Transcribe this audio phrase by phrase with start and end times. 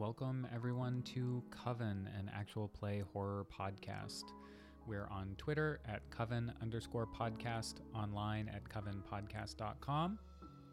[0.00, 4.32] Welcome, everyone, to Coven, an actual play horror podcast.
[4.86, 10.18] We're on Twitter at Coven underscore podcast, online at covenpodcast.com.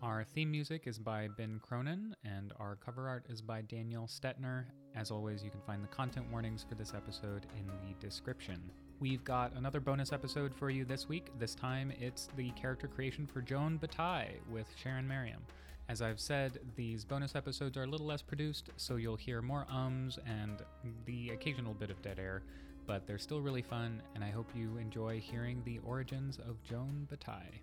[0.01, 4.63] Our theme music is by Ben Cronin, and our cover art is by Daniel Stetner.
[4.95, 8.61] As always, you can find the content warnings for this episode in the description.
[9.01, 11.31] We've got another bonus episode for you this week.
[11.37, 15.41] This time it's the character creation for Joan Bataille with Sharon Merriam.
[15.89, 19.65] As I've said, these bonus episodes are a little less produced, so you'll hear more
[19.71, 20.61] ums and
[21.05, 22.43] the occasional bit of dead air,
[22.85, 27.07] but they're still really fun, and I hope you enjoy hearing the origins of Joan
[27.09, 27.61] Bataille.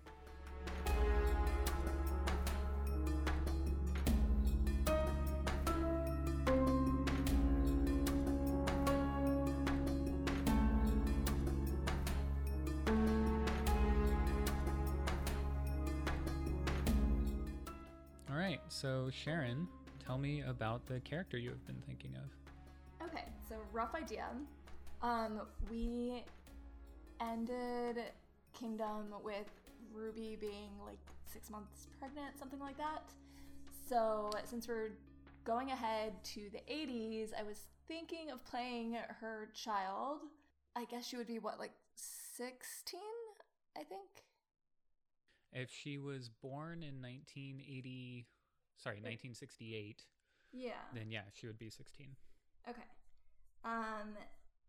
[19.15, 19.67] Sharon,
[20.05, 23.07] tell me about the character you have been thinking of.
[23.07, 24.25] Okay, so rough idea.
[25.01, 26.23] Um, we
[27.21, 28.03] ended
[28.53, 29.47] Kingdom with
[29.93, 30.99] Ruby being like
[31.31, 33.03] six months pregnant, something like that.
[33.87, 34.91] So since we're
[35.45, 40.19] going ahead to the 80s, I was thinking of playing her child.
[40.75, 42.99] I guess she would be what, like 16?
[43.77, 44.09] I think.
[45.53, 48.25] If she was born in 1980,
[48.77, 50.03] sorry, 1968,
[50.53, 50.71] Yeah.
[50.93, 52.15] then yeah, she would be 16.
[52.69, 52.81] Okay.
[53.63, 54.15] Um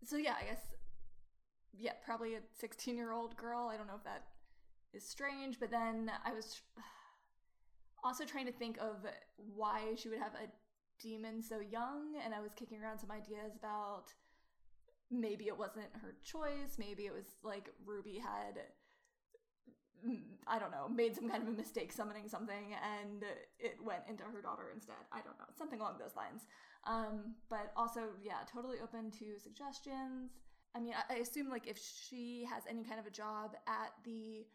[0.05, 0.61] so yeah, I guess
[1.79, 3.69] yeah, probably a 16-year-old girl.
[3.73, 4.25] I don't know if that
[4.95, 6.63] is strange, but then I was
[8.05, 9.05] also trying to think of
[9.37, 10.49] why she would have a
[11.03, 14.15] demon so young and I was kicking around some ideas about
[15.11, 18.61] maybe it wasn't her choice, maybe it was like Ruby had
[20.47, 23.25] I don't know, made some kind of a mistake summoning something and
[23.59, 25.03] it went into her daughter instead.
[25.13, 26.47] I don't know, something along those lines.
[26.87, 30.31] Um, but also, yeah, totally open to suggestions.
[30.75, 34.47] I mean, I, assume like if she has any kind of a job at the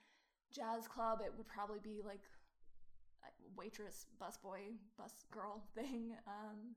[0.53, 2.21] jazz club, it would probably be like
[3.57, 6.75] waitress, busboy, bus girl thing, um,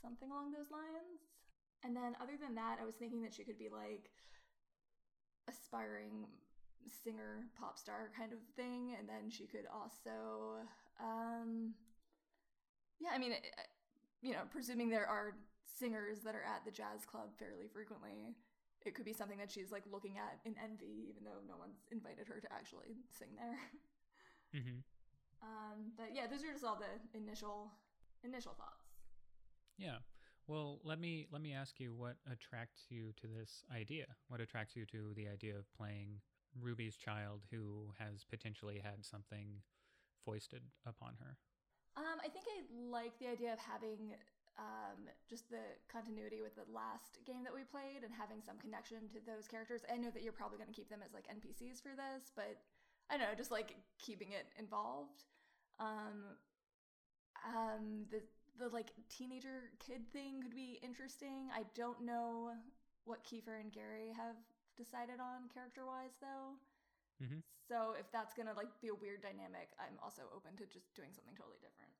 [0.00, 1.20] something along those lines.
[1.84, 4.10] And then other than that, I was thinking that she could be like
[5.48, 6.26] aspiring
[6.88, 10.60] singer pop star kind of thing and then she could also
[11.00, 11.74] um
[13.00, 13.32] yeah i mean
[14.22, 15.34] you know presuming there are
[15.78, 18.34] singers that are at the jazz club fairly frequently
[18.84, 21.84] it could be something that she's like looking at in envy even though no one's
[21.92, 23.58] invited her to actually sing there
[24.56, 24.80] mm-hmm.
[25.42, 27.70] um but yeah those are just all the initial
[28.24, 28.90] initial thoughts
[29.78, 29.98] Yeah.
[30.46, 34.06] Well, let me let me ask you what attracts you to this idea.
[34.28, 36.20] What attracts you to the idea of playing
[36.58, 39.62] Ruby's child who has potentially had something
[40.24, 41.36] foisted upon her?
[41.96, 44.14] Um, I think I like the idea of having
[44.58, 49.08] um, just the continuity with the last game that we played and having some connection
[49.10, 49.82] to those characters.
[49.90, 52.60] I know that you're probably going to keep them as like NPCs for this, but
[53.08, 55.24] I don't know, just like keeping it involved.
[55.78, 56.36] Um,
[57.46, 58.20] um, the
[58.58, 61.48] the like teenager kid thing could be interesting.
[61.54, 62.52] I don't know
[63.04, 64.36] what Kiefer and Gary have
[64.80, 66.56] decided on character wise though.
[67.20, 67.42] Mhm.
[67.68, 71.12] So if that's gonna like be a weird dynamic, I'm also open to just doing
[71.12, 71.92] something totally different.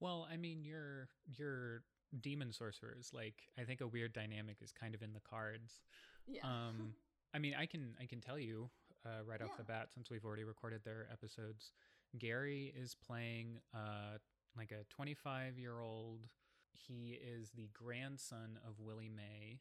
[0.00, 1.84] Well, I mean, you're you're
[2.20, 3.12] demon sorcerers.
[3.14, 5.80] Like, I think a weird dynamic is kind of in the cards.
[6.26, 6.42] Yeah.
[6.42, 6.94] Um,
[7.34, 8.70] I mean, I can I can tell you
[9.06, 11.72] uh, right off the bat since we've already recorded their episodes.
[12.18, 14.18] Gary is playing uh
[14.56, 16.26] like a 25 year old.
[16.72, 19.60] He is the grandson of Willie May,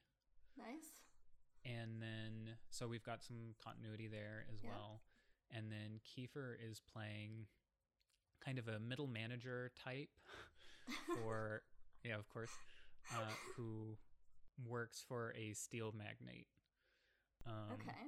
[0.57, 1.03] nice.
[1.69, 4.69] And then so we've got some continuity there as Yeah.
[4.71, 5.01] well.
[5.51, 7.47] And then Kiefer is playing
[8.43, 10.09] kind of a middle manager type
[11.15, 11.63] for
[12.03, 12.51] yeah, of course,
[13.11, 13.97] uh, who
[14.67, 16.47] works for a steel magnate.
[17.45, 18.07] Um, okay.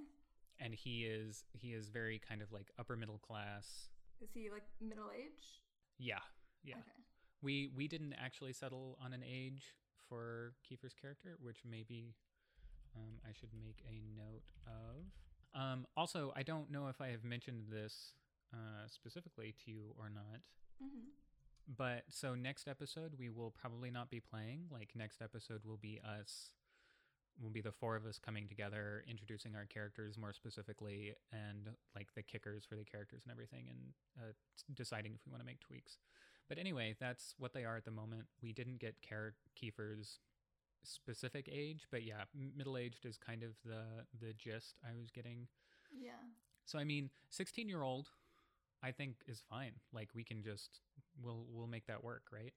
[0.59, 3.89] and he is he is very kind of like upper middle class.
[4.21, 5.61] Is he like middle age?
[5.97, 6.19] Yeah,
[6.63, 6.75] yeah.
[6.75, 7.03] Okay.
[7.41, 9.63] We we didn't actually settle on an age
[10.07, 12.15] for Kiefer's character, which maybe
[12.95, 15.05] um, I should make a note of.
[15.53, 18.13] Um, also, I don't know if I have mentioned this
[18.53, 20.41] uh, specifically to you or not.
[20.79, 21.09] hmm
[21.67, 24.65] But so next episode we will probably not be playing.
[24.71, 26.51] Like next episode will be us
[27.41, 32.13] will be the four of us coming together, introducing our characters more specifically and like
[32.13, 33.79] the kickers for the characters and everything and
[34.19, 34.31] uh,
[34.75, 35.97] deciding if we want to make tweaks.
[36.49, 38.25] But anyway, that's what they are at the moment.
[38.41, 40.19] We didn't get Ker- Kiefer's
[40.83, 42.23] specific age, but yeah,
[42.55, 43.83] middle-aged is kind of the
[44.19, 45.47] the gist I was getting.
[45.93, 46.11] Yeah.
[46.65, 48.09] So I mean, 16 year old,
[48.83, 49.73] I think is fine.
[49.93, 50.79] Like we can just
[51.23, 52.53] we'll we'll make that work, right?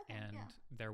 [0.00, 0.20] Okay.
[0.22, 0.40] and yeah.
[0.76, 0.92] there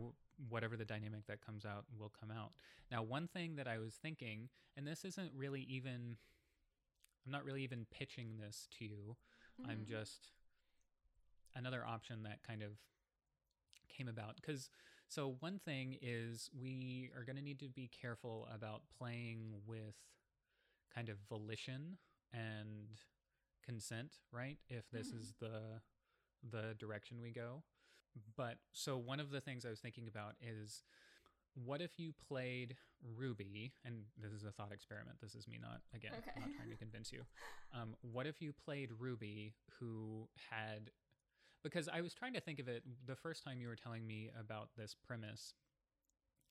[0.48, 2.52] whatever the dynamic that comes out will come out.
[2.90, 6.16] Now, one thing that I was thinking, and this isn't really even,
[7.24, 9.16] I'm not really even pitching this to you.
[9.68, 9.86] I'm Mhm.
[9.86, 10.32] just
[11.54, 12.72] another option that kind of
[13.88, 14.70] came about because
[15.14, 19.94] so one thing is we are going to need to be careful about playing with
[20.94, 21.98] kind of volition
[22.32, 22.88] and
[23.64, 25.18] consent right if this Mhm.
[25.20, 25.80] is the
[26.50, 27.62] the direction we go
[28.36, 30.82] but so one of the things i was thinking about is
[31.54, 32.76] what if you played
[33.16, 36.40] ruby and this is a thought experiment this is me not again Okay.
[36.40, 37.22] not trying to convince you
[37.72, 40.90] um, what if you played ruby who had
[41.64, 44.30] because i was trying to think of it the first time you were telling me
[44.38, 45.54] about this premise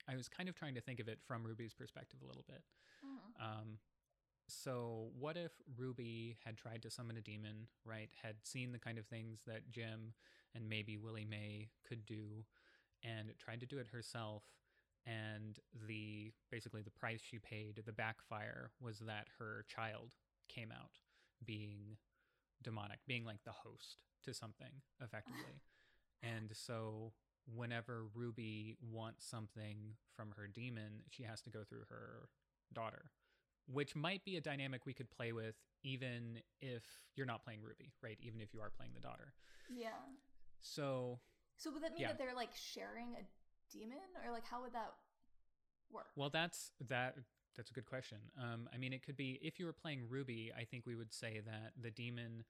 [0.10, 2.64] i was kind of trying to think of it from ruby's perspective a little bit
[3.06, 3.42] Mhm.
[3.62, 3.80] um,
[4.50, 8.10] so what if Ruby had tried to summon a demon, right?
[8.22, 10.14] Had seen the kind of things that Jim
[10.54, 12.46] and maybe Willie May could do,
[13.04, 14.44] and tried to do it herself.
[15.06, 20.16] And the basically the price she paid, the backfire was that her child
[20.50, 21.00] came out
[21.46, 21.98] being
[22.64, 25.62] demonic, being like the host to something effectively.
[26.24, 27.14] and so
[27.46, 32.30] whenever Ruby wants something from her demon, she has to go through her
[32.74, 33.12] daughter
[33.72, 36.84] which might be a dynamic we could play with even if
[37.16, 38.18] you're not playing Ruby, right?
[38.22, 39.34] Even if you are playing the daughter.
[39.70, 39.90] Yeah.
[40.62, 41.20] So,
[41.58, 42.10] So would that mean Yeah.
[42.10, 43.26] that they're like sharing a
[43.70, 44.94] demon, or like how would that
[45.90, 46.08] work?
[46.16, 47.18] well, that's that.
[47.56, 48.18] That's a good question.
[48.38, 50.52] Um, I mean, it could be if you were playing Ruby.
[50.58, 52.44] I think we would say that the demon.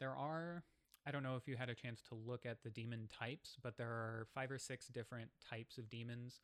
[0.00, 0.62] There are.
[1.06, 3.76] I don't know if you had a chance to look at the demon types, but
[3.76, 6.40] there are five or six different types of demons,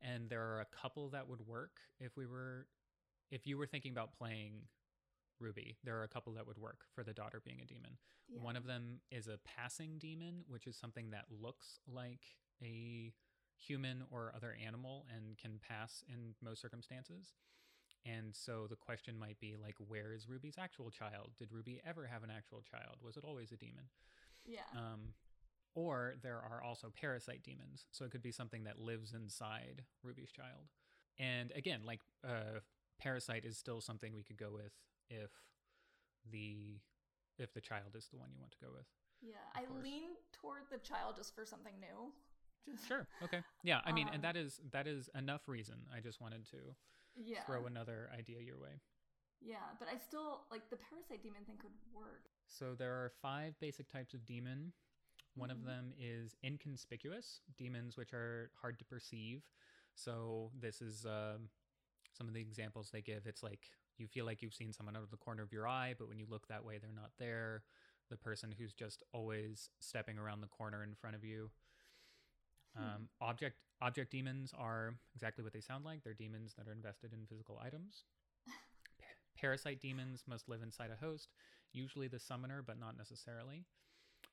[0.00, 2.66] and there are a couple that would work if we were,
[3.30, 4.62] if you were thinking about playing
[5.38, 5.76] Ruby.
[5.84, 7.98] There are a couple that would work for the daughter being a demon.
[8.28, 8.42] Yeah.
[8.42, 12.24] One of them is a passing demon, which is something that looks like
[12.62, 13.12] a
[13.60, 17.34] human or other animal and can pass in most circumstances.
[18.06, 21.32] And so the question might be like, where is Ruby's actual child?
[21.38, 22.96] Did Ruby ever have an actual child?
[23.04, 23.84] Was it always a demon?
[24.46, 24.60] yeah.
[24.74, 25.14] Um,
[25.74, 27.86] or there are also parasite demons.
[27.92, 30.68] So it could be something that lives inside Ruby's child.
[31.18, 32.60] And again, like uh,
[33.00, 34.72] parasite is still something we could go with
[35.08, 35.30] if
[36.30, 36.80] the
[37.38, 38.86] if the child is the one you want to go with.
[39.22, 39.36] yeah.
[39.54, 42.12] I lean toward the child just for something new.
[42.66, 43.06] Just Sure.
[43.22, 43.42] Okay.
[43.62, 43.80] Yeah.
[43.84, 45.86] I mean, Um, and that is that is enough reason.
[45.92, 46.74] I just wanted to
[47.16, 47.44] Yeah.
[47.44, 48.80] throw another idea your way.
[49.40, 52.28] Yeah, but I still like the parasite demon thing could work.
[52.46, 54.72] So there are five basic types of demon.
[55.34, 55.52] One Mhm.
[55.52, 59.42] of them is inconspicuous demons, which are hard to perceive.
[59.94, 61.50] So this is um,
[62.12, 63.26] some of the examples they give.
[63.26, 65.94] It's like you feel like you've seen someone out of the corner of your eye,
[65.96, 67.64] but when you look that way, they're not there.
[68.08, 71.50] The person who's just always stepping around the corner in front of you.
[72.76, 72.82] Hmm.
[72.82, 76.02] Um, object object demons are exactly what they sound like.
[76.02, 78.04] They're demons that are invested in physical items.
[79.36, 81.32] Parasite demons must live inside a host,
[81.72, 83.64] usually the summoner, but not necessarily.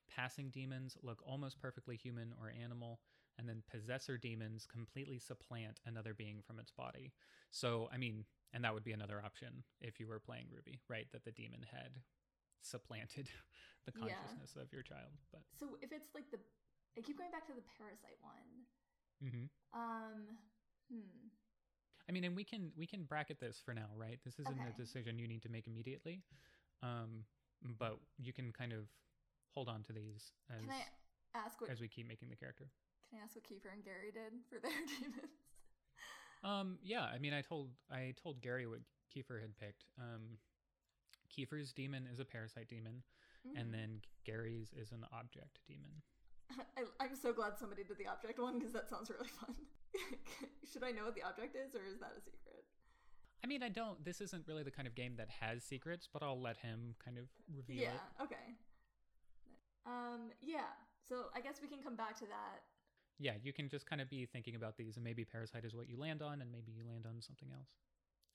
[0.08, 3.00] Passing demons look almost perfectly human or animal,
[3.38, 7.12] and then possessor demons completely supplant another being from its body.
[7.50, 11.06] So, I mean, and that would be another option if you were playing Ruby, right?
[11.12, 12.00] That the demon had
[12.62, 13.28] supplanted
[13.86, 14.00] the Yeah.
[14.00, 15.12] consciousness of your child.
[15.32, 16.38] But So if it's like the,
[16.98, 18.66] I keep going back to the parasite one.
[19.22, 20.36] hmm Um,
[20.90, 21.28] hmm.
[22.08, 24.18] I mean, and we can we can bracket this for now, right?
[24.24, 26.22] This isn't a decision you need to make immediately,
[26.82, 27.24] um,
[27.78, 28.88] but you can kind of
[29.54, 31.70] hold on to these as Can I ask what?
[31.70, 32.70] as we keep making the character.
[33.10, 35.32] Can I ask what Kiefer and Gary did for their demons?
[36.42, 38.80] Um, yeah, I mean, I told I told Gary what
[39.14, 39.84] Kiefer had picked.
[39.98, 40.38] Um,
[41.28, 43.02] Kiefer's demon is a parasite demon,
[43.46, 43.60] Mm.
[43.60, 46.02] and then Gary's is an object demon.
[46.78, 49.54] I, I'm so glad somebody did the object one because that sounds really fun.
[50.72, 52.64] Should I know what the object is, or is that a secret?
[53.42, 54.04] I mean, I don't.
[54.04, 57.18] This isn't really the kind of game that has secrets, but I'll let him kind
[57.18, 57.24] of
[57.54, 57.94] reveal yeah.
[57.94, 58.22] it.
[58.22, 58.46] Okay.
[59.86, 60.30] Um.
[60.40, 60.72] Yeah.
[61.08, 62.62] So I guess we can come back to that.
[63.18, 65.88] Yeah, you can just kind of be thinking about these, and maybe parasite is what
[65.88, 67.70] you land on, and maybe you land on something else.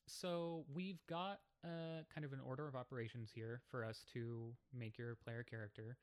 [0.08, 4.98] So we've got uh, kind of an order of operations here for us to make
[4.98, 5.98] your player character.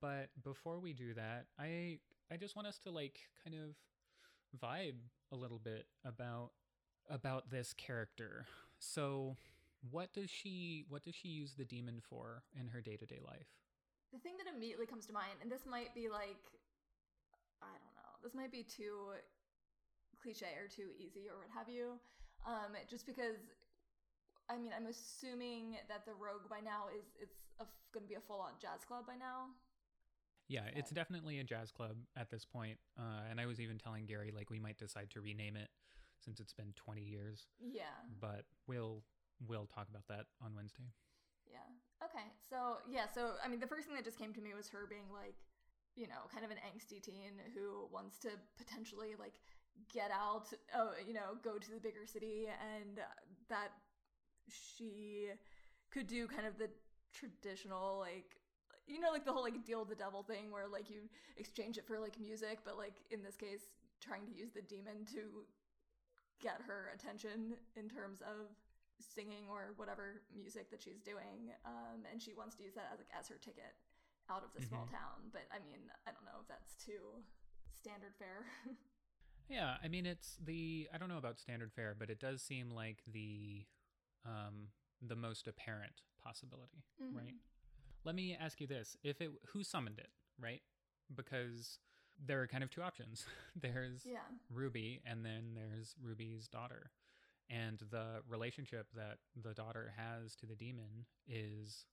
[0.00, 1.98] But before we do that, I
[2.30, 3.76] I just want us to like kind of
[4.60, 4.98] vibe
[5.32, 6.50] a little bit about
[7.08, 8.46] about this character.
[8.78, 9.36] So
[9.90, 13.48] what does she what does she use the demon for in her day-to-day life?
[14.12, 16.40] The thing that immediately comes to mind, and this might be like,
[17.60, 19.12] I don't know, this might be too
[20.22, 22.00] cliche or too easy or what have you.
[22.46, 23.36] Um, just because,
[24.48, 27.36] I mean, I'm assuming that the Rogue by now is it's
[27.92, 29.48] going to be a full on jazz club by now.
[30.48, 32.78] Yeah, it's definitely a jazz club at this point.
[32.98, 35.68] Uh, and I was even telling Gary like we might decide to rename it
[36.24, 37.82] since it's been 20 years, Yeah.
[38.20, 39.02] but we'll
[39.46, 40.90] we'll talk about that on Wednesday.
[41.46, 41.58] Yeah.
[42.02, 42.26] Okay.
[42.48, 43.06] So yeah.
[43.14, 45.36] So I mean, the first thing that just came to me was her being like,
[45.96, 49.34] you know, kind of an angsty teen who wants to potentially like
[49.92, 52.98] get out, uh, you know, go to the bigger city, and
[53.48, 53.68] that
[54.48, 55.28] she
[55.92, 56.70] could do kind of the
[57.12, 58.37] traditional like.
[58.88, 61.78] You know, like the whole like deal with the devil thing, where like you exchange
[61.78, 63.68] it for like music, but like in this case,
[64.00, 65.44] trying to use the demon to
[66.40, 68.46] get her attention in terms of
[69.00, 72.98] singing or whatever music that she's doing um, and she wants to use that as
[72.98, 73.74] like as her ticket
[74.30, 74.90] out of the small Mhm.
[74.90, 77.22] town but i mean i don't know if that's too
[77.70, 78.46] standard fare
[79.48, 82.70] Yeah, I mean it's the I don't know about standard fare, but it does seem
[82.70, 83.64] like the
[84.26, 84.68] um
[85.00, 87.34] the most apparent possibility, right?
[88.04, 88.96] Let me ask you this.
[89.02, 90.62] If it who summoned it, right?
[91.14, 91.78] Because
[92.24, 93.24] there are kind of two options.
[93.60, 94.18] there's yeah
[94.52, 96.90] Ruby and then there's Ruby's daughter.
[97.50, 101.86] And the relationship that the daughter has to the demon is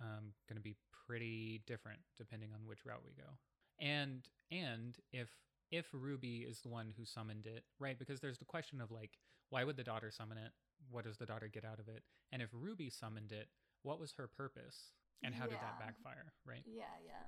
[0.00, 0.76] um, going to be
[1.06, 3.30] pretty different depending on which route we go.
[3.78, 5.28] And and if
[5.70, 7.98] if Ruby is the one who summoned it, right?
[7.98, 9.18] Because there's the question of like,
[9.50, 10.50] why would the daughter summon it?
[10.90, 12.02] What does the daughter get out of it?
[12.32, 13.48] And if Ruby summoned it,
[13.82, 14.92] what was her purpose?
[15.22, 16.64] And how did that backfire, right?
[16.64, 17.24] yeah yeah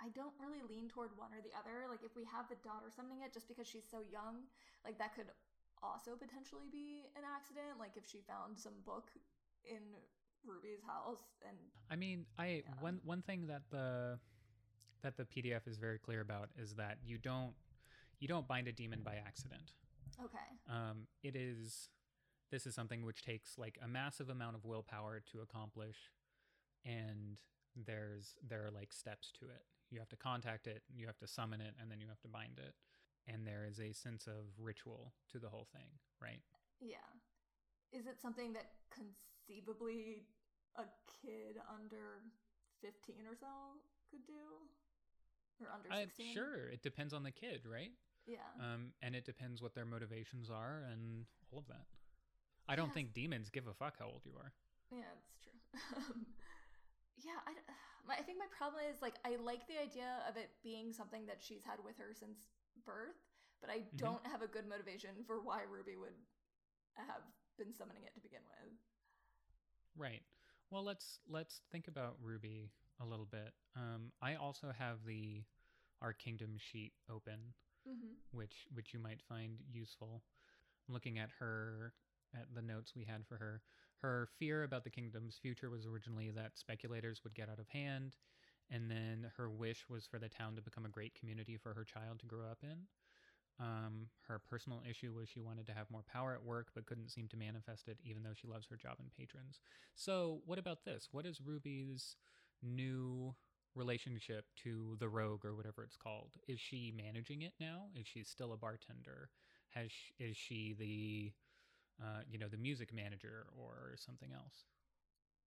[0.00, 2.86] i don't really lean toward one or the other like if we have the daughter
[2.94, 4.46] summoning it just because she's so young
[4.86, 5.26] like that could
[5.82, 9.10] also potentially be an accident like if she found some book
[9.66, 9.82] in
[10.46, 11.56] ruby's house and
[11.90, 12.74] I mean, I Yeah.
[12.80, 14.18] one one thing that the
[15.02, 17.54] that the PDF is very clear about is that you don't
[18.20, 19.72] you don't bind a demon by accident.
[20.22, 21.88] okay Um, it is
[22.50, 25.96] this is something which takes like a massive amount of willpower to accomplish,
[26.84, 27.38] and
[27.86, 29.62] there's there are like steps to it.
[29.90, 32.28] You have to contact it, you have to summon it, and then you have to
[32.28, 32.74] bind it.
[33.26, 35.86] And there is a sense of ritual to the whole thing,
[36.20, 36.40] right?
[36.80, 36.96] Yeah.
[37.92, 40.26] Is it something that conceivably
[40.76, 40.84] a
[41.20, 42.24] kid under
[42.80, 43.46] 15 or so
[44.10, 44.66] could do?
[45.60, 46.34] Or under I, 16?
[46.34, 47.92] sure, it depends on the kid, right?
[48.26, 48.38] Yeah.
[48.60, 51.86] um, and it depends what their motivations are and all of that.
[52.68, 52.94] I don't Yes.
[52.94, 54.52] think demons give a fuck how old you are.
[54.90, 55.52] Yeah, that's true.
[55.96, 56.26] Um,
[57.24, 57.52] yeah, I,
[58.08, 61.26] my, I think my problem is like I like the idea of it being something
[61.26, 62.50] that she's had with her since
[62.84, 63.18] birth,
[63.60, 63.98] but I Mhm.
[63.98, 66.16] don't have a good motivation for why Ruby would
[66.96, 67.24] have
[67.58, 68.72] been summoning it to begin with.
[69.96, 70.22] Right.
[70.70, 73.52] Well, let's let's think about Ruby a little bit.
[73.76, 75.42] Um, I also have the
[76.00, 77.54] our kingdom sheet open,
[77.88, 78.12] Mm-hmm.
[78.32, 80.22] which which you might find useful.
[80.88, 81.94] I'm looking at her
[82.34, 83.62] at the notes we had for her.
[84.02, 88.16] Her fear about the kingdom's future was originally that speculators would get out of hand,
[88.68, 91.84] and then her wish was for the town to become a great community for her
[91.84, 92.78] child to grow up in.
[93.60, 97.10] Um, her personal issue was she wanted to have more power at work, but couldn't
[97.10, 99.60] seem to manifest it, even though she loves her job and patrons.
[99.94, 101.08] So, what about this?
[101.12, 102.16] What is Ruby's
[102.60, 103.36] new
[103.74, 106.32] relationship to the rogue or whatever it's called?
[106.48, 107.84] Is she managing it now?
[107.94, 109.30] Is she still a bartender?
[109.70, 111.32] Has sh is she the
[112.00, 114.64] uh, you know the music manager or something else?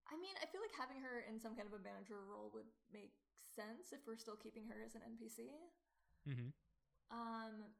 [0.06, 2.70] I mean, I feel like having her in some kind of a manager role would
[2.92, 3.10] make
[3.42, 5.50] sense if we're still keeping her as an NPC.
[6.28, 6.54] Mm-hmm.
[7.10, 7.74] Um,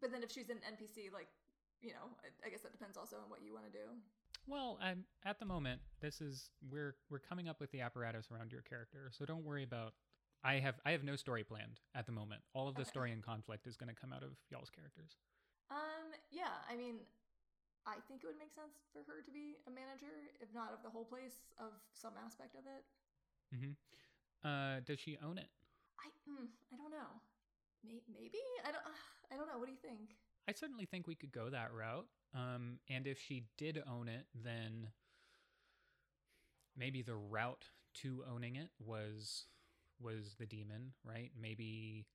[0.00, 1.28] but then if she's an NPC, like,
[1.80, 3.86] you know, I, I guess that depends also on what you want to do.
[4.46, 8.50] Well, I'm, at the moment, this is we're we're coming up with the apparatus around
[8.50, 9.92] your character, so don't worry about.
[10.42, 12.42] I have I have no story planned at the moment.
[12.54, 12.90] All of the Okay.
[12.90, 15.16] story and conflict is going to come out of y'all's characters.
[15.70, 17.00] Um, yeah, I mean,
[17.88, 20.84] I think it would make sense for her to be a manager, if not of
[20.84, 22.84] the whole place, of some aspect of it.
[23.48, 23.72] Mm-hmm.
[24.44, 25.48] Uh, does she own it?
[25.96, 27.16] I, mm, I don't know.
[27.80, 28.84] May- maybe I don't.
[28.84, 29.56] Uh, I don't know.
[29.56, 30.20] What do you think?
[30.48, 32.06] I certainly think we could go that route.
[32.34, 34.88] Um, and if she did own it, then
[36.76, 37.64] maybe the route
[38.02, 39.46] to owning it was
[40.00, 41.30] was the demon, right?
[41.40, 42.06] Maybe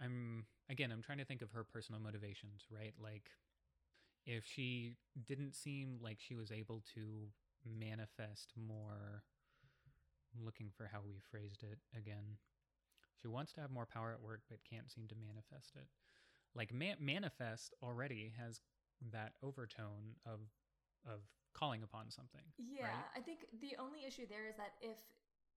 [0.00, 2.94] I'm again, I'm trying to think of her personal motivations, right?
[3.02, 3.30] Like
[4.26, 7.28] if she didn't seem like she was able to
[7.64, 9.22] manifest more
[10.36, 12.38] I'm looking for how we phrased it again.
[13.22, 15.86] She wants to have more power at work but can't seem to manifest it
[16.54, 18.60] like man- manifest already has
[19.12, 20.40] that overtone of
[21.06, 21.20] of
[21.52, 23.06] calling upon something Yeah, right?
[23.16, 24.98] I think the only issue there is that if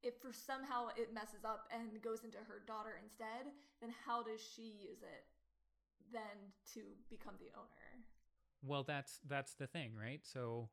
[0.03, 3.49] if for somehow it messes up and goes into her daughter instead,
[3.81, 5.25] then how does she use it
[6.13, 7.86] then to become the owner?
[8.63, 10.69] Well that's that's the thing right so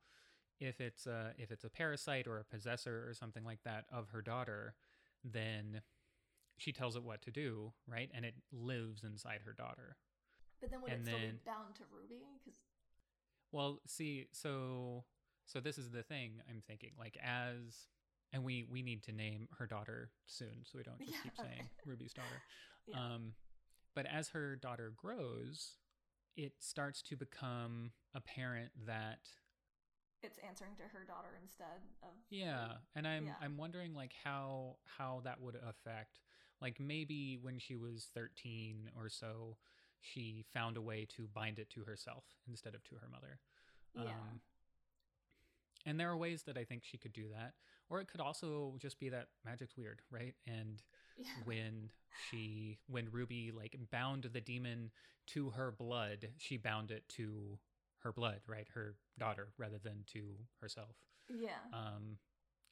[0.59, 4.09] if it's a if it's a parasite or a possessor or something like that of
[4.09, 4.75] her daughter
[5.23, 5.81] then
[6.57, 8.09] she tells it what to do, right?
[8.13, 9.97] And it lives inside her daughter.
[10.59, 12.23] But then would And it still be bound to Ruby?
[12.43, 12.59] Because
[13.51, 15.05] Well, see, so
[15.45, 16.91] so this is the thing I'm thinking.
[16.97, 17.87] Like as
[18.31, 21.37] and we we need to name her daughter soon, so we don't just Yeah, keep
[21.39, 21.47] okay.
[21.47, 22.41] saying Ruby's daughter.
[22.87, 23.33] yeah, Um,
[23.95, 25.77] but as her daughter grows,
[26.35, 29.19] it starts to become apparent that
[30.21, 33.33] it's answering to her daughter instead of yeah, and I'm Yeah.
[33.41, 36.19] I'm wondering like how how that would affect
[36.61, 39.57] like maybe when she was 13 or so,
[39.99, 43.39] she found a way to bind it to herself instead of to her mother.
[43.93, 44.03] Yeah.
[44.03, 44.39] Um,
[45.85, 47.53] and there are ways that I think she could do that.
[47.89, 50.35] Or it could also just be that magic's weird, right?
[50.47, 50.81] And
[51.17, 51.25] yeah.
[51.45, 51.89] when
[52.29, 54.91] she when Ruby like bound the demon
[55.27, 57.57] to her blood, she bound it to
[57.99, 58.67] her blood, right?
[58.73, 60.95] Her daughter rather than to herself.
[61.29, 61.49] yeah.
[61.71, 62.17] Um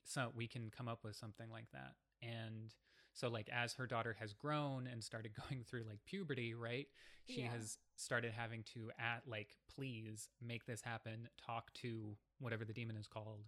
[0.03, 1.93] so we can come up with something like that.
[2.21, 2.73] And
[3.13, 6.87] so like as her daughter has grown and started going through like puberty, right?
[7.27, 7.51] She Yeah.
[7.51, 12.97] has started having to at like please make this happen, talk to whatever the demon
[12.97, 13.45] is called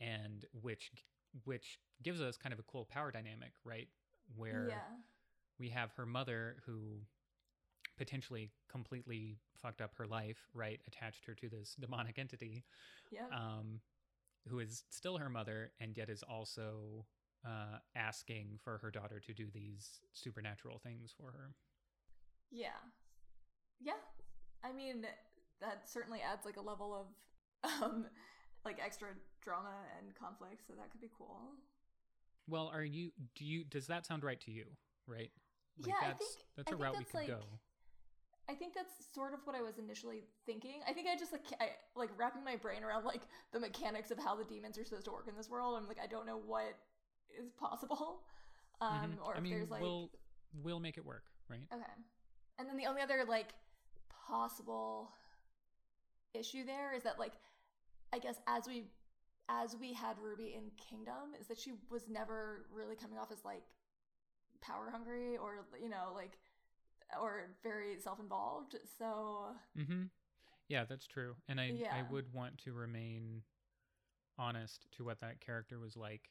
[0.00, 0.90] and which
[1.44, 3.88] which gives us kind of a cool power dynamic, right?
[4.36, 4.96] Where yeah.
[5.58, 7.00] we have her mother who
[7.96, 10.80] potentially completely fucked up her life, right?
[10.86, 12.64] Attached her to this demonic entity,
[13.10, 13.32] Yep.
[13.32, 13.80] um,
[14.48, 17.06] who is still her mother and yet is also
[17.46, 21.54] uh, asking for her daughter to do these supernatural things for her.
[22.50, 22.80] Yeah.
[23.80, 24.00] Yeah.
[24.64, 25.06] I mean,
[25.60, 27.06] that certainly adds like a level of
[27.82, 28.06] um
[28.64, 29.08] like extra
[29.42, 31.40] drama and conflict, so that could be cool.
[32.48, 33.12] Well, are you?
[33.36, 33.64] Do you?
[33.64, 34.64] Does that sound right to you?
[35.06, 35.30] Right?
[35.78, 37.40] Yeah, I that's, think- that's I a think route we that's, could like, go.
[38.48, 40.80] I think that's sort of what I was initially thinking.
[40.86, 44.18] I think I just like I, like wrapping my brain around like the mechanics of
[44.18, 45.76] how the demons are supposed to work in this world.
[45.80, 46.76] I'm like I don't know what
[47.38, 48.22] is possible.
[48.80, 49.24] Um Mhm.
[49.26, 50.10] or I if mean, there's like we'll
[50.62, 51.62] we'll make it work, right?
[51.72, 51.82] Okay.
[52.58, 53.54] And then the only other like
[54.26, 55.12] possible
[56.34, 57.32] issue there is that like
[58.12, 58.84] I guess as we
[59.48, 63.44] as we had Ruby in Kingdom is that she was never really coming off as
[63.44, 63.62] like
[64.60, 66.38] power hungry or you know like
[67.20, 68.76] or very self-involved.
[68.98, 69.46] So
[69.78, 70.04] Mm-hmm.
[70.68, 71.34] Yeah, that's true.
[71.48, 71.94] And I Yeah.
[71.94, 73.42] I would want to remain
[74.38, 76.30] honest to what that character was like,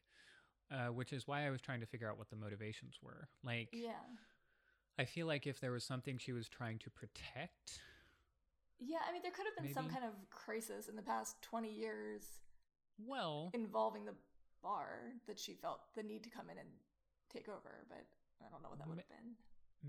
[0.71, 3.27] uh, which is why I was trying to figure out what the motivations were.
[3.43, 3.91] Like, yeah.
[4.97, 7.79] I feel like if there was something she was trying to protect,
[8.79, 11.71] Yeah, I mean there could have been some kind of crisis in the past 20
[11.71, 12.39] years
[13.07, 14.13] well, involving the
[14.63, 16.69] bar that she felt the need to come in and
[17.33, 18.05] take over, but
[18.45, 19.35] I don't know what that would have been.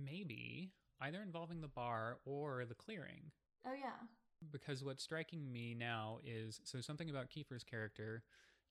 [0.04, 3.30] maybe either involving the bar or the clearing.
[3.66, 4.06] Oh yeah.
[4.50, 8.24] because what's striking me now is so something about Kiefer's character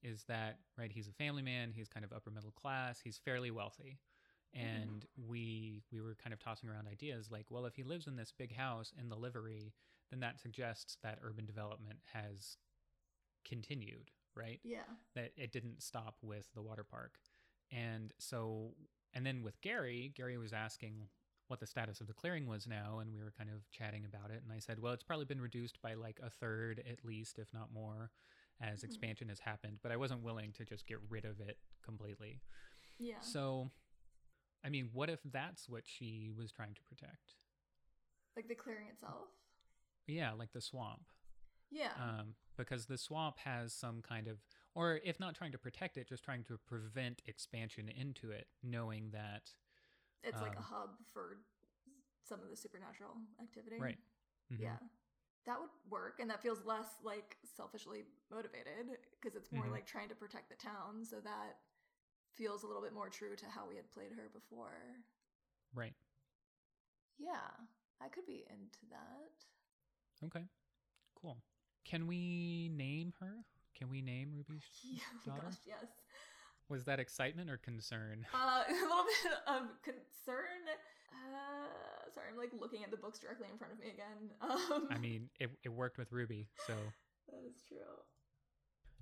[0.04, 3.52] is that right he's a family man he's kind of upper middle class he's fairly
[3.52, 4.00] wealthy
[4.54, 5.30] and mm-hmm.
[5.30, 8.34] we we were kind of tossing around ideas like well if he lives in this
[8.38, 9.74] big house in the livery
[10.10, 12.58] then that suggests that urban development has
[13.46, 14.84] continued right Yeah.
[15.16, 17.20] that it didn't stop with the water park.
[17.72, 18.76] And so,
[19.14, 21.08] and then with Gary, Gary was asking
[21.48, 24.32] what the status of the clearing was now, and we were kind of chatting about
[24.32, 24.42] it.
[24.44, 27.54] And I said, well, it's probably been reduced by like a third at least, if
[27.54, 28.12] not more,
[28.62, 28.86] as Mhm.
[28.86, 29.80] expansion has happened.
[29.82, 32.42] But I wasn't willing to just get rid of it completely.
[33.00, 33.20] Yeah.
[33.20, 33.72] So,
[34.64, 37.36] I mean, what if that's what she was trying to protect?
[38.38, 39.28] like the clearing itself.
[40.08, 41.12] Yeah, like the swamp.
[41.72, 41.92] Yeah.
[41.98, 44.40] um, because the swamp has some kind of,
[44.76, 49.12] or if not trying to protect it, just trying to prevent expansion into it, knowing
[49.12, 49.52] that.
[50.24, 51.38] it's like a um, hub for
[52.24, 53.78] some of the supernatural activity.
[53.80, 53.98] Right.
[54.54, 54.60] Mhm.
[54.62, 54.78] Yeah.
[55.46, 59.72] That would work and that feels less like selfishly motivated because it's more Mhm.
[59.72, 61.58] like trying to protect the town so that
[62.34, 65.04] feels a little bit more true to how we had played her before.
[65.74, 65.96] Right.
[67.18, 67.50] Yeah.
[68.00, 69.46] I could be into that.
[70.24, 70.48] Okay.
[71.16, 71.42] Cool.
[71.86, 73.46] Can we name her?
[73.78, 75.48] Can we name Ruby's Yeah, oh daughter?
[75.48, 75.86] gosh, yes.
[76.70, 78.26] Was that excitement or concern?
[78.34, 80.64] Uh, a little bit of concern.
[81.12, 84.30] Uh, sorry, I'm like looking at the books directly in front of me again.
[84.42, 86.74] Um, I mean, it, it worked with Ruby, so
[87.30, 87.78] that is true.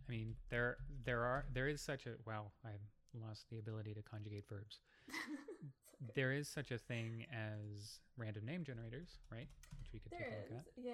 [0.07, 2.51] I mean, there there are there is such a wow.
[2.65, 2.71] I
[3.13, 4.79] lost the ability to conjugate verbs.
[5.09, 6.13] Okay.
[6.15, 9.47] There is such a thing as random name generators, right?
[9.77, 10.83] Which we could There take a look is, at.
[10.83, 10.93] yeah.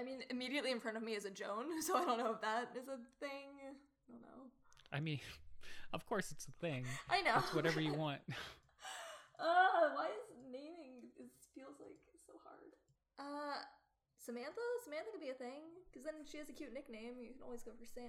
[0.00, 2.40] I mean, immediately in front of me is a Joan, so I don't know if
[2.40, 3.60] that is a thing.
[3.60, 4.48] I don't know.
[4.92, 5.20] I mean,
[5.92, 6.84] of course it's a thing.
[7.10, 7.36] I know.
[7.38, 8.20] It's whatever you want.
[9.38, 12.72] Uh, why is naming is feels like so hard?
[13.18, 13.60] Uh,
[14.18, 14.60] Samantha.
[14.84, 17.14] Samantha could be a thing because then she has a cute nickname.
[17.20, 18.04] You can always go for Sam.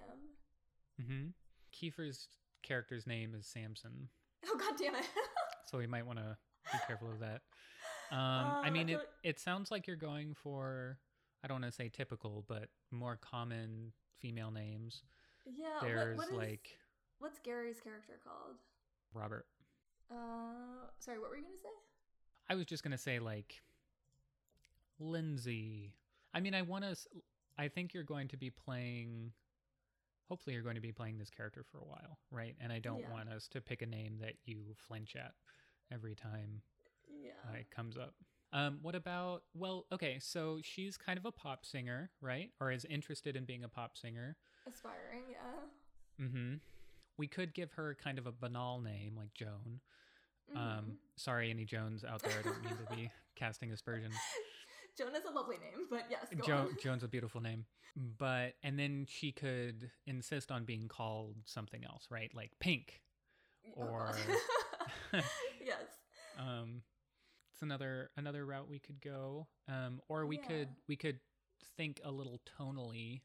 [1.02, 1.28] Mm hmm
[1.74, 2.28] Kiefer's
[2.64, 4.10] character's name is Samson.
[4.46, 5.06] Oh god damn it.
[5.70, 6.38] so we might want to
[6.72, 7.42] be careful of that.
[8.12, 8.20] Um,
[8.64, 10.98] I Uh, mean, it, feel- it sounds like you're going for,
[11.44, 15.04] I don't want to say typical, but more common female names.
[15.46, 15.74] yeah.
[15.76, 16.78] what- There's what is- like
[17.20, 18.58] what's Gary's character called?
[19.14, 19.46] Robert.
[20.10, 21.70] Uh, sorry, what were you gonna say?
[22.50, 23.62] I was just going to say like
[25.00, 25.94] Lindsay.
[26.34, 26.96] I mean, I want to,
[27.58, 29.32] I think you're going to be playing,
[30.28, 32.56] hopefully, you're going to be playing this character for a while, right?
[32.60, 33.12] And I don't Yeah.
[33.12, 35.34] want us to pick a name that you flinch at
[35.92, 36.62] every time
[37.10, 37.32] Yeah.
[37.50, 38.16] uh, it comes up.
[38.54, 39.44] Um, what about?
[39.54, 42.50] Well, okay, so she's kind of a pop singer, right?
[42.60, 44.36] Or is interested in being a pop singer.
[44.68, 46.26] Aspiring, yeah.
[46.26, 46.56] Mm-hmm.
[47.18, 49.80] We could give her kind of a banal name like Joan.
[50.54, 50.58] Mhm.
[50.58, 52.40] Um, sorry, any Jones out there.
[52.40, 54.16] I don't mean to be casting aspersions.
[54.98, 56.70] Joan is a lovely name, but yes, Jo-.
[56.82, 57.66] Joan's a beautiful name,
[58.18, 62.30] but and then she could insist on being called something else, right?
[62.36, 63.02] Like Pink.
[63.76, 64.14] Or-
[65.14, 65.84] yes.
[66.38, 66.82] um
[67.62, 70.48] another another route we could go um or we Yeah.
[70.48, 71.20] could we could
[71.78, 73.22] think a little tonally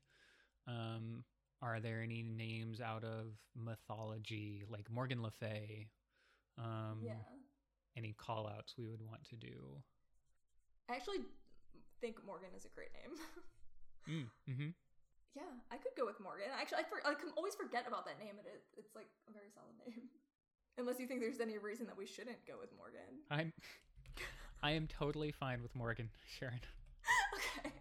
[0.66, 1.25] um
[1.62, 5.88] are there any names out of mythology like morgan le fay
[6.59, 7.14] um yeah.
[7.96, 9.83] any call outs we would want to do
[10.88, 11.18] I actually
[12.01, 13.18] think Morgan is a great name.
[14.07, 14.70] mm, mm-hmm.
[15.35, 16.46] yeah, I could go with Morgan.
[16.55, 19.33] Actually, I, for, I can always forget about that name, and it, it's like a
[19.33, 20.07] very solid name.
[20.79, 23.25] Unless you think there's any reason that we shouldn't go with Morgan.
[23.33, 23.51] i'm
[24.62, 26.61] i am totally fine with morgan sharon.
[27.35, 27.73] Okay.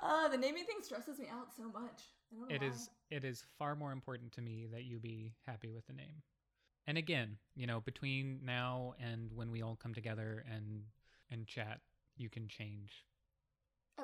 [0.00, 2.02] Uh, the naming thing stresses me out so much.
[2.32, 5.34] I don't know it is it is far more important to me that you be
[5.46, 6.22] happy with the name.
[6.86, 10.82] And again you know between now and when we all come together and
[11.30, 11.80] and chat
[12.16, 13.04] you can change.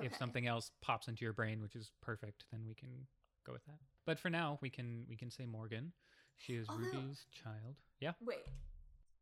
[0.02, 3.06] If something else pops into your brain which is perfect then we can
[3.46, 3.78] go with that.
[4.04, 5.92] But for now we can we can say morgan.
[6.36, 7.76] She is Although- ruby's child.
[8.00, 8.12] Yeah?
[8.20, 8.42] Wait.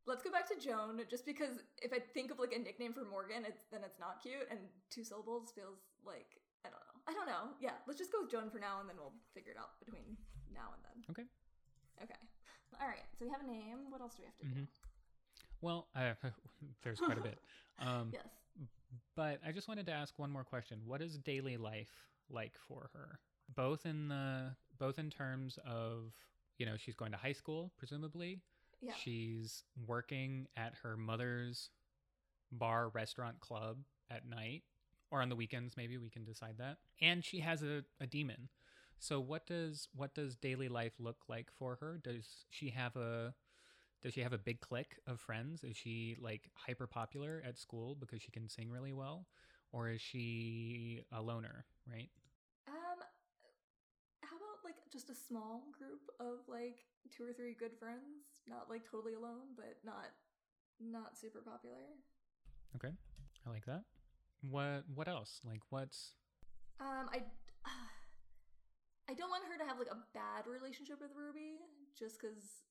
[0.06, 3.04] Let's go back to Joan, just because if I think of like a nickname for
[3.04, 4.58] Morgan, it's then it's not cute, and
[4.90, 6.98] two syllables feels like I don't know.
[7.06, 7.54] I don't know.
[7.60, 10.16] Yeah, let's just go with Joan for now, and then we'll figure it out between
[10.52, 10.96] now and then.
[11.10, 11.26] Okay.
[12.02, 12.18] Okay.
[12.80, 13.06] All right.
[13.18, 13.90] So we have a name.
[13.90, 14.66] What else do we have to Mhm.
[14.66, 14.66] do?
[15.60, 16.14] well uh,
[16.82, 17.38] there's quite a bit
[17.78, 18.26] um Yes.
[19.14, 20.80] But I just wanted to ask one more question.
[20.84, 21.92] What is daily life
[22.28, 23.20] like for her?
[23.54, 26.12] Both in the both in terms of,
[26.58, 28.40] you know, she's going to high school, presumably.
[28.83, 28.92] Yeah.
[29.01, 31.71] She's working at her mother's
[32.51, 33.79] bar, restaurant, club
[34.11, 34.62] at night.
[35.11, 36.79] Or on the weekends, maybe we can decide that.
[37.01, 38.49] And she has a, a demon.
[38.99, 42.01] So what does what does daily life look like for her?
[42.03, 43.35] Does she have a
[44.03, 45.62] does she have a big clique of friends?
[45.64, 49.27] Is she like hyper popular at school because she can sing really well?
[49.71, 52.11] Or is she a loner, right?
[52.68, 52.75] Um,
[54.23, 58.68] how about like just a small group of like two or three good friends, not
[58.68, 60.12] like totally alone, but not
[60.81, 61.96] not super popular.
[62.76, 62.92] Okay.
[63.46, 63.83] I like that.
[64.42, 65.40] What what else?
[65.44, 66.14] Like what's
[66.81, 67.22] Um, I
[69.11, 71.59] I don't want her to have like a bad relationship with Ruby,
[71.98, 72.62] just because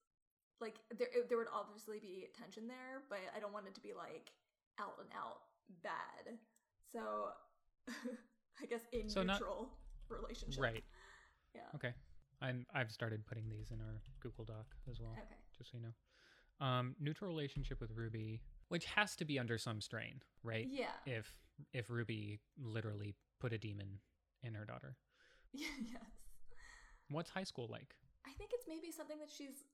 [0.59, 3.93] like there there would obviously be tension there, but I don't want it to be
[3.93, 4.29] like
[4.79, 5.41] out and out
[5.83, 6.37] bad.
[6.91, 7.29] So
[8.61, 9.69] I guess a So not- neutral
[10.09, 10.61] relationship.
[10.61, 10.83] right.
[11.55, 11.67] Yeah.
[11.75, 11.93] Okay.
[12.41, 15.35] I'm I've started putting these in our Google Doc as well, Okay.
[15.57, 16.65] just so you know.
[16.65, 20.67] Um neutral relationship with Ruby, which has to be under some strain, right?
[20.69, 20.91] Yeah.
[21.05, 21.33] If
[21.73, 23.99] if Ruby literally put a demon
[24.43, 24.97] in her daughter.
[25.53, 25.69] yes.
[27.09, 27.95] What's high school like?
[28.25, 29.65] I think it's maybe something that she's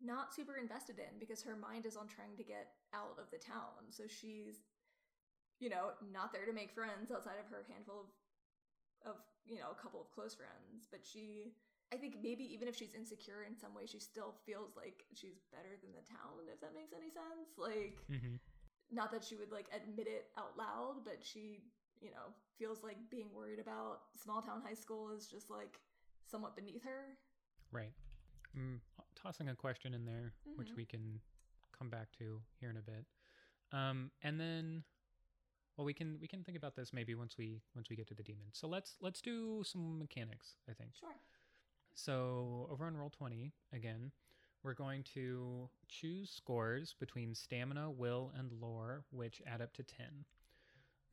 [0.00, 3.38] not super invested in because her mind is on trying to get out of the
[3.38, 3.86] town.
[3.90, 4.66] So she's,
[5.60, 8.10] you know, not there to make friends outside of her handful
[9.06, 10.86] of, of you know, a couple of close friends.
[10.90, 11.54] But she,
[11.92, 15.40] I think maybe even if she's insecure in some way, she still feels like she's
[15.52, 17.58] better than the town, if that makes any sense.
[17.58, 18.36] Like, Mm-hmm.
[18.90, 21.62] not that she would like admit it out loud, but she,
[22.00, 25.80] you know, feels like being worried about small town high school is just like
[26.30, 27.16] somewhat beneath her.
[27.70, 27.92] Right.
[28.56, 28.80] Mm,
[29.14, 30.76] tossing a question in there, which Mhm.
[30.76, 31.20] we can
[31.76, 33.06] come back to here in a bit.
[33.72, 34.84] Um, and then,
[35.76, 38.14] well, we can we can think about this maybe once we once we get to
[38.14, 38.46] the demon.
[38.52, 40.56] So let's let's do some mechanics.
[40.68, 40.90] I think.
[40.98, 41.14] Sure.
[41.94, 44.10] So over on Roll20 again,
[44.62, 50.24] we're going to choose scores between stamina, will, and lore, which add up to ten.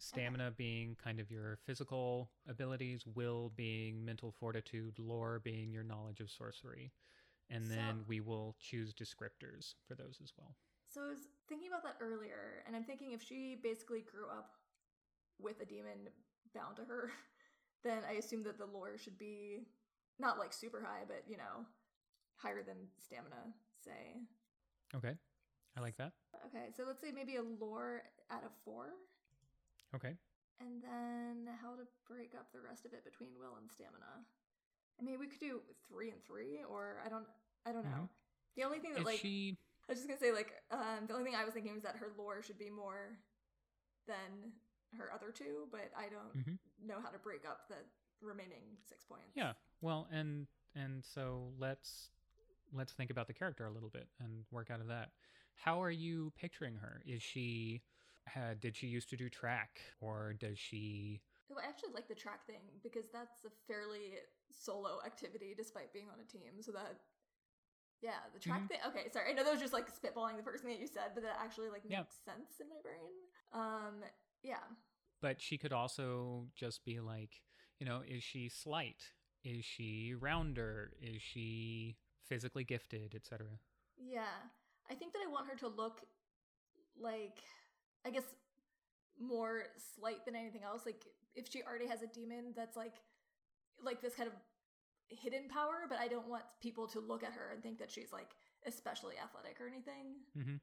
[0.01, 6.21] Stamina being kind of your physical abilities, will being mental fortitude, lore being your knowledge
[6.21, 6.93] of sorcery.
[7.49, 10.55] And then So- we will choose descriptors for those as well.
[10.87, 14.51] So I was thinking about that earlier, and I'm thinking if she basically grew up
[15.41, 16.07] with a demon
[16.53, 17.11] bound to her,
[17.83, 19.65] then I assume that the lore should be
[20.19, 21.65] not like super high, but you know,
[22.37, 23.53] higher than stamina.
[23.83, 24.21] say.
[24.95, 25.15] Okay.
[25.77, 26.11] I like that.
[26.47, 28.87] Okay, so let's say maybe a lore out of four,
[29.95, 30.15] Okay.
[30.59, 34.25] and then how to break up the rest of it between will and stamina.
[34.99, 37.25] I mean, we could do three and three, or I don't,
[37.65, 38.03] I don't know.
[38.03, 38.09] Mhm.
[38.57, 39.55] The only thing that like she
[39.89, 41.95] I was just gonna say like um, the only thing I was thinking was that
[41.97, 43.17] her lore should be more
[44.07, 44.53] than
[44.97, 46.59] her other two, but I don't Mhm.
[46.85, 47.77] know how to break up the
[48.21, 49.35] remaining six points.
[49.35, 49.53] Yeah.
[49.81, 52.09] Well, and and so let's
[52.73, 55.11] let's think about the character a little bit and work out of that.
[55.55, 57.01] How are you picturing her?
[57.05, 57.81] Is she
[58.25, 61.21] had did she used to do track or does she
[61.51, 64.21] Oh, I actually like the track thing because that's a fairly
[64.51, 66.61] solo activity despite being on a team.
[66.61, 66.99] So that,
[68.01, 68.67] yeah, the track Mhm.
[68.67, 68.79] thing.
[68.87, 69.31] Okay, sorry.
[69.31, 71.37] I know that was just like spitballing the first thing that you said, but that
[71.39, 72.33] actually like makes Yeah.
[72.33, 73.11] sense in my brain.
[73.51, 74.03] Um,
[74.43, 74.63] yeah,
[75.21, 77.41] but she could also just be like,
[77.79, 79.03] you know, is she slight?
[79.43, 80.93] Is she rounder?
[81.01, 83.59] Is she physically gifted, etc.
[83.97, 84.49] yeah.
[84.89, 86.01] I think that I want her to look
[86.99, 87.39] like,
[88.05, 88.23] I guess,
[89.19, 90.85] more slight than anything else.
[90.85, 92.95] Like if she already has a demon that's like,
[93.83, 94.33] like this kind of
[95.09, 98.11] hidden power, but I don't want people to look at her and think that she's
[98.11, 98.29] like
[98.65, 100.15] especially athletic or anything.
[100.35, 100.55] hmm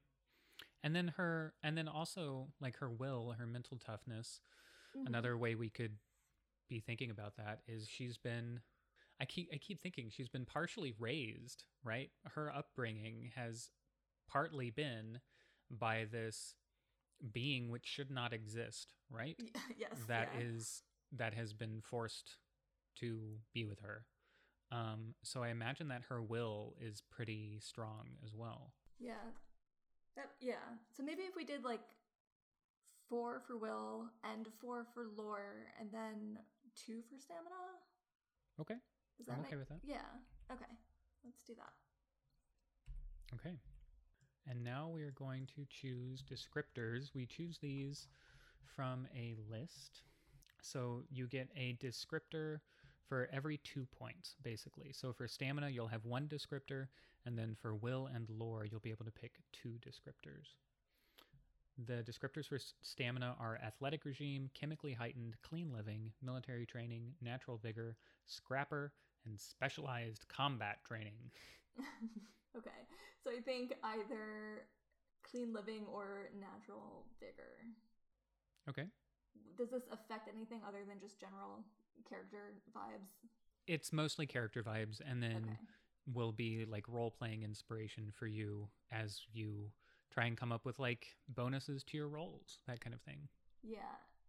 [0.83, 4.41] And then her, and then also like her will, her mental toughness.
[4.95, 5.07] Mhm.
[5.07, 5.97] Another way we could
[6.69, 8.61] be thinking about that is she's been.
[9.19, 12.11] I keep I keep thinking she's been partially raised, right?
[12.35, 13.71] Her upbringing has
[14.29, 15.19] partly been
[15.71, 16.55] by this
[17.31, 19.37] being which should not exist, right?
[19.77, 19.91] Yes.
[20.07, 20.41] that yeah.
[20.41, 20.83] is
[21.13, 22.37] that has been forced
[22.97, 24.05] to be with her.
[24.71, 28.73] Um, so I imagine that her will is pretty strong as well.
[28.99, 29.13] Yeah.
[30.15, 30.55] That yeah.
[30.95, 31.79] So maybe if we did like
[33.09, 36.39] four for will and four for lore and then
[36.75, 37.55] two for stamina.
[38.59, 38.75] Okay.
[39.17, 39.79] Does that I'm make okay with that.
[39.83, 39.97] Yeah.
[40.51, 40.65] Okay.
[41.23, 41.73] Let's do that.
[43.35, 43.55] Okay.
[44.49, 47.13] And now we are going to choose descriptors.
[47.13, 48.07] We choose these
[48.75, 50.03] from a list.
[50.61, 52.59] So you get a descriptor
[53.07, 54.91] for every two points, basically.
[54.93, 56.87] So for stamina, you'll have one descriptor,
[57.25, 60.55] and then for will and lore, you'll be able to pick two descriptors.
[61.85, 67.97] The descriptors for stamina are athletic regime, chemically heightened, clean living, military training, natural vigor,
[68.25, 68.91] scrapper,
[69.25, 71.31] and specialized combat training.
[72.57, 72.69] okay.
[73.23, 74.65] So I think either
[75.29, 77.61] clean living or natural vigor.
[78.69, 78.87] Okay.
[79.57, 81.63] Does this affect anything other than just general
[82.09, 83.11] character vibes?
[83.67, 85.57] It's mostly character vibes, and then okay.
[86.13, 89.71] will be like role playing inspiration for you as you
[90.11, 93.27] try and come up with like bonuses to your rolls, that kind of thing.
[93.63, 93.79] Yeah.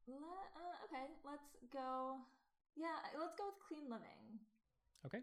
[0.08, 0.18] Let,
[0.56, 1.06] uh, okay.
[1.24, 2.16] Let's go.
[2.76, 2.96] Yeah.
[3.18, 4.40] Let's go with clean living.
[5.06, 5.20] Okay.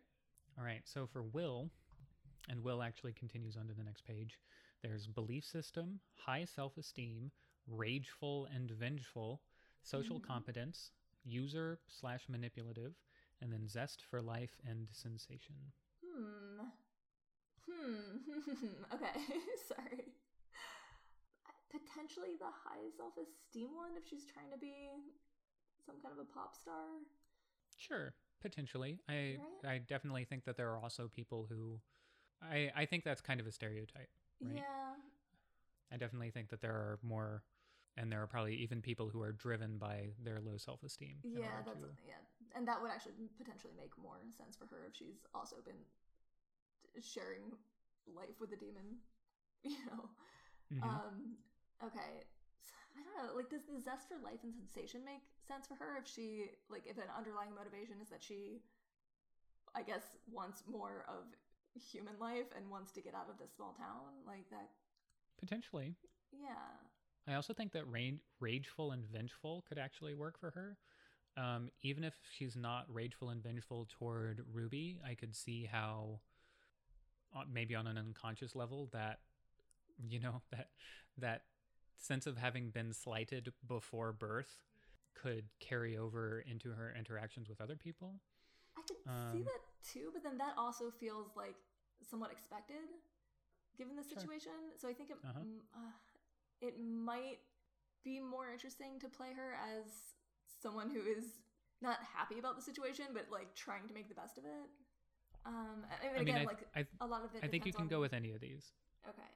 [0.58, 0.81] All right.
[0.86, 1.69] So for will,
[2.49, 4.39] and will actually continues onto the next page,
[4.81, 7.31] there's belief system, high self esteem,
[7.67, 9.41] rageful and vengeful,
[9.81, 10.23] social Mhm.
[10.27, 10.91] competence,
[11.26, 12.94] user slash manipulative,
[13.42, 15.56] and then zest for life and sensation.
[16.04, 16.68] Hmm.
[17.70, 18.18] Hmm.
[18.94, 19.20] okay.
[19.68, 20.06] Sorry.
[21.72, 24.90] Potentially the high self esteem one if she's trying to be
[25.86, 27.02] some kind of a pop star.
[27.78, 29.00] Sure, potentially.
[29.10, 29.74] I Right?
[29.74, 31.80] I definitely think that there are also people who
[32.42, 34.10] I I think that's kind of a stereotype.
[34.42, 34.56] Right.
[34.56, 34.96] Yeah.
[35.92, 37.44] I definitely think that there are more
[37.97, 41.17] and there are probably even people who are driven by their low self-esteem.
[41.23, 42.19] Yeah, that's to- yeah.
[42.55, 45.79] And that would actually potentially make more sense for her if she's also been
[47.01, 47.51] sharing
[48.15, 48.99] life with a demon,
[49.63, 50.10] you know.
[50.73, 50.84] Mhm.
[50.84, 51.38] Um
[51.84, 52.23] okay.
[52.95, 55.97] I don't know, like does the zest for life and sensation make sense for her
[55.99, 58.63] if she like if an underlying motivation is that she
[59.75, 61.27] I guess wants more of
[61.91, 64.71] human life and wants to get out of this small town like that
[65.38, 65.95] potentially.
[66.31, 66.71] yeah.
[67.28, 70.78] I also think that rage, rageful and vengeful could actually work for her.
[71.38, 76.22] Um, even if she's not rageful and vengeful toward Ruby, I could see how,
[77.36, 79.20] uh, maybe on an unconscious level, that
[80.10, 80.70] you know that
[81.18, 81.44] that
[81.98, 84.64] sense of having been slighted before birth
[85.16, 88.22] could carry over into her interactions with other people.
[88.78, 89.00] I could
[89.32, 91.56] see Um, that too, but then that also feels like
[92.04, 92.88] somewhat expected
[93.78, 94.30] given the Sure.
[94.30, 94.76] situation.
[94.78, 95.46] So I think it Uh-huh.
[95.76, 95.92] uh,
[96.62, 97.39] it might
[98.04, 99.86] be more interesting to play her as
[100.62, 101.26] someone who is
[101.82, 104.70] not happy about the situation, but like trying to make the best of it.
[105.46, 107.41] Um, I mean, I mean, again, I, like I, a lot of it.
[107.44, 108.72] I think you can on- go with any of these.
[109.08, 109.30] Okay.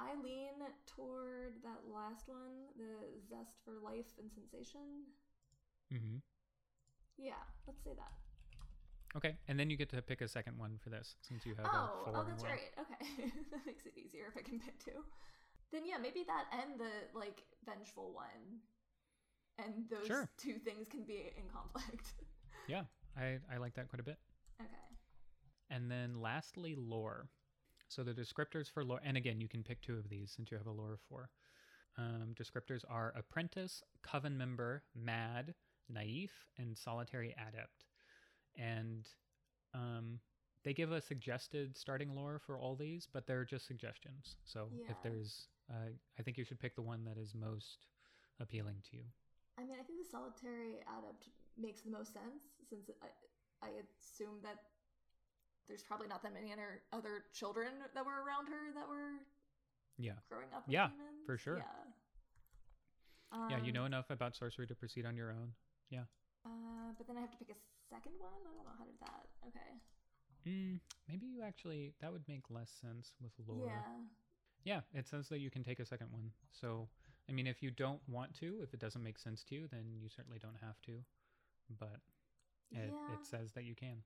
[0.00, 5.10] I lean toward that last one, the zest for life and sensation.
[5.92, 6.18] Mm-hmm.
[7.18, 8.12] Yeah, let's say that.
[9.16, 11.64] Okay, and then you get to pick a second one for this since you have
[11.64, 12.14] a Oh, four.
[12.16, 12.70] oh, that's right.
[12.78, 15.02] Okay, that makes it easier if I can pick two.
[15.72, 18.60] Then yeah, maybe that and the like vengeful one,
[19.58, 20.28] and those Sure.
[20.38, 22.14] two things can be in conflict.
[22.68, 22.82] Yeah,
[23.16, 24.18] I, I like that quite a bit.
[24.60, 24.68] okay.
[25.70, 27.30] And then lastly, lore.
[27.88, 30.58] So the descriptors for lore, and again, you can pick two of these since you
[30.58, 31.30] have a lore of four.
[31.96, 35.54] Um, descriptors are apprentice, coven member, mad,
[35.90, 36.28] naif,
[36.58, 37.86] and solitary adept.
[38.54, 39.08] And
[39.74, 40.20] um,
[40.62, 44.36] they give a suggested starting lore for all these, but they're just suggestions.
[44.44, 47.86] So if there's, uh, I think you should pick the one that is most
[48.40, 49.04] appealing to you.
[49.58, 51.28] I mean, I think the solitary adept
[51.58, 54.58] makes the most sense since I, I assume that
[55.66, 59.20] there's probably not that many other other children that were around her that were
[59.98, 60.12] Yeah.
[60.28, 60.66] growing up.
[60.66, 60.88] With Yeah,
[61.26, 61.58] for sure.
[61.58, 61.64] Yeah.
[63.50, 65.52] yeah, you Um, know enough about sorcery to proceed on your own.
[65.90, 66.04] Yeah
[66.46, 67.58] uh, but then I have to pick a
[67.90, 68.32] second one.
[68.32, 69.26] I don't know how to do that.
[69.48, 69.70] Okay.
[70.46, 73.68] Mm, maybe you actually, that would make less sense with lore.
[73.68, 73.82] Yeah.
[74.68, 76.30] Yeah, it says that you can take a second one.
[76.52, 76.88] So,
[77.26, 79.84] I mean, if you don't want to, if it doesn't make sense to you, then
[79.98, 80.92] you certainly don't have to.
[81.80, 82.00] But
[82.70, 83.14] it, yeah.
[83.14, 84.02] it says that you can.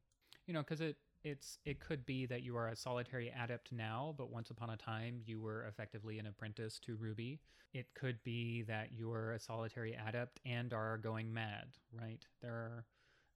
[0.46, 4.14] You know, because it it's it could be that you are a solitary adept now,
[4.16, 7.40] but once upon a time you were effectively an apprentice to Ruby.
[7.74, 11.66] It could be that you're a solitary adept and are going mad.
[11.92, 12.24] Right?
[12.40, 12.84] There are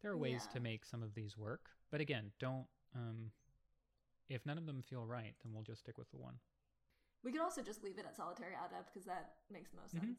[0.01, 2.67] there are ways to make some of these work, but again, don't.
[2.95, 3.33] Um,
[4.29, 6.35] if none of them feel right, then we'll just stick with the one.
[7.23, 10.01] We could also just leave it at solitary adept because that makes the most Mhm.
[10.01, 10.19] sense.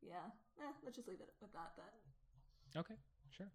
[0.00, 0.30] Yeah.
[0.58, 2.80] Eh, let's just leave it with that then.
[2.80, 2.96] Okay,
[3.30, 3.50] sure.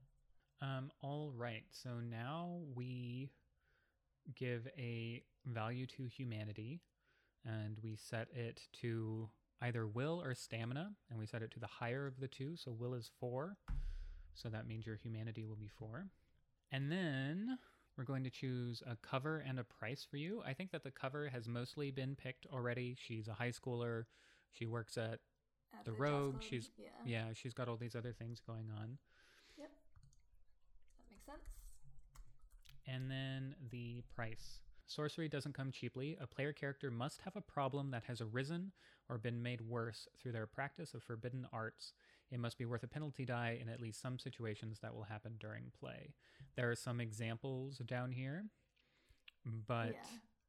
[0.62, 1.66] Um, all right.
[1.72, 3.32] So now we
[4.36, 6.82] give a value to humanity,
[7.44, 9.30] and we set it to
[9.62, 12.56] either will or stamina, and we set it to the higher of the two.
[12.56, 13.58] So will is four,
[14.34, 16.10] so that means your humanity will be four.
[16.72, 17.60] And then
[17.98, 20.42] we're going to choose a cover and a price for you.
[20.46, 22.96] I think that the cover has mostly been picked already.
[23.00, 24.06] She's a high schooler.
[24.52, 25.20] She works at
[25.74, 26.90] At The jazz rogue, she's- yeah.
[27.06, 27.34] yeah.
[27.34, 28.98] She's got all these other things going on.
[29.58, 29.72] Yep.
[30.98, 31.50] That makes sense.
[32.88, 34.60] And then the price.
[34.86, 36.18] Sorcery doesn't come cheaply.
[36.20, 38.72] A player character must have a problem that has arisen
[39.10, 41.94] or been made worse through their practice of forbidden arts.
[42.34, 45.36] It must be worth a penalty die in at least some situations that will happen
[45.40, 46.16] during play.
[46.56, 48.46] There are some examples down here,
[49.46, 49.96] but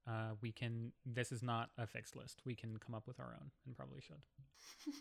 [0.07, 0.11] Yeah.
[0.12, 0.92] uh, we can.
[1.05, 2.40] This is not a fixed list.
[2.47, 4.23] We can come up with our own, and probably should.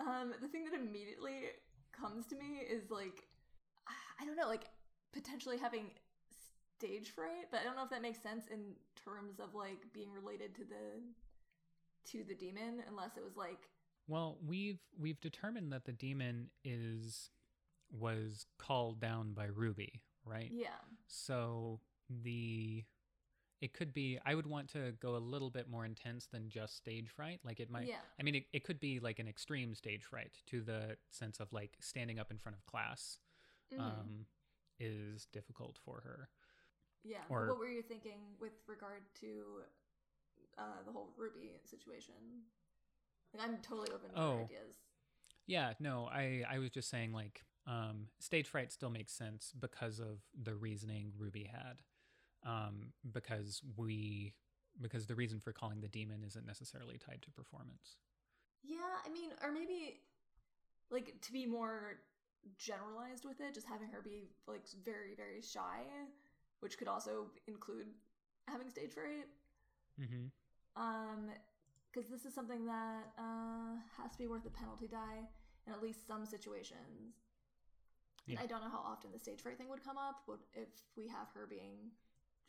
[0.00, 1.50] um, the thing that immediately
[1.92, 3.26] comes to me is like,
[4.20, 4.66] I don't know, like
[5.12, 5.90] potentially having
[6.78, 10.12] stage fright, but I don't know if that makes sense in terms of like being
[10.12, 11.02] related to the
[12.12, 13.68] to the demon, unless it was like,
[14.10, 17.30] Well, we've we've determined that the demon is
[17.92, 20.50] was called down by Ruby, right?
[20.52, 22.84] yeah, So the
[23.60, 26.76] it could be I would want to go a little bit more intense than just
[26.76, 27.38] stage fright.
[27.44, 30.32] Like it might yeah, I mean it, it could be like an extreme stage fright
[30.48, 33.18] to the sense of like standing up in front of class
[33.72, 34.26] mhm, um
[34.80, 36.28] is difficult for her.
[37.04, 37.18] yeah.
[37.28, 39.62] or- what were you thinking with regard to
[40.58, 42.14] uh, the whole Ruby situation?
[43.34, 44.32] Like, I'm totally open to Oh.
[44.44, 44.76] ideas.
[45.46, 49.98] Yeah, no, I I was just saying like um stage fright still makes sense because
[50.00, 51.82] of the reasoning Ruby had.
[52.44, 54.34] Um because we
[54.80, 57.96] because the reason for calling the demon isn't necessarily tied to performance.
[58.62, 60.00] Yeah, I mean, or maybe
[60.90, 62.00] like to be more
[62.56, 65.82] generalized with it, just having her be like very, very shy,
[66.60, 67.86] which could also include
[68.48, 69.26] having stage fright.
[69.98, 70.30] Mhm.
[70.76, 71.30] Um,
[71.92, 75.26] because this is something that uh has to be worth a penalty die
[75.66, 77.14] in at least some situations.
[78.26, 78.38] Yeah.
[78.42, 81.08] I don't know how often the stage fright thing would come up, but if we
[81.08, 81.90] have her being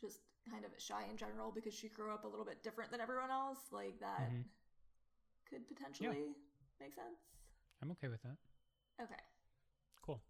[0.00, 0.18] just
[0.50, 3.30] kind of shy in general because she grew up a little bit different than everyone
[3.30, 4.44] else, like that Mhm.
[5.48, 6.34] could potentially
[6.80, 7.18] make sense.
[7.80, 8.36] I'm okay with that.
[9.00, 9.20] Okay.
[10.02, 10.22] Cool.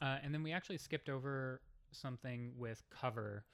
[0.00, 3.44] Uh, and then we actually skipped over something with cover.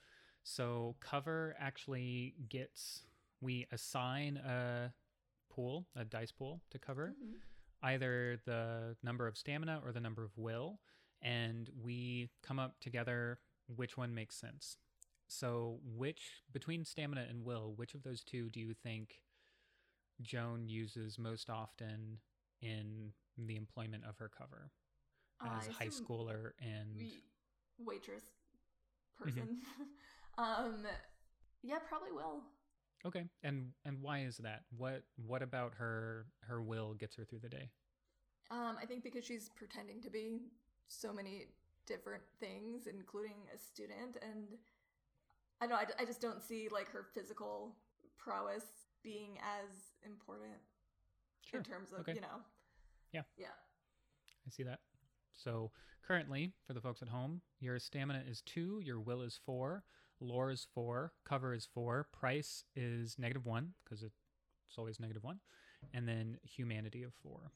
[0.43, 3.03] So cover actually gets
[3.41, 4.93] we assign a
[5.49, 7.41] pool, a dice pool to cover, Mhm.
[7.83, 10.79] either the number of stamina or the number of will,
[11.21, 14.77] and we come up together which one makes sense.
[15.27, 19.23] So which between stamina and will, which of those two do you think
[20.21, 22.19] Joan uses most often
[22.61, 24.71] in the employment of her cover?
[25.41, 27.09] Uh, as I high schooler and
[27.77, 28.23] waitress
[29.25, 29.39] Mm-hmm.
[29.39, 29.61] person.
[30.37, 30.85] um,
[31.61, 32.43] yeah, probably will.
[33.05, 37.39] Okay and and why is that what what about her her will gets her through
[37.39, 37.69] the day
[38.51, 40.41] Um, I think because she's pretending to be
[40.87, 41.45] so many
[41.85, 44.17] different things, including a student.
[44.21, 44.57] And
[45.61, 47.75] I don't know, I, I just don't see like her physical
[48.17, 48.65] prowess
[49.03, 50.57] being as important
[51.45, 51.59] Sure.
[51.59, 52.13] in terms of, Okay.
[52.15, 52.41] you know.
[53.11, 53.21] Yeah.
[53.37, 53.47] Yeah.
[54.45, 54.79] I see that.
[55.33, 55.71] So
[56.07, 59.83] currently, for the folks at home, your stamina is two, your will is four,
[60.19, 65.39] lore is four, cover is four, price is negative one because it's always negative one,
[65.93, 67.51] and then humanity of four.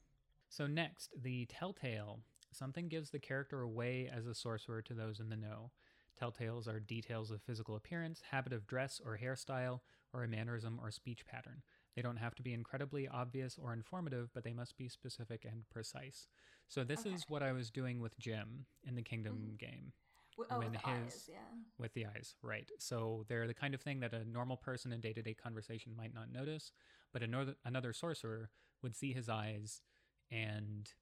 [0.48, 2.20] So next, the telltale.
[2.52, 5.72] Something gives the character away as a sorcerer to those in the know.
[6.20, 9.80] Telltales are details of physical appearance, habit of dress or hairstyle,
[10.12, 11.62] or a mannerism or speech pattern.
[11.96, 15.68] They don't have to be incredibly obvious or informative, but they must be specific and
[15.70, 16.28] precise.
[16.68, 17.10] So this Okay.
[17.16, 19.58] is what I was doing with Jim in the Kingdom Mhm.
[19.58, 19.92] game
[20.50, 21.38] Oh, When with the his- eyes, yeah.
[21.78, 22.70] with the eyes, right?
[22.78, 26.30] So they're the kind of thing that a normal person in day-to-day conversation might not
[26.32, 26.72] notice,
[27.12, 28.50] but another another sorcerer
[28.82, 29.80] would see his eyes
[30.30, 30.92] and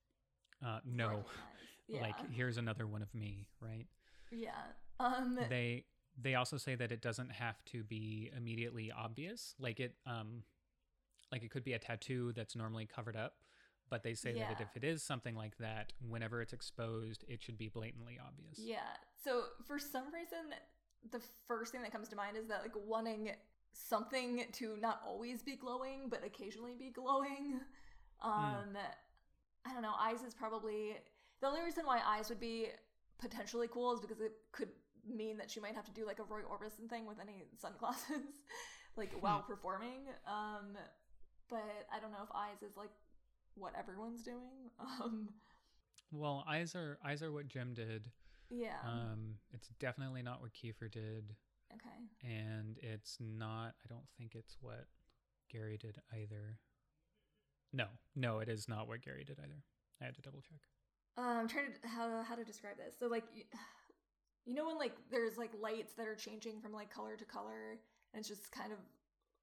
[0.65, 1.27] uh, know, Recognize.
[1.89, 2.01] Yeah.
[2.03, 3.87] like here's another one of me, right?
[4.31, 4.53] yeah.
[5.01, 5.85] Um, they
[6.21, 10.43] they also say that it doesn't have to be immediately obvious like it um
[11.33, 13.35] like it could be a tattoo that's normally covered up
[13.93, 17.59] but they say that if it is something like that whenever it's exposed it should
[17.59, 18.79] be blatantly obvious Yeah.
[19.25, 20.55] So for some reason,
[21.11, 23.31] the first thing that comes to mind is that like wanting
[23.73, 27.61] something to not always be glowing, but occasionally be glowing.
[28.23, 28.77] Um,
[29.67, 29.95] I don't know.
[29.99, 30.97] Eyes is probably
[31.41, 32.69] the only reason why eyes would be
[33.19, 34.69] potentially cool is because it could
[35.09, 38.43] mean that she might have to do like a Roy Orbison thing with any sunglasses,
[38.97, 40.07] like while performing.
[40.27, 40.77] Um,
[41.51, 42.91] but I don't know if eyes is like
[43.55, 44.71] what everyone's doing.
[45.01, 45.29] Um,
[46.11, 48.11] well eyes are eyes are what jim did
[48.51, 48.77] yeah.
[48.85, 51.35] um it's definitely not what kiefer did
[51.73, 51.99] okay.
[52.23, 54.87] and it's not i don't think it's what
[55.51, 56.59] gary did either
[57.73, 59.63] no no it is not what gary did either
[60.03, 60.61] i had to double check
[61.17, 62.95] Uh, I'm trying to how how to describe this.
[62.99, 63.45] So like, you,
[64.47, 67.79] you know when like there's like lights that are changing from like color to color,
[68.13, 68.79] and it's just kind of,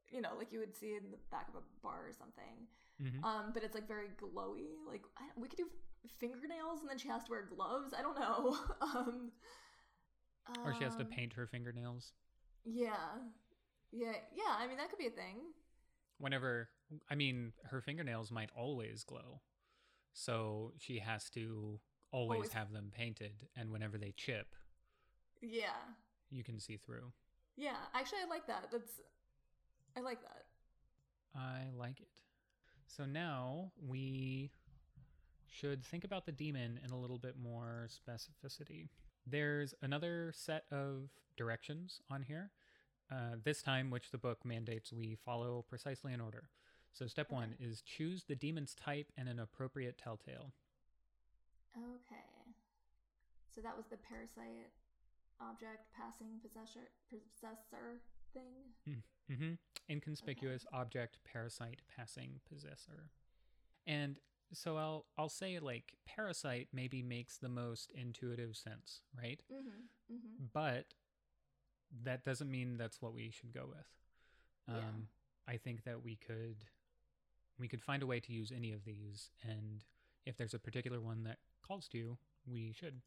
[0.10, 2.68] you know, like you would see in the back of a bar or something.
[3.02, 3.24] Mhm.
[3.24, 4.76] Um, but it's like very glowy.
[4.88, 5.70] Like I, we could do
[6.20, 7.94] fingernails, and then she has to wear gloves.
[7.98, 8.58] I don't know.
[8.82, 9.32] um,
[10.66, 12.14] or she has to um, paint her fingernails
[12.66, 12.96] Yeah,
[13.92, 14.56] yeah, yeah.
[14.58, 15.38] I mean that could be a thing.
[16.18, 16.70] whenever
[17.10, 19.42] i mean her fingernails might always glow
[20.14, 21.80] so she has to
[22.12, 22.54] always, Always.
[22.54, 24.56] have them painted and whenever they chip
[25.42, 25.70] Yeah,
[26.32, 27.12] you can see through
[27.56, 27.76] yeah.
[27.94, 28.70] Actually, I like that.
[28.72, 29.02] That's
[29.96, 30.46] I like that.
[31.36, 32.08] i like it
[32.90, 34.52] so now we
[35.48, 38.88] should think about the demon in a little bit more specificity
[39.26, 42.52] there's another set of directions on here
[43.12, 46.50] uh, this time which the book mandates we follow precisely in order
[46.94, 50.52] so step one is choose the demon's type and an appropriate telltale
[51.78, 52.26] Okay.
[53.54, 54.74] So that was the parasite
[55.42, 58.02] object passing possessor possessor
[58.34, 58.74] thing.
[59.32, 59.54] Mm-hmm.
[59.90, 63.10] Inconspicuous object, parasite, passing, possessor.
[63.88, 64.20] And
[64.54, 69.42] so I'll I'll say like parasite maybe makes the most intuitive sense, right?
[69.52, 70.14] Mm-hmm.
[70.16, 70.46] Mm-hmm.
[70.54, 70.94] But
[72.04, 73.88] that doesn't mean that's what we should go with.
[74.68, 75.54] Um, Yeah.
[75.54, 76.66] I think that we could
[77.58, 79.84] we could find a way to use any of these, and
[80.26, 83.02] if there's a particular one that calls to you, we should.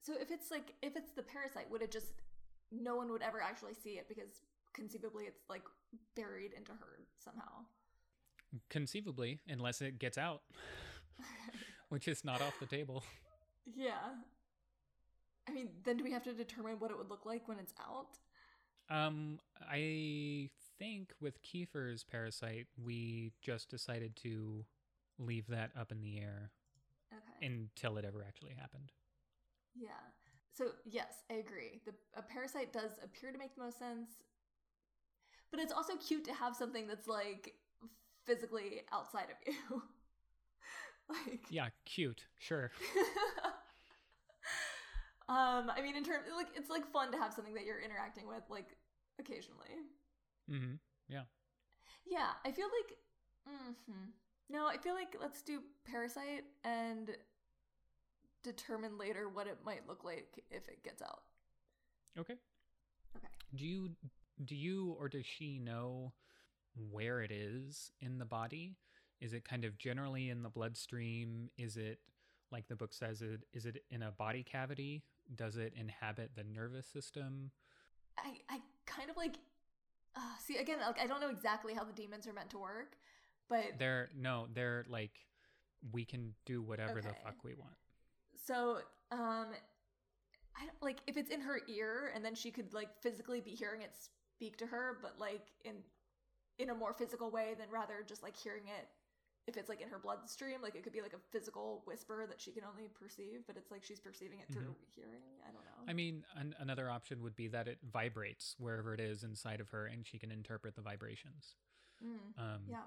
[0.00, 2.22] So if it's like if it's the parasite, would it just
[2.70, 4.42] no one would ever actually see it because
[4.78, 5.62] conceivably it's like
[6.14, 7.64] buried into her somehow.
[8.70, 10.42] Conceivably, unless it gets out,
[11.90, 13.02] which is not off the table.
[13.74, 14.14] yeah.
[15.48, 17.74] I mean, then do we have to determine what it would look like when it's
[17.80, 18.18] out?
[18.90, 20.48] Um, I
[20.78, 24.64] think with Kiefer's parasite, we just decided to
[25.18, 26.50] leave that up in the air
[27.12, 27.46] Okay.
[27.46, 28.92] until it ever actually happened.
[29.74, 29.90] Yeah.
[30.56, 31.80] So yes, I agree.
[31.86, 34.10] The a parasite does appear to make the most sense,
[35.50, 37.54] but it's also cute to have something that's like
[38.24, 39.82] physically outside of you.
[41.08, 42.70] like Yeah, cute, sure.
[45.28, 48.28] um, I mean, in terms like it's like fun to have something that you're interacting
[48.28, 48.76] with like
[49.18, 49.68] occasionally.
[50.50, 50.74] Mm-hmm.
[51.08, 51.22] Yeah,
[52.06, 52.96] Yeah, I feel like.
[53.46, 54.10] hmm
[54.50, 57.10] No, I feel like let's do parasite and
[58.42, 61.22] determine later what it might look like if it gets out.
[62.18, 62.34] Okay.
[63.16, 63.28] Okay.
[63.54, 63.90] Do you
[64.44, 66.12] do you or does she know
[66.90, 68.76] where it is in the body?
[69.20, 71.50] Is it kind of generally in the bloodstream?
[71.58, 71.98] Is it
[72.50, 75.02] like the book says it is it in a body cavity?
[75.34, 77.50] Does it inhabit the nervous system?
[78.18, 79.36] I I kind of like
[80.16, 82.96] uh, see again like I don't know exactly how the demons are meant to work,
[83.48, 85.12] but They're no, they're like
[85.92, 87.74] we can do whatever the fuck we want.
[88.44, 88.78] so
[89.12, 89.46] um
[90.56, 93.50] I don't, like if it's in her ear and then she could like physically be
[93.50, 93.94] hearing it
[94.38, 95.74] speak to her, but like in
[96.58, 98.88] in a more physical way than rather just like hearing it
[99.46, 102.38] if it's like in her bloodstream, like it could be like a physical whisper that
[102.38, 104.94] she can only perceive, but it's like she's perceiving it through Mhm.
[104.94, 105.22] hearing.
[105.42, 105.84] I don't know.
[105.90, 109.70] I mean, an- another option would be that it vibrates wherever it is inside of
[109.70, 111.56] her, and she can interpret the vibrations.
[112.04, 112.84] Mm, Um, yeah,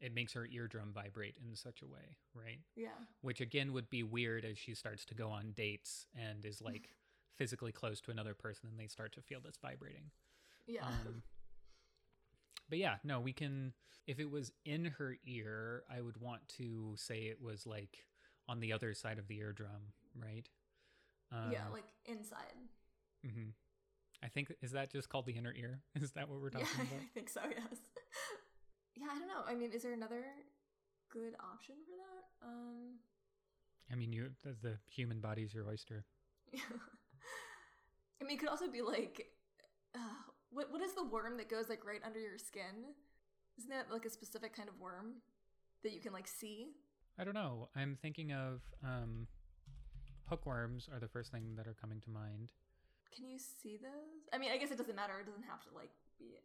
[0.00, 2.60] It makes her eardrum vibrate in such a way, right?
[2.76, 6.62] yeah, Which again would be weird as she starts to go on dates and is
[6.62, 6.94] like
[7.36, 10.12] physically close to another person, and they start to feel this vibrating.
[10.70, 10.86] Yeah.
[10.86, 11.22] Um,
[12.68, 13.72] but yeah, no, we can.
[14.06, 17.98] If it was in her ear, I would want to say it was like
[18.48, 20.48] on the other side of the eardrum, right?
[21.32, 22.56] Um, yeah, like inside.
[23.24, 23.50] hmm
[24.22, 25.80] I think is that just called the inner ear?
[26.00, 27.00] Is that what we're talking yeah, about?
[27.00, 27.40] I think so.
[27.48, 27.78] Yes.
[28.94, 29.42] yeah, I don't know.
[29.48, 30.22] I mean, is there another
[31.10, 32.46] good option for that?
[32.46, 32.98] Um,
[33.90, 36.04] I mean, you the, the human body's your oyster.
[36.54, 39.26] I mean, it could also be like,
[39.94, 42.94] uh, what what is the worm that goes like right under your skin?
[43.58, 45.16] Isn't that like a specific kind of worm
[45.82, 46.68] that you can like see?
[47.18, 47.68] I don't know.
[47.76, 49.26] I'm thinking of um,
[50.26, 52.52] hookworms are the first thing that are coming to mind.
[53.14, 54.28] Can you see those?
[54.32, 55.14] I mean, I guess it doesn't matter.
[55.20, 56.36] It doesn't have to like be.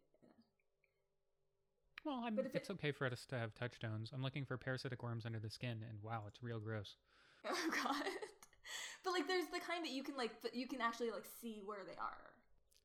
[2.04, 4.12] Well, I'm, But if it's it- okay for us to have touchstones.
[4.14, 6.96] I'm looking for parasitic worms under the skin, and wow, it's real gross.
[7.48, 8.02] Oh god.
[9.04, 11.84] But like, there's the kind that you can like, you can actually like see where
[11.86, 12.34] they are,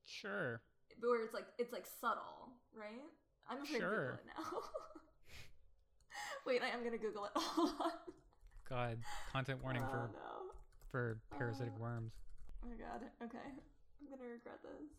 [0.05, 0.61] Sure.
[1.02, 3.10] But where it's like it's like subtle, right?
[3.49, 3.86] I'm afraid to.
[3.89, 4.45] Google it now.
[6.45, 7.32] Wait, I am gonna Google it.
[7.36, 7.91] Hold on.
[8.70, 8.97] God,
[9.34, 10.54] content warning oh, for no.
[10.91, 12.14] for parasitic Uh, worms.
[12.64, 13.02] Oh my god.
[13.24, 13.49] Okay.
[13.49, 14.89] I'm gonna regret this.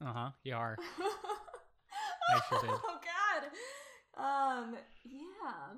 [0.00, 0.30] Uh huh.
[0.42, 0.76] You are.
[2.34, 2.70] I sure did.
[2.70, 3.50] Oh god.
[4.16, 4.76] Um.
[5.04, 5.76] Yeah.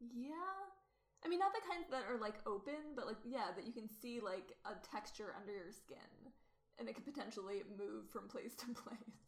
[0.00, 0.34] Yeah.
[1.24, 3.88] I mean, not the kinds that are like open, but like yeah, that you can
[4.00, 6.32] see like a texture under your skin,
[6.78, 9.18] and it could potentially move from place to place.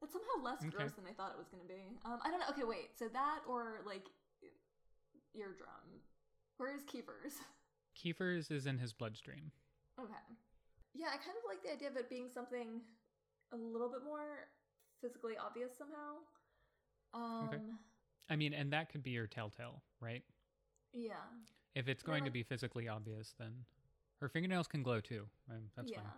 [0.00, 0.70] That's somehow less Okay.
[0.76, 1.96] gross than I thought it was gonna be.
[2.04, 2.18] Um.
[2.24, 2.50] I don't know.
[2.50, 2.98] Okay, wait.
[2.98, 4.06] So that or like
[5.34, 6.02] eardrum.
[6.58, 7.34] Where is Kiefer's?
[7.96, 9.52] Kiefer's is in his bloodstream.
[10.00, 10.12] Okay.
[10.94, 12.80] Yeah, I kind of like the idea of it being something
[13.52, 14.48] a little bit more
[15.00, 16.18] physically obvious somehow.
[17.14, 17.62] Um Okay.
[18.30, 20.22] I mean, and that could be your telltale, right?
[20.92, 21.14] yeah.
[21.74, 23.52] If it's Yeah, going to be physically obvious, then
[24.20, 25.26] her fingernails can glow too.
[25.50, 25.98] Um, that's yeah.
[25.98, 26.12] fine.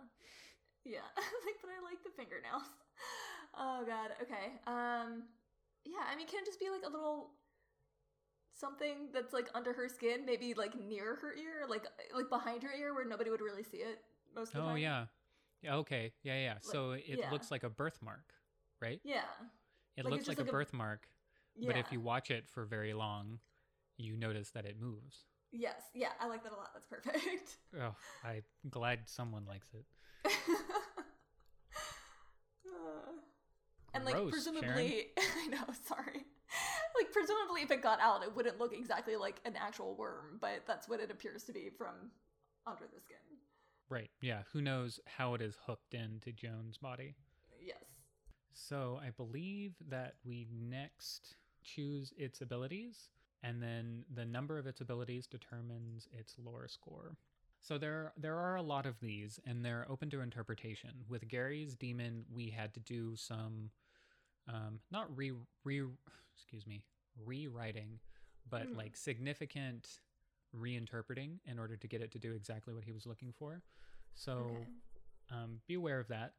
[0.87, 1.03] Yeah.
[1.45, 2.63] like but I like the fingernails.
[3.59, 4.11] Oh god.
[4.21, 4.55] Okay.
[4.65, 5.23] Um
[5.85, 7.31] yeah, I mean can it just be like a little
[8.53, 11.85] something that's like under her skin, maybe like near her ear, like
[12.15, 13.99] like behind her ear where nobody would really see it
[14.35, 14.77] most of the Oh time?
[14.77, 15.05] yeah.
[15.61, 15.75] Yeah.
[15.77, 16.13] Okay.
[16.23, 16.39] Yeah.
[16.39, 16.53] Yeah.
[16.61, 17.31] So it yeah.
[17.31, 18.33] looks like a birthmark,
[18.81, 19.01] right?
[19.03, 19.21] Yeah.
[19.97, 21.07] It Like, looks like, a like a- birthmark,
[21.55, 21.71] Yeah.
[21.71, 23.39] but if you watch it for very long,
[23.97, 25.25] you notice that it moves.
[25.51, 25.81] Yes.
[25.93, 26.69] Yeah, I like that a lot.
[26.73, 27.57] That's perfect.
[27.79, 27.93] Oh,
[28.23, 29.85] I'm glad someone likes it.
[32.65, 32.69] Uh,
[33.93, 35.63] and like Gross, presumably, I know.
[35.85, 36.25] Sorry.
[36.97, 40.63] Like presumably, if it got out, it wouldn't look exactly like an actual worm, but
[40.65, 42.11] that's what it appears to be from
[42.65, 43.17] under the skin.
[43.89, 44.09] Right.
[44.21, 44.41] Yeah.
[44.53, 47.15] Who knows how it is hooked into Joan's body?
[47.61, 47.83] Yes.
[48.53, 53.09] So I believe that we next choose its abilities,
[53.43, 57.15] and then the number of its abilities determines its lore score.
[57.61, 60.91] So there there are a lot of these, and they're open to interpretation.
[61.09, 63.71] With Gary's demon, we had to do some,
[64.47, 65.33] um, not re
[65.63, 65.83] re
[66.35, 66.83] excuse me
[67.25, 67.99] rewriting,
[68.49, 68.77] but Hmm.
[68.77, 69.99] like significant
[70.55, 73.61] reinterpreting in order to get it to do exactly what he was looking for.
[74.15, 74.69] So Okay.
[75.31, 76.33] um, be aware of that.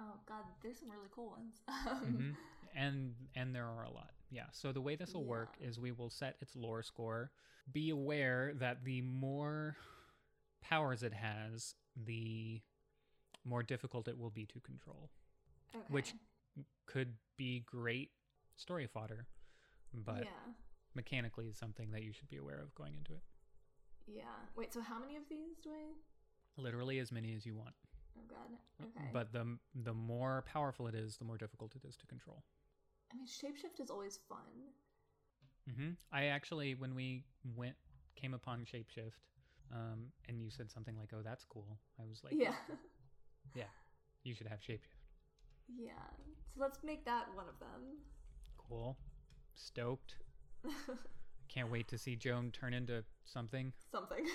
[0.00, 1.60] Oh god, there's some really cool ones.
[2.04, 2.32] hmm
[2.76, 5.92] and and there are a lot yeah so the way this will work is we
[5.92, 7.30] will set its lore score
[7.72, 9.76] be aware that the more
[10.62, 11.74] powers it has
[12.06, 12.60] the
[13.44, 15.10] more difficult it will be to control
[15.74, 15.84] Okay.
[15.88, 16.14] which
[16.86, 18.10] could be great
[18.56, 19.26] story fodder
[19.94, 20.52] but yeah,
[20.94, 23.22] mechanically is something that you should be aware of going into it
[24.06, 24.22] yeah.
[24.56, 25.92] Wait, so how many of these do I?
[26.60, 27.74] literally as many as you want
[28.18, 28.58] Oh god.
[28.82, 29.08] Uh, okay.
[29.12, 32.42] but the the more powerful it is the more difficult it is to control
[33.12, 34.38] I mean, shapeshift is always fun.
[35.70, 35.90] Mm-hmm.
[36.12, 37.24] I actually, when we
[37.56, 37.74] went,
[38.16, 39.12] came upon Shapeshift,
[39.72, 42.54] um, and you said something like, "Oh, that's cool," I was like, yeah.
[43.54, 43.70] yeah,
[44.24, 45.00] you should have Shapeshift."
[45.78, 45.92] yeah.
[46.54, 47.98] So let's make that one of them.
[48.56, 48.96] Cool,
[49.54, 50.16] stoked.
[51.48, 53.72] Can't wait to see Joan turn into something.
[53.90, 54.24] something.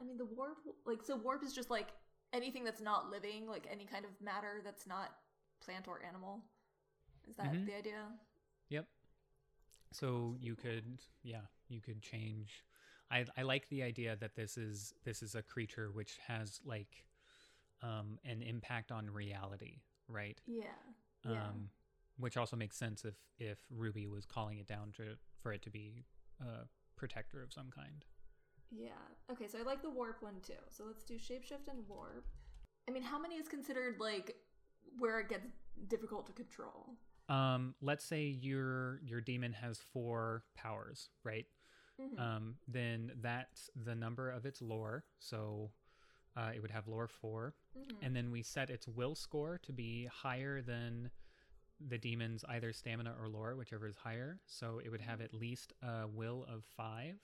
[0.00, 1.88] I mean, the warp, like, so warp is just like
[2.34, 5.12] anything that's not living, like any kind of matter that's not
[5.64, 6.42] plant or animal.
[7.28, 7.66] Is that Mhm.
[7.66, 8.18] the idea?
[8.68, 8.86] Yep.
[9.92, 12.64] So you could, yeah, you could change.
[13.10, 17.06] I I like the idea that this is this is a creature which has like
[17.82, 20.40] um an impact on reality, right?
[20.46, 20.64] Yeah.
[21.24, 21.50] Yeah.
[21.52, 21.70] Um
[22.18, 25.70] which also makes sense if if Ruby was calling it down to for it to
[25.70, 26.04] be
[26.40, 26.66] a
[26.96, 28.04] protector of some kind.
[28.70, 28.90] Yeah.
[29.30, 30.58] Okay, so I like the warp one too.
[30.70, 32.26] So let's do shapeshift and warp.
[32.88, 34.36] I mean, how many is considered like
[34.98, 35.46] where it gets
[35.88, 36.96] difficult to control?
[37.28, 41.46] Um let's say your your demon has four powers, right?
[42.00, 42.18] Mhm.
[42.18, 45.04] um, then that's the number of its lore.
[45.20, 45.70] So
[46.36, 47.54] uh, it would have lore four.
[47.76, 47.98] Mhm.
[48.02, 51.10] And then we set its will score to be higher than
[51.80, 54.40] the demon's either stamina or lore, whichever is higher.
[54.46, 57.20] So it would have at least a will of five.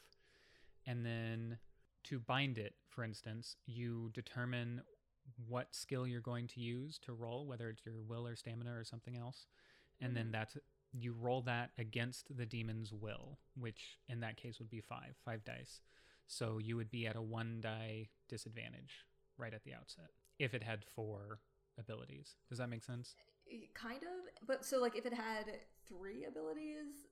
[0.87, 1.59] And then
[2.05, 4.83] to bind it, for instance, you determine
[5.49, 8.85] what skill you're going to use to roll, whether it's your will or stamina or
[8.85, 9.47] something else.
[10.01, 10.57] And then that's
[10.93, 15.45] you roll that against the demon's will, which in that case would be five, five
[15.45, 15.83] dice.
[16.27, 19.05] So you would be at a one die disadvantage
[19.37, 21.41] right at the outset if it had four
[21.79, 22.37] abilities.
[22.49, 23.15] Does that make sense?
[23.75, 25.47] kind of, but so like if it had
[25.89, 27.09] three abilities,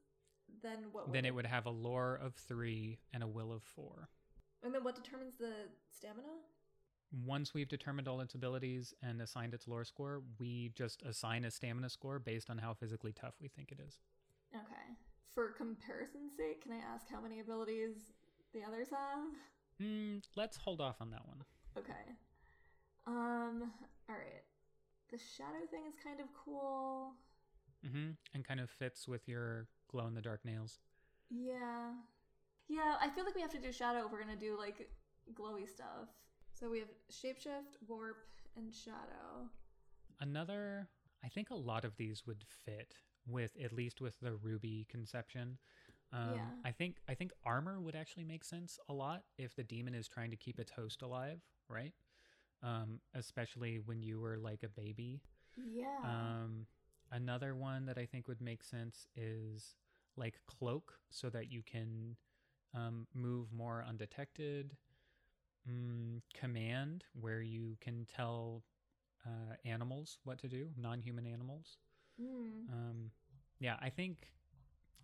[0.62, 1.08] then what?
[1.08, 4.08] Would Then it would have a lore of three and a will of four.
[4.62, 5.52] And then what determines the
[5.90, 6.28] stamina?
[7.10, 11.50] Once we've determined all its abilities and assigned its lore score, we just assign a
[11.50, 13.98] stamina score based on how physically tough we think it is.
[14.54, 14.96] Okay.
[15.34, 18.12] For comparison's sake, can I ask how many abilities
[18.52, 19.20] the others have?
[19.80, 21.44] Hmm, let's hold off on that one.
[21.76, 22.16] Okay.
[23.06, 23.72] Um.
[24.08, 24.42] All right.
[25.10, 27.12] The shadow thing is kind of cool.
[27.82, 30.80] hmm And kind of fits with your glow in the dark nails.
[31.30, 31.92] Yeah.
[32.68, 34.90] Yeah, I feel like we have to do shadow if we're gonna do like
[35.34, 36.08] glowy stuff.
[36.58, 39.48] So we have shapeshift, warp, and shadow.
[40.20, 40.88] Another,
[41.24, 42.94] I think a lot of these would fit
[43.26, 45.58] with at least with the ruby conception.
[46.12, 46.50] Um, Yeah.
[46.64, 50.08] I think I think armor would actually make sense a lot if the demon is
[50.08, 51.92] trying to keep its host alive, right?
[52.62, 55.20] Um, especially when you were like a baby.
[55.56, 55.86] Yeah.
[56.04, 56.66] Um,
[57.12, 59.74] another one that I think would make sense is
[60.16, 62.16] like cloak, so that you can
[62.74, 64.76] um, move more undetected.
[65.70, 68.62] Mm, command, where you can tell
[69.26, 71.76] uh, animals what to do, non-human animals.
[72.20, 72.72] Hmm.
[72.72, 73.10] Um,
[73.60, 74.28] yeah, I think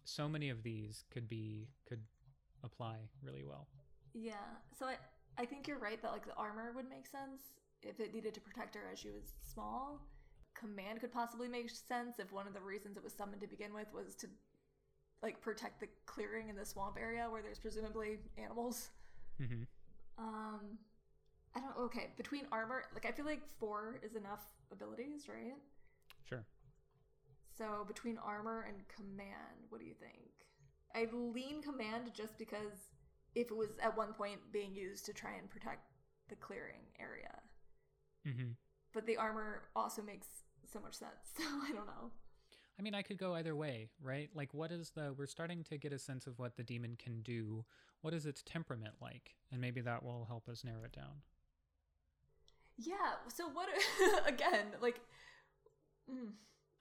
[0.04, 2.00] so many of these could be could
[2.62, 3.68] apply really well.
[4.14, 4.34] Yeah.
[4.78, 4.96] So I
[5.36, 7.42] I think you're right that like the armor would make sense
[7.82, 10.00] if it needed to protect her as she was small.
[10.54, 13.74] Command could possibly make sense if one of the reasons it was summoned to begin
[13.74, 14.28] with was to
[15.22, 18.90] like protect the clearing in the swamp area where there's presumably animals.
[19.38, 19.64] hmm
[20.18, 20.78] Um
[21.56, 24.42] I don't okay, between armor, like I feel like 4 is enough
[24.72, 25.54] abilities, right?
[26.28, 26.44] Sure.
[27.56, 30.30] So between armor and command, what do you think?
[30.94, 32.90] I lean command just because
[33.34, 35.82] if it was at one point being used to try and protect
[36.28, 37.40] the clearing area.
[38.24, 38.52] hmm
[38.92, 40.28] But the armor also makes
[40.66, 41.12] so much sense.
[41.36, 42.10] So I don't know.
[42.78, 44.30] I mean, I could go either way, right?
[44.34, 45.14] Like, what is the?
[45.16, 47.64] We're starting to get a sense of what the demon can do.
[48.00, 49.34] What is its temperament like?
[49.52, 51.22] And maybe that will help us narrow it down.
[52.76, 52.94] Yeah,
[53.28, 53.68] so what
[54.26, 55.00] again, like
[56.10, 56.32] mm,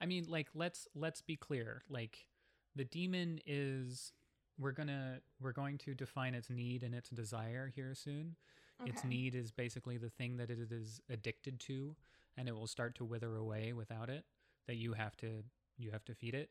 [0.01, 1.83] I mean, like let's let's be clear.
[1.89, 2.27] Like
[2.75, 4.11] the demon is
[4.59, 8.35] we're gonna we're going to define its need and its desire here soon.
[8.81, 8.91] Okay.
[8.91, 11.95] Its need is basically the thing that it is addicted to,
[12.35, 14.25] and it will start to wither away without it.
[14.67, 15.43] That you have to
[15.77, 16.49] you have to feed it,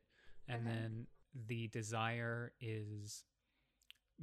[0.48, 0.66] and Okay.
[0.66, 1.06] then
[1.48, 3.24] the desire is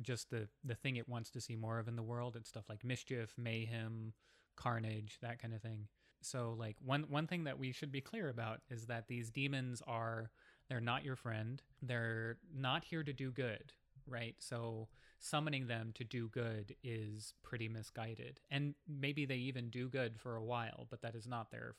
[0.02, 2.36] just the the thing it wants to see more of in the world.
[2.36, 4.14] It's stuff like mischief, mayhem,
[4.56, 5.88] carnage, that kind of thing.
[6.22, 9.82] So like one one thing that we should be clear about is that these demons
[9.88, 10.32] are
[10.70, 11.62] they're not your friend.
[11.82, 13.74] They're not here to do good,
[14.08, 14.36] right?
[14.40, 14.88] So
[15.20, 18.40] summoning them to do good is pretty misguided.
[18.50, 21.76] And maybe they even do good for a while, but that is not their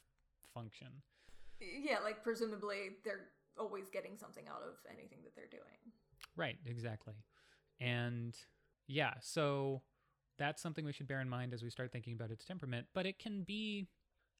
[0.55, 1.03] function.
[1.61, 5.93] Yeah, like presumably they're always getting something out of anything that they're doing.
[6.37, 7.15] Right, exactly.
[7.81, 8.37] And
[8.87, 9.83] yeah, so
[10.39, 13.07] that's something we should bear in mind as we start thinking about its temperament, but
[13.07, 13.89] it can be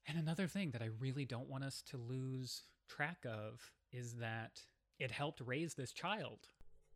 [0.07, 4.61] and another thing that I really don't want us to lose track of is that
[4.99, 6.39] it helped raise this child,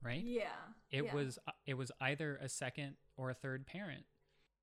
[0.04, 0.24] right?
[0.24, 0.48] Yeah.
[0.90, 1.14] It yeah.
[1.14, 4.06] was uh, it was either a second or a third parent.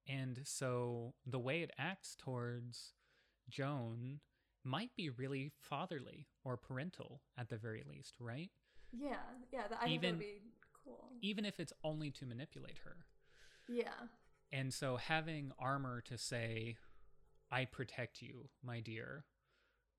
[0.09, 2.93] And so the way it acts towards
[3.49, 4.19] Joan
[4.65, 8.51] might be really fatherly or parental at the very least, right?
[8.93, 9.17] Yeah,
[9.53, 10.43] yeah, that, I think that Even- would be
[10.85, 11.09] cool.
[11.21, 12.97] Even if it's only to manipulate her.
[13.69, 14.09] Yeah.
[14.51, 16.77] And so having armor to say,
[17.51, 19.25] I protect you, my dear,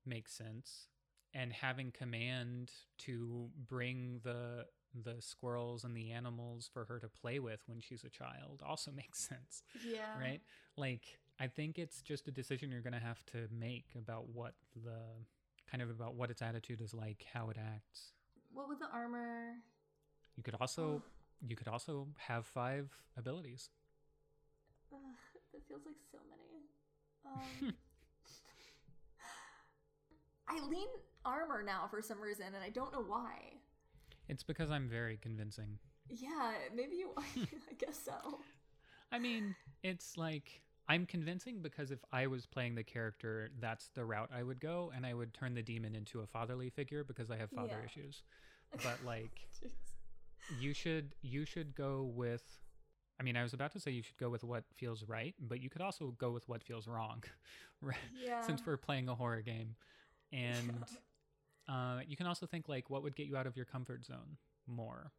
[0.06, 0.88] makes sense.
[1.32, 4.66] And having command to bring the
[5.02, 8.92] the squirrels and the animals for her to play with when she's a child also
[8.96, 10.16] makes sense, Yeah.
[10.20, 10.40] right?
[10.76, 14.54] Like, I think it's just a decision you're going to have to make about what
[14.84, 15.00] the
[15.70, 18.12] kind of about what its attitude is like, how it acts.
[18.52, 19.54] What with the armor?
[20.36, 21.02] You could also
[21.46, 23.70] you could also have five abilities.
[24.92, 24.98] Ugh,
[25.52, 26.40] that feels like so many.
[27.26, 27.72] Um,
[30.46, 30.88] I lean
[31.24, 33.54] armor now for some reason, and I don't know why.
[34.28, 35.78] It's because I'm very convincing.
[36.10, 37.12] Yeah, maybe you.
[37.16, 38.40] I guess so.
[39.10, 44.04] I mean, it's like I'm convincing because if I was playing the character, that's the
[44.04, 47.30] route I would go, and I would turn the demon into a fatherly figure because
[47.30, 47.84] I have father Yeah.
[47.86, 48.22] issues.
[48.82, 49.48] But like,
[50.48, 52.42] you should you should go with.
[53.20, 55.60] I mean, I was about to say you should go with what feels right, but
[55.62, 57.22] you could also go with what feels wrong,
[57.80, 57.96] right?
[58.12, 58.40] Yeah.
[58.40, 59.76] Since we're playing a horror game,
[60.32, 60.88] and
[61.68, 64.36] uh, you can also think like, what would get you out of your comfort zone
[64.66, 65.12] more?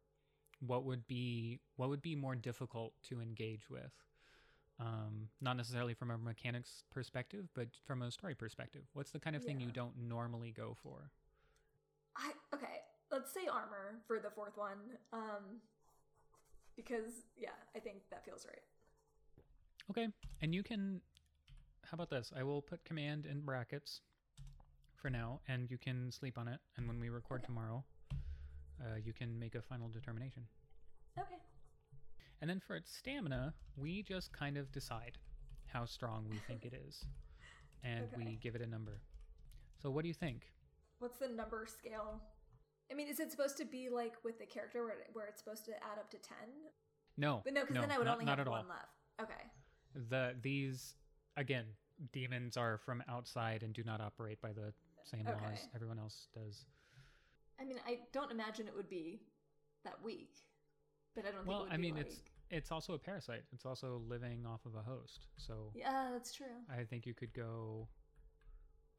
[0.60, 3.92] What would be what would be more difficult to engage with?
[4.78, 8.82] Um, not necessarily from a mechanics perspective, but from a story perspective.
[8.92, 11.10] What's the kind of thing you don't normally go for?
[12.16, 12.80] I okay.
[13.10, 14.78] Let's say armor for the fourth one.
[15.12, 15.60] Um,
[16.76, 18.60] because yeah, I think that feels right.
[19.90, 20.08] Okay,
[20.42, 21.00] and you can.
[21.84, 22.32] How about this?
[22.36, 24.00] I will put command in brackets
[24.96, 26.58] for now, and you can sleep on it.
[26.76, 27.46] And when we record Okay.
[27.46, 27.84] tomorrow,
[28.80, 30.42] uh, you can make a final determination.
[31.18, 31.36] Okay.
[32.40, 35.18] And then for its stamina, we just kind of decide
[35.66, 37.04] how strong we think it is,
[37.82, 39.00] and we give it a number.
[39.82, 40.46] So, what do you think?
[40.98, 42.20] What's the number scale?
[42.90, 45.64] I mean, is it supposed to be like with the character where, where it's supposed
[45.66, 46.48] to add up to ten?
[47.16, 48.68] No, But no, because then I would not, only not have one all.
[48.68, 49.30] left.
[49.30, 49.42] Okay.
[50.10, 50.94] The these
[51.36, 51.64] again,
[52.12, 54.72] demons are from outside and do not operate by the
[55.04, 56.66] same laws everyone else does.
[57.60, 59.20] I mean, I don't imagine it would be
[59.84, 60.34] that weak,
[61.16, 61.48] but I don't think.
[61.48, 63.42] Well, I mean, it's it's also a parasite.
[63.52, 65.26] It's also living off of a host.
[65.36, 66.46] So yeah, that's true.
[66.70, 67.88] I think you could go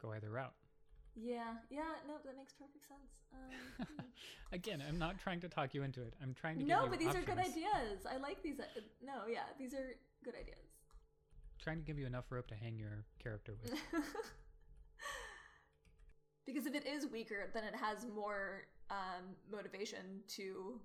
[0.02, 0.54] go either route.
[1.20, 3.12] Yeah, yeah, no, that makes perfect sense.
[3.34, 4.06] Um, hmm.
[4.56, 6.14] Again, I'm not trying to talk you into it.
[6.22, 8.06] I'm trying to give you no, but these are good ideas.
[8.10, 8.60] I like these.
[8.60, 8.66] uh,
[9.04, 10.60] No, yeah, these are good ideas.
[11.60, 13.74] Trying to give you enough rope to hang your character with.
[16.46, 20.80] because if it is weaker, then it has more um, motivation to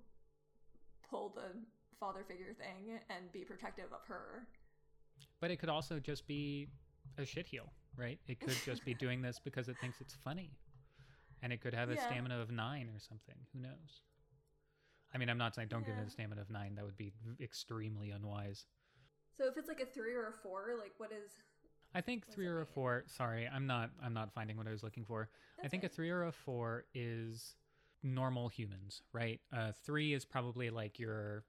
[1.13, 1.53] pull the
[1.99, 4.47] father figure thing and be protective of her.
[5.39, 6.67] But it could also just be
[7.19, 8.19] a shit heel, right?
[8.27, 10.49] It could just be doing this because it thinks it's funny.
[11.43, 12.05] And it could have a Yeah.
[12.05, 13.35] stamina of nine or something.
[13.53, 14.01] Who knows?
[15.13, 16.73] I mean, I'm not saying don't give it a stamina of nine.
[16.75, 18.65] That would be extremely unwise.
[19.37, 21.31] So if it's like a three or a four, like what is?
[21.93, 22.73] I think three or a mean?
[22.73, 23.03] four.
[23.05, 23.91] Sorry, I'm not.
[24.01, 25.29] I'm not finding what I was looking for.
[25.59, 27.55] I That's think a three or a four is
[28.03, 29.39] normal humans, right?
[29.55, 31.45] Uh, three is probably like your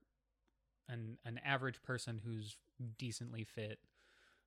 [0.87, 2.57] an an average person who's
[2.97, 3.79] decently fit.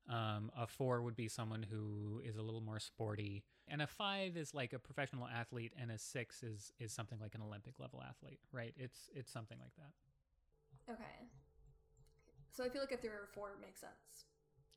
[0.08, 4.36] Um, a four would be someone who is a little more sporty, and a five
[4.36, 8.02] is like a professional athlete, and a six is is something like an Olympic level
[8.02, 8.74] athlete, right?
[8.76, 10.92] It's it's something like that.
[10.92, 11.28] Okay.
[12.50, 14.24] So I feel like a three or four makes sense.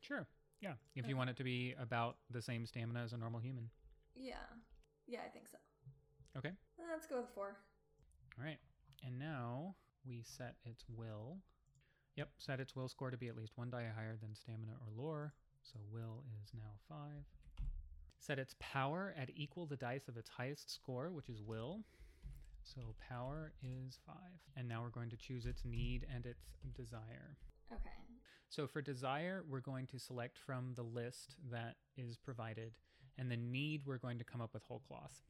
[0.01, 0.27] Sure,
[0.59, 0.73] yeah.
[0.95, 3.69] If you want it to be about the same stamina as a normal human,
[4.15, 4.35] Yeah.
[5.07, 5.57] Yeah, I think so.
[6.37, 6.51] Okay.
[6.79, 7.57] Uh, Let's go with four.
[8.37, 8.59] All right.
[9.05, 9.75] And now
[10.07, 11.37] we set its will.
[12.15, 15.01] Yep, set its will score to be at least one die higher than stamina or
[15.01, 15.33] lore.
[15.63, 17.23] So will is now five.
[18.19, 21.83] Set its power at equal the dice of its highest score, which is will.
[22.63, 24.39] So power is five.
[24.55, 26.43] And now we're going to choose its need and its
[26.75, 27.37] desire.
[27.71, 27.89] Okay.
[28.49, 32.73] So for desire, we're going to select from the list that is provided,
[33.17, 35.21] and the need we're going to come up with whole cloth.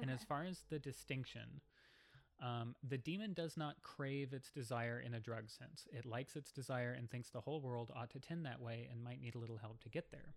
[0.00, 1.60] And as far as the distinction,
[2.40, 5.86] um, the demon does not crave its desire in a drug sense.
[5.92, 9.02] It likes its desire and thinks the whole world ought to tend that way and
[9.04, 10.34] might need a little help to get there.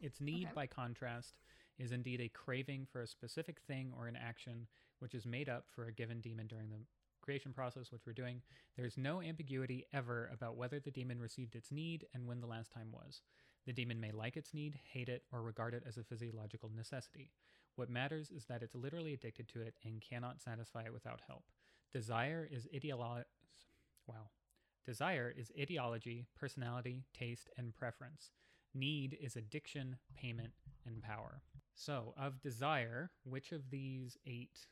[0.00, 0.54] Its need, Okay.
[0.54, 1.38] by contrast,
[1.78, 4.66] is indeed a craving for a specific thing or an action
[4.98, 6.80] which is made up for a given demon during the
[7.20, 8.42] creation process, which we're doing.
[8.76, 12.70] There's no ambiguity ever about whether the demon received its need and when the last
[12.72, 13.22] time was.
[13.66, 17.32] The demon may like its need, hate it, or regard it as a physiological necessity.
[17.78, 21.44] What matters is that it's literally addicted to it and cannot satisfy it without help.
[21.92, 23.22] Desire is ideolo-
[24.04, 24.30] wow.
[24.84, 28.32] Desire is ideology, personality, taste, and preference.
[28.74, 30.54] Need is addiction, payment,
[30.84, 31.42] and power.
[31.76, 34.66] So, of desire, which of these eight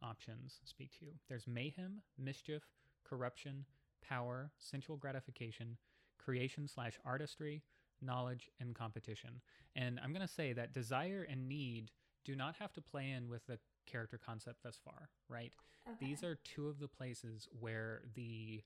[0.00, 1.12] options speak to you?
[1.28, 2.62] There's mayhem, mischief,
[3.02, 3.64] corruption,
[4.00, 5.76] power, sensual gratification,
[6.18, 7.64] creation slash artistry,
[8.00, 9.40] knowledge, and competition.
[9.74, 11.90] And I'm going to say that desire and need
[12.28, 15.50] do not have to play in with the character concept thus far, right?
[15.88, 15.96] Okay.
[15.98, 18.62] These are two of the places where the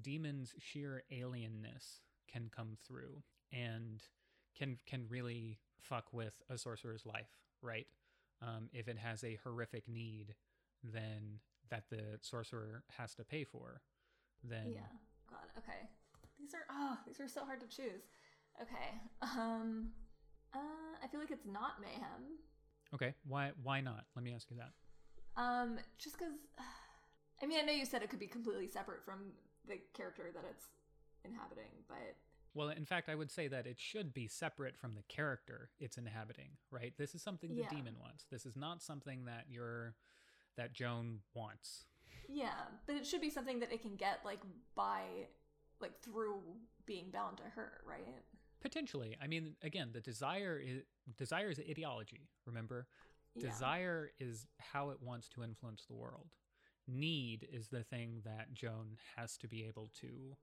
[0.00, 2.00] demon's sheer alienness
[2.32, 3.22] can come through
[3.52, 4.02] and
[4.56, 7.28] can can really fuck with a sorcerer's life,
[7.60, 7.86] right?
[8.40, 10.34] Um, if it has a horrific need,
[10.82, 13.82] then that the sorcerer has to pay for,
[14.42, 14.80] then Yeah.
[15.30, 15.44] God.
[15.58, 15.90] Okay.
[16.38, 18.08] These are oh, these are so hard to choose.
[18.62, 18.98] Okay.
[19.20, 19.90] Um.
[20.54, 22.38] Uh, I feel like it's not mayhem.
[22.94, 24.04] Okay, why why not?
[24.16, 24.72] Let me ask you that.
[25.40, 26.32] Um, just because.
[27.42, 29.30] I mean, I know you said it could be completely separate from
[29.68, 30.66] the character that it's
[31.24, 32.16] inhabiting, but
[32.52, 35.96] Well, in fact, I would say that it should be separate from the character it's
[35.96, 36.94] inhabiting, right?
[36.98, 37.68] This is something the Yeah.
[37.70, 38.24] demon wants.
[38.28, 39.94] This is not something that you're
[40.56, 41.84] that Joan wants.
[42.28, 44.40] yeah, but it should be something that it can get like
[44.74, 45.28] by,
[45.80, 46.42] like through
[46.86, 48.24] being bound to her, right?
[48.60, 49.16] Potentially.
[49.22, 50.82] I mean, again, the desire is
[51.16, 52.86] desire is ideology, remember?
[53.34, 53.50] Yeah.
[53.50, 56.28] Desire is how it wants to influence the world.
[56.86, 60.36] Need is the thing that Joan has to be able to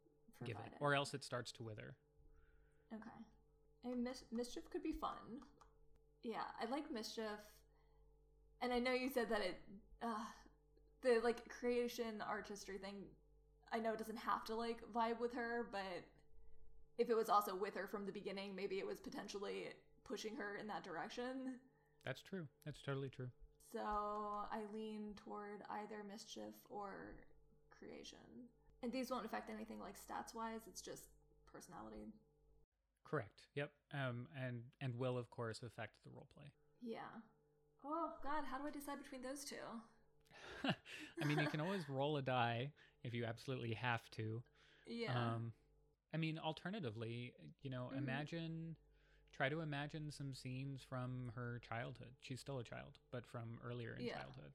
[0.46, 1.96] give it, Provide or else it starts to wither.
[2.94, 3.04] Okay.
[3.84, 5.42] And mis- mischief could be fun.
[6.24, 7.26] Yeah, I like mischief.
[8.62, 9.60] And I know you said that it,
[10.02, 10.26] uh,
[11.02, 12.96] the like creation artistry thing.
[13.72, 15.82] I know it doesn't have to like vibe with her, but
[16.98, 19.68] if it was also with her from the beginning, maybe it was potentially
[20.08, 21.60] pushing her in that direction.
[22.06, 22.48] That's true.
[22.66, 23.30] That's totally true.
[23.72, 27.16] So I lean toward either mischief or
[27.78, 28.18] creation.
[28.84, 30.62] And these won't affect anything like stats wise.
[30.68, 31.04] It's just
[31.52, 32.14] personality.
[33.04, 33.42] Correct.
[33.56, 33.72] Yep.
[33.94, 36.52] Um, and and will of course affect the role play.
[36.82, 37.00] Yeah.
[37.84, 39.56] Oh God, how do I decide between those two?
[41.22, 42.72] I mean, you can always roll a die
[43.04, 44.42] if you absolutely have to.
[44.88, 45.14] Yeah.
[45.16, 45.54] Um,
[46.14, 47.98] I mean, alternatively, you know, Mhm.
[48.00, 48.76] imagine,
[49.36, 52.14] try to imagine some scenes from her childhood.
[52.22, 54.14] She's still a child, but from earlier in Yeah.
[54.14, 54.54] childhood.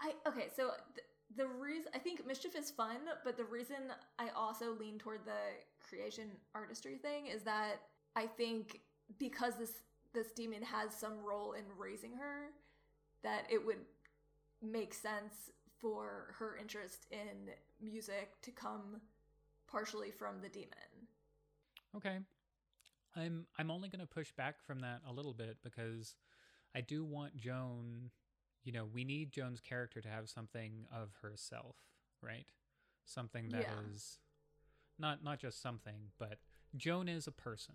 [0.00, 1.06] I okay, so th-
[1.36, 3.76] the reason I think mischief is fun, but the reason
[4.18, 5.40] I also lean toward the
[5.80, 7.80] creation artistry thing is that
[8.14, 8.80] I think
[9.18, 12.50] because this this demon has some role in raising her,
[13.22, 13.84] that it would
[14.62, 17.50] make sense for her interest in
[17.80, 19.00] music to come
[19.66, 21.08] partially from the demon.
[21.96, 22.18] Okay.
[23.16, 26.14] I'm I'm only going to push back from that a little bit because
[26.74, 28.10] I do want Joan,
[28.64, 31.76] you know, we need Joan's character to have something of herself,
[32.22, 32.46] right?
[33.04, 34.18] Something that is
[34.98, 35.06] Yeah.
[35.06, 36.38] not not just something, but
[36.76, 37.74] Joan is a person,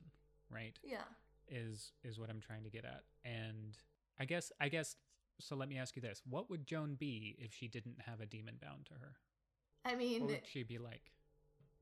[0.50, 0.78] right?
[0.84, 1.04] Yeah.
[1.48, 3.04] Is is what I'm trying to get at.
[3.24, 3.78] And
[4.20, 4.96] I guess I guess
[5.40, 6.22] so let me ask you this.
[6.30, 9.16] What would Joan be if she didn't have a demon bound to her?
[9.86, 11.12] I mean, What would she be like?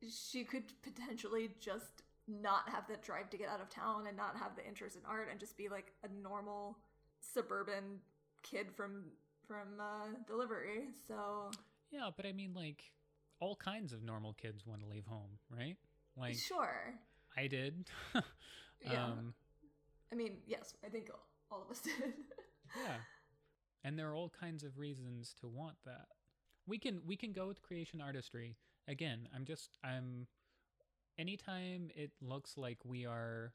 [0.07, 4.35] she could potentially just not have the drive to get out of town and not
[4.37, 6.77] have the interest in art and just be like a normal
[7.19, 7.99] suburban
[8.43, 9.05] kid from
[9.47, 10.85] from uh, delivery.
[11.07, 11.51] So
[11.91, 12.83] Yeah, but I mean like
[13.39, 15.77] all kinds of normal kids want to leave home, right?
[16.17, 16.95] Like sure,
[17.37, 17.85] I did.
[18.85, 19.05] Yeah.
[19.05, 19.33] um,
[20.11, 21.09] I mean, yes, I think
[21.51, 21.93] all of us did.
[22.75, 22.97] yeah.
[23.83, 26.07] And there are all kinds of reasons to want that.
[26.67, 28.55] We can we can go with creation artistry.
[28.87, 30.27] Again, I'm just I'm
[31.17, 33.53] anytime it looks like we are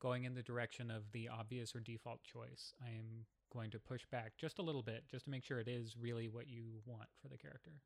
[0.00, 4.02] going in the direction of the obvious or default choice, I am going to push
[4.10, 7.08] back just a little bit just to make sure it is really what you want
[7.22, 7.80] for the character.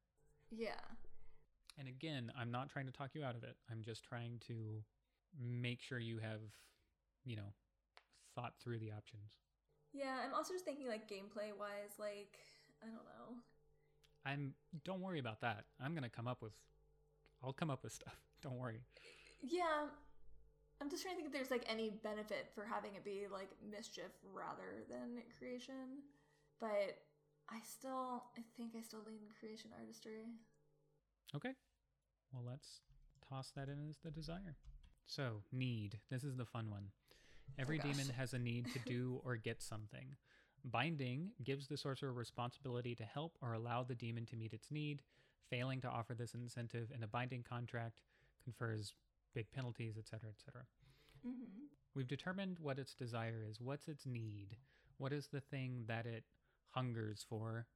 [0.50, 0.80] yeah,
[1.78, 3.56] And again, I'm not trying to talk you out of it.
[3.70, 4.82] I'm just trying to
[5.38, 6.40] make sure you have,
[7.24, 7.52] you know,
[8.34, 9.32] thought through the options.
[9.92, 10.16] yeah.
[10.24, 12.38] I'm also just thinking like gameplay wise, like
[12.82, 13.36] I don't know.
[14.24, 14.54] I'm
[14.84, 15.64] don't worry about that.
[15.82, 16.52] I'm going to come up with
[17.42, 18.16] I'll come up with stuff.
[18.43, 18.80] Don't worry.
[19.43, 19.88] Yeah,
[20.80, 23.51] I'm just trying to think if there's like any benefit for having it be like
[23.70, 26.05] mischief rather than creation.
[26.59, 26.99] But
[27.51, 30.24] I still, I think I still lean creation artistry.
[31.34, 31.53] Okay.
[32.32, 32.80] Well, let's
[33.28, 34.57] toss that in as the desire.
[35.07, 35.99] So, need.
[36.11, 36.88] This is the fun one.
[37.59, 37.97] Every oh, gosh.
[37.97, 40.16] demon has a need to do or get something.
[40.64, 45.03] Binding gives the sorcerer responsibility to help or allow the demon to meet its need.
[45.49, 48.03] Failing to offer this incentive in a binding contract
[48.43, 48.95] confers
[49.34, 50.62] big penalties, etc., etc.
[51.26, 51.64] Mm-hmm.
[51.95, 53.61] We've determined what its desire is.
[53.61, 54.57] What's its need?
[54.99, 56.24] What is the thing that it
[56.70, 57.66] hungers for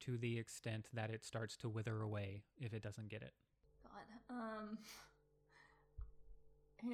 [0.00, 3.34] to the extent that it starts to wither away if it doesn't get it?
[3.82, 4.36] God.
[4.36, 4.78] Um.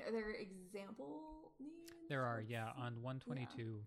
[0.07, 1.93] Are there example needs?
[2.09, 3.81] There are, yeah, on 122.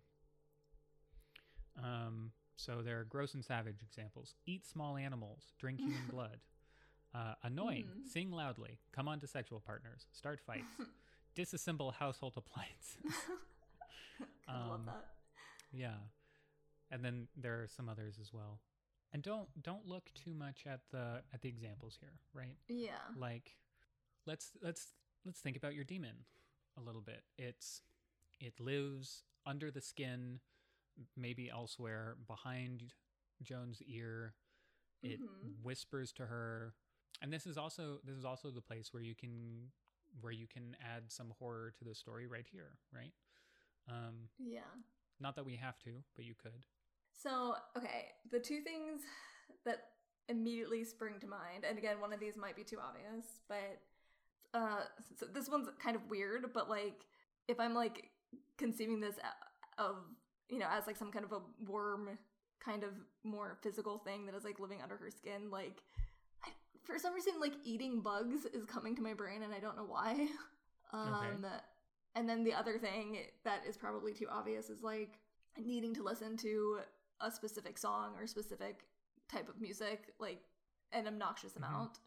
[1.84, 4.36] Um, so there are gross and savage examples.
[4.46, 6.38] Eat small animals, drink human blood.
[7.14, 8.06] Uh, annoying, Hmm.
[8.06, 10.70] sing loudly, come on to sexual partners, start fights,
[11.36, 12.98] disassemble household appliances.
[14.46, 15.06] Kind of love Um, that.
[15.72, 15.96] yeah.
[16.92, 18.60] and then there are some others as well.
[19.12, 22.56] And don't don't look too much at the at the examples here, right?
[22.68, 23.00] Yeah.
[23.18, 23.58] Like
[24.28, 24.94] let's let's
[25.26, 26.26] let's think about your demon
[26.78, 27.24] a little bit.
[27.38, 27.82] It's
[28.40, 30.42] it lives under the skin,
[31.18, 32.94] maybe elsewhere, behind
[33.42, 34.36] Joan's ear.
[35.02, 35.64] It Mhm.
[35.64, 36.76] whispers to her.
[37.22, 39.72] And this is also this is also the place where you can
[40.22, 43.14] where you can add some horror to the story right here, right?
[43.90, 44.62] Um Yeah.
[45.20, 46.66] not that we have to, but you could.
[47.12, 49.02] So, okay, the two things
[49.66, 49.88] that
[50.30, 53.82] immediately spring to mind, and again, one of these might be too obvious, but
[54.54, 54.84] uh,
[55.18, 57.06] so this one's kind of weird, but like,
[57.48, 58.10] if I'm like
[58.58, 59.16] conceiving this
[59.78, 59.98] of,
[60.50, 62.18] you know, as like some kind of a worm,
[62.64, 62.92] kind of
[63.24, 65.84] more physical thing that is like living under her skin, like,
[66.92, 69.86] for some reason, like eating bugs is coming to my brain, and I don't know
[69.86, 70.28] why.
[70.92, 71.46] Um,
[72.16, 75.20] and then the other thing that is probably too obvious is like
[75.64, 76.80] needing to listen to
[77.22, 78.88] a specific song or specific
[79.32, 80.42] type of music, like
[80.92, 81.58] an obnoxious Mhm.
[81.58, 82.00] amount.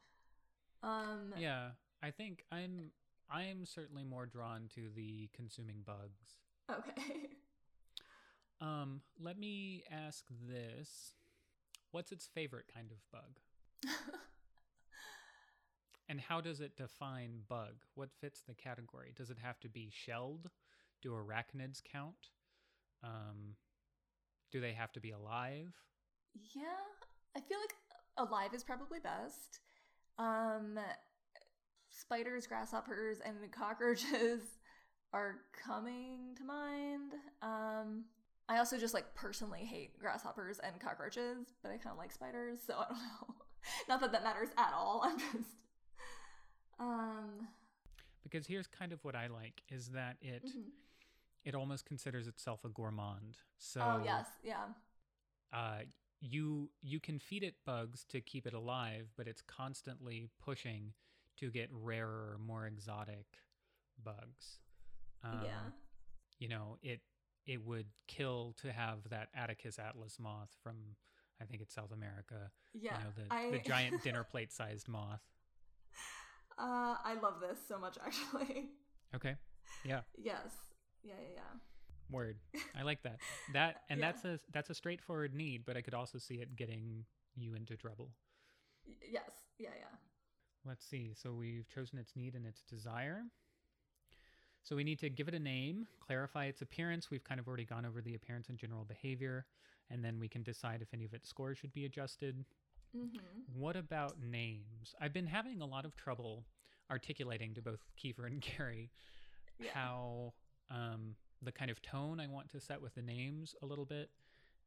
[0.83, 1.71] Um, Yeah,
[2.03, 2.91] I think I'm
[3.31, 6.35] I'm certainly more drawn to the consuming bugs.
[6.69, 7.31] Okay.
[8.61, 11.15] Um, let me ask this.
[11.93, 13.39] What's its favorite kind of bug?
[16.13, 17.73] And how does it define bug?
[17.95, 19.15] What fits the category?
[19.17, 20.51] Does it have to be shelled?
[21.01, 22.29] Do arachnids count?
[23.03, 23.57] Um,
[24.51, 25.73] do they have to be alive?
[26.55, 26.85] yeah,
[27.35, 27.75] I feel like
[28.19, 29.61] alive is probably best.
[30.19, 30.79] Um,
[31.89, 34.43] spiders, grasshoppers, and cockroaches
[35.15, 35.37] are
[35.67, 37.15] coming to mind.
[37.41, 38.05] Um,
[38.51, 42.59] I also just like personally hate grasshoppers and cockroaches, but I kind of like spiders,
[42.67, 43.35] so I don't know.
[43.89, 45.01] Not that that matters at all.
[45.07, 45.62] I'm just,
[46.83, 47.49] um,
[48.23, 50.71] Because here's kind of what I like is that it mhm.
[51.45, 53.39] it almost considers itself a gourmand.
[53.59, 54.67] So oh yes, yeah,
[55.53, 55.81] uh,
[56.21, 60.93] you you can feed it bugs to keep it alive, but it's constantly pushing
[61.39, 63.27] to get rarer, more exotic
[64.03, 64.59] bugs.
[65.25, 65.71] Um, yeah,
[66.39, 67.01] You know, it
[67.47, 70.77] it would kill to have that Attacus atlas moth from
[71.41, 72.51] I think it's South America.
[72.73, 72.99] yeah.
[72.99, 75.23] You know, the, I, the giant dinner plate sized moth.
[76.63, 78.67] Uh, I love this so much, actually.
[79.15, 79.35] Okay.
[79.85, 80.03] Yeah.
[80.17, 80.53] yes,
[81.03, 81.59] yeah, yeah, yeah.
[82.11, 82.37] Word.
[82.79, 83.19] I like that.
[83.53, 84.13] That and Yeah.
[84.13, 87.05] that's a that's a straightforward need, but I could also see it getting
[87.37, 88.11] you into trouble.
[88.87, 89.97] Y- Yes, yeah, yeah.
[90.65, 91.15] Let's see.
[91.15, 93.23] So we've chosen its need and its desire.
[94.63, 97.11] So we need to give it a name, clarify its appearance.
[97.11, 99.47] We've kind of already gone over the appearance and general behavior,
[99.91, 102.45] and then we can decide if any of its scores should be adjusted.
[102.97, 103.59] Mm-hmm.
[103.61, 104.95] What about names?
[105.01, 106.45] I've been having a lot of trouble
[106.91, 108.91] articulating to both Kiefer and Gary
[109.59, 109.71] Yeah.
[109.75, 110.33] how
[110.71, 114.11] um, the kind of tone I want to set with the names a little bit.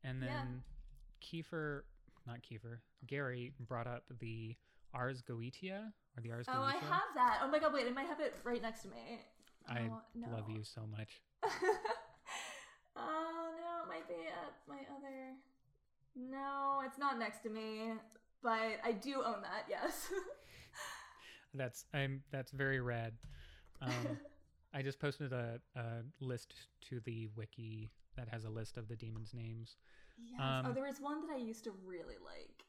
[0.04, 1.42] And then Yeah.
[1.42, 1.82] Kiefer,
[2.28, 4.56] not Kiefer, Gary brought up the
[4.94, 6.56] Ars Goetia or the Ars Goetia.
[6.58, 7.40] Oh, I have that.
[7.44, 9.20] Oh my god, wait, I might have it right next to me.
[9.68, 10.28] I Oh, no.
[10.32, 11.22] love you so much.
[12.96, 15.25] oh no, it might be at my other.
[16.16, 17.92] No, it's not next to me,
[18.42, 19.66] but I do own that.
[19.70, 20.10] Yes.
[21.54, 23.14] That's I'm that's very rad.
[23.82, 24.20] Um,
[24.74, 26.54] I just posted a, a list
[26.90, 29.78] to the wiki that has a list of the demons' names.
[30.18, 30.38] yes.
[30.42, 32.66] oh, Um, there was one that I used to really like.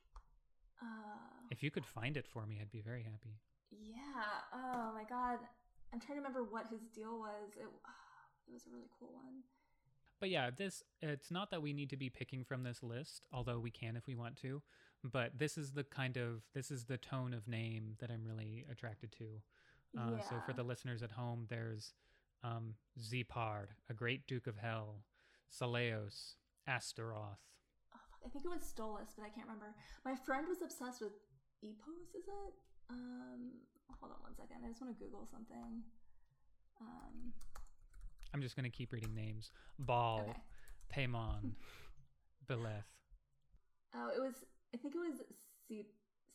[0.81, 1.19] Uh,
[1.51, 3.41] If you could find it for me, I'd be very happy.
[3.73, 4.23] yeah.
[4.55, 5.39] Oh my god,
[5.93, 7.57] I'm trying to remember what his deal was.
[7.57, 7.67] It,
[8.49, 9.43] it was a really cool one.
[10.21, 13.59] But yeah, this it's not that we need to be picking from this list, although
[13.59, 14.63] we can if we want to.
[15.05, 18.65] But this is the kind of this is the tone of name that I'm really
[18.71, 19.25] attracted to.
[19.99, 21.93] Uh, So for the listeners at home, there's
[22.43, 25.05] um, Zepar, a great duke of hell,
[25.51, 26.35] Saleos,
[26.67, 27.39] Astaroth.
[27.95, 29.75] Oh, I think it was Stolas, but I can't remember.
[30.05, 31.13] My friend was obsessed with
[31.63, 32.55] Epos, is it?
[32.91, 33.53] Um,
[34.01, 34.65] hold on one second.
[34.65, 35.83] I just want to Google something.
[36.81, 37.33] Um,
[38.35, 40.39] I'm just gonna keep reading names: Baal, okay.
[40.95, 41.53] Paimon,
[42.47, 42.85] Beleth.
[43.95, 44.45] Oh, it was.
[44.75, 45.23] I think it was
[45.69, 45.87] C-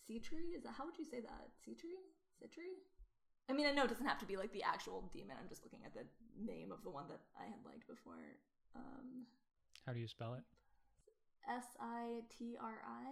[0.08, 0.56] Sitri.
[0.58, 1.50] Is that how would you say that?
[1.64, 1.96] Sitri?
[2.40, 2.82] Sitri?
[3.50, 5.36] I mean, I know it doesn't have to be like the actual demon.
[5.40, 6.06] I'm just looking at the
[6.40, 8.40] name of the one that I had liked before.
[8.76, 9.26] Um,
[9.86, 10.44] How do you spell it?
[11.50, 13.12] S I T R I.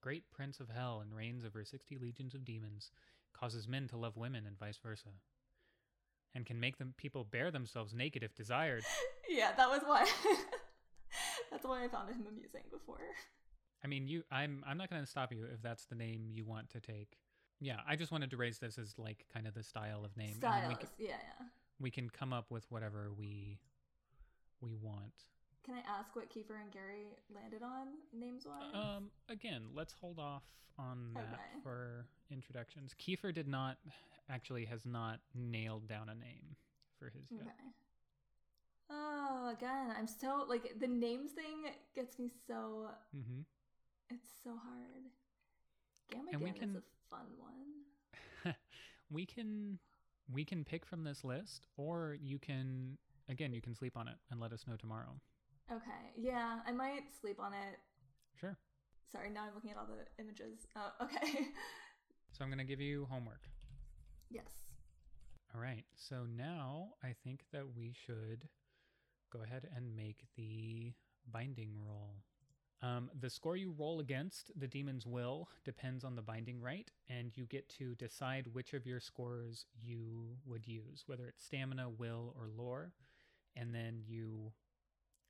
[0.00, 2.90] Great prince of hell and reigns over 60 legions of demons,
[3.32, 5.08] causes men to love women and vice versa,
[6.34, 8.84] and can make them people bear themselves naked if desired.
[9.28, 10.06] Yeah, that was why.
[11.50, 13.00] That's why I found him amusing before.
[13.84, 16.44] I mean, you I'm I'm not going to stop you if that's the name you
[16.44, 17.18] want to take.
[17.60, 20.30] Yeah, I just wanted to raise this as like kind of the style of name
[20.34, 21.46] and then we Styles, can, yeah, yeah.
[21.80, 23.58] we can come up with whatever we
[24.60, 25.24] we want.
[25.64, 28.72] can I ask what Kiefer and Gary landed on names wise?
[28.74, 30.44] Um, again, let's hold off
[30.78, 31.62] on that Okay.
[31.62, 32.94] for introductions.
[32.98, 33.76] Kiefer did not
[34.30, 36.56] actually has not nailed down a name
[36.98, 37.42] for his yet.
[37.42, 37.70] okay.
[38.90, 43.40] Oh, again, I'm so like the names thing gets me so Mm-hmm.
[44.10, 45.04] it's so hard.
[46.10, 46.82] Gamma And we is can- a
[47.14, 48.54] fun one.
[49.10, 49.78] we can
[50.32, 52.96] we can pick from this list, or you can
[53.28, 55.20] again you can sleep on it and let us know tomorrow.
[55.70, 57.78] Okay, yeah, I might sleep on it.
[58.40, 58.56] Sure.
[59.10, 60.66] Sorry, now I'm looking at all the images.
[60.76, 61.48] Oh, okay.
[62.32, 63.48] So I'm gonna give you homework.
[64.30, 64.50] Yes.
[65.54, 65.84] All right.
[65.94, 68.48] So now I think that we should
[69.32, 70.92] go ahead and make the
[71.30, 72.16] binding roll.
[72.82, 77.32] Um, the score you roll against the demon's will depends on the binding right, and
[77.34, 82.34] you get to decide which of your scores you would use, whether it's stamina, will,
[82.38, 82.92] or lore.
[83.56, 84.52] And then you,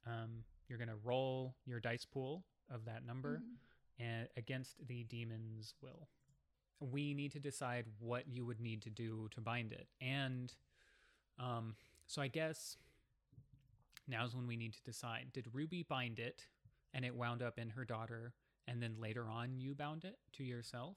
[0.07, 3.59] um, you're gonna roll your dice pool of that number Mhm.
[4.01, 6.09] and against the demon's will.
[6.81, 9.89] We need to decide what you would need to do to bind it.
[10.01, 10.53] And
[11.39, 11.75] um,
[12.07, 12.77] so I guess
[14.07, 15.29] now's when we need to decide.
[15.33, 16.47] Did Ruby bind it
[16.93, 18.33] and it wound up in her daughter,
[18.69, 20.97] and then later on you bound it to yourself?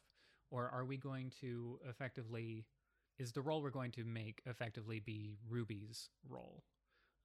[0.52, 2.66] Or are we going to effectively,
[3.18, 6.64] is the role we're going to make effectively be Ruby's role?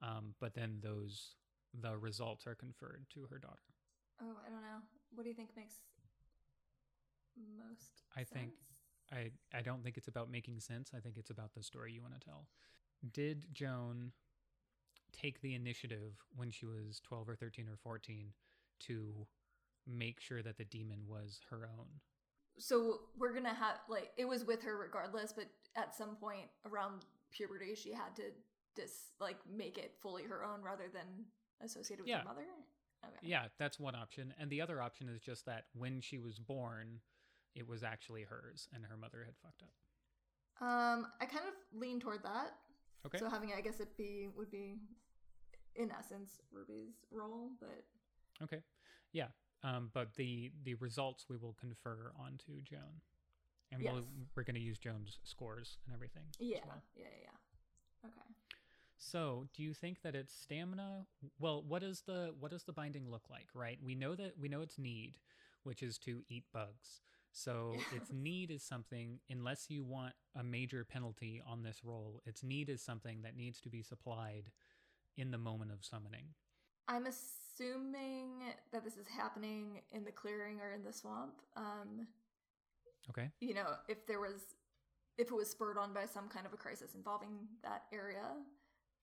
[0.02, 1.34] Um, but then those,
[1.80, 3.62] the results are conferred to her daughter.
[4.20, 4.82] Oh, I don't know.
[5.14, 5.74] What do you think makes
[7.58, 8.52] most I think-
[9.12, 10.90] I, I don't think it's about making sense.
[10.96, 12.46] I think it's about the story you want to tell.
[13.12, 14.12] Did Joan
[15.12, 18.32] take the initiative when she was 12 or 13 or 14
[18.86, 19.26] to
[19.86, 21.86] make sure that the demon was her own?
[22.58, 27.04] So we're gonna have like it was with her regardless, but at some point around
[27.30, 28.22] puberty, she had to
[28.74, 31.26] dis like make it fully her own rather than
[31.62, 32.18] associated with Yeah.
[32.20, 32.46] her mother.
[33.04, 33.16] Okay.
[33.22, 34.32] Yeah, that's one option.
[34.38, 37.00] And the other option is just that when she was born,
[37.54, 40.66] it was actually hers and her mother had fucked up.
[40.66, 42.54] Um, I kind of lean toward that.
[43.06, 43.18] Okay.
[43.18, 44.76] So having it, I guess it be would be,
[45.76, 47.84] in essence, Ruby's role, but
[48.42, 48.62] Okay.
[49.12, 49.28] Yeah.
[49.62, 53.00] Um, but the the results we will confer onto Joan.
[53.72, 54.04] And we'll,
[54.36, 56.22] we're going to use Joan's scores and everything.
[56.38, 56.82] yeah, well.
[56.94, 57.30] yeah, yeah,
[58.04, 58.08] yeah.
[58.08, 58.34] Okay.
[58.96, 61.06] So, do you think that it's stamina?
[61.40, 63.48] Well, what is the what does the binding look like?
[63.52, 63.78] Right?
[63.84, 65.14] We know that we know it's need,
[65.64, 67.00] which is to eat bugs.
[67.36, 69.18] So its need is something.
[69.28, 73.60] Unless you want a major penalty on this roll, its need is something that needs
[73.62, 74.52] to be supplied
[75.16, 76.26] in the moment of summoning.
[76.86, 78.28] I'm assuming
[78.72, 81.34] that this is happening in the clearing or in the swamp.
[81.56, 82.06] Um,
[83.10, 83.30] Okay.
[83.40, 84.54] you know, if there was,
[85.18, 88.36] if it was spurred on by some kind of a crisis involving that area,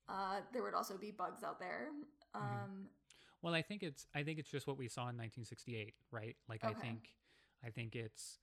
[0.08, 1.90] uh, there would also be bugs out there.
[2.34, 2.90] Um, Mhm.
[3.42, 6.38] Well, I think it's I think it's just what we saw in 1968, right?
[6.48, 7.14] Like I think
[7.66, 8.40] I think it's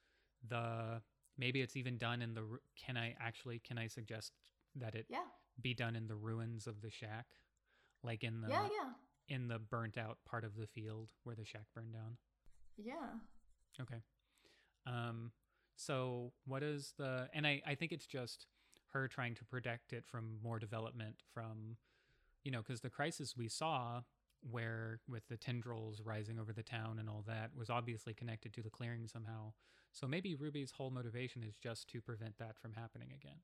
[0.49, 1.03] the
[1.37, 2.43] maybe it's even done in the
[2.77, 4.33] can I actually can I suggest
[4.77, 5.25] that it yeah,
[5.61, 7.27] be done in the ruins of the shack,
[8.03, 11.45] like in the yeah, yeah, in the burnt out part of the field where the
[11.45, 12.17] shack burned down.
[12.77, 13.19] yeah.
[13.81, 14.03] Okay.
[14.87, 15.33] Um.
[15.77, 18.47] So what is the and I I think it's just
[18.93, 21.77] her trying to protect it from more development from,
[22.43, 24.01] you know, because the crisis we saw
[24.49, 28.63] where with the tendrils rising over the town and all that was obviously connected to
[28.63, 29.53] the clearing somehow.
[29.93, 33.39] So maybe Ruby's whole motivation is just to prevent that from happening again.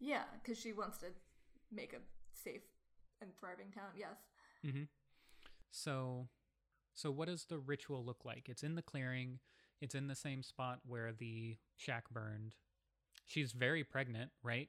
[0.00, 1.06] Yeah, because she wants to
[1.72, 1.98] make a
[2.32, 2.62] safe
[3.20, 3.90] and thriving town.
[3.96, 4.16] Yes.
[4.66, 4.84] Mm-hmm.
[5.70, 6.28] So,
[6.94, 8.48] so what does the ritual look like?
[8.48, 9.38] It's in the clearing.
[9.80, 12.54] It's in the same spot where the shack burned.
[13.26, 14.68] She's very pregnant, right?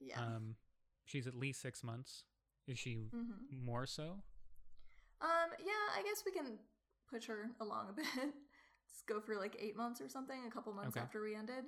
[0.00, 0.18] Yeah.
[0.18, 0.56] Um,
[1.04, 2.24] she's at least six months.
[2.66, 4.22] Is she hmm more so?
[5.22, 5.50] Um.
[5.60, 5.98] Yeah.
[5.98, 6.58] I guess we can
[7.10, 8.06] push her along a bit.
[8.16, 10.44] Let's go for like eight months or something.
[10.46, 11.00] A couple months Okay.
[11.00, 11.64] after we ended.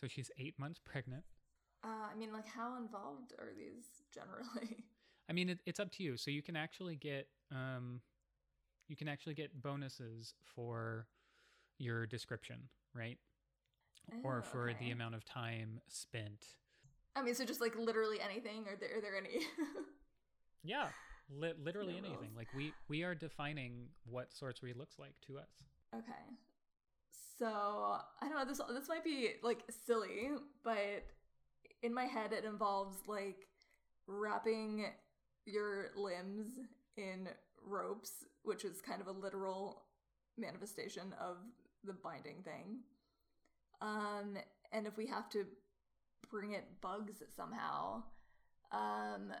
[0.00, 1.24] So she's eight months pregnant.
[1.84, 4.84] Uh, I mean, like, how involved are these generally?
[5.28, 6.16] I mean, it, it's up to you.
[6.16, 8.00] So you can actually get um,
[8.88, 11.06] you can actually get bonuses for
[11.78, 13.18] your description, right?
[14.22, 16.44] or Oh, for the amount of time spent.
[17.16, 18.66] I mean, so just like literally anything.
[18.68, 19.40] Are there are there any?
[20.66, 20.88] Yeah,
[21.30, 22.18] li- literally No anything.
[22.20, 22.36] rules.
[22.36, 25.50] Like we we are defining what sorcery looks like to us.
[25.94, 26.24] okay.
[27.38, 28.44] So I don't know.
[28.44, 30.30] This this might be like silly,
[30.62, 31.04] but
[31.82, 33.46] in my head it involves like
[34.06, 34.86] wrapping
[35.46, 36.46] your limbs
[36.96, 37.28] in
[37.66, 39.82] ropes, which is kind of a literal
[40.38, 41.36] manifestation of
[41.84, 42.78] the binding thing.
[43.80, 44.36] Um,
[44.72, 45.44] and if we have to
[46.30, 48.02] bring it bugs somehow,
[48.72, 49.32] um,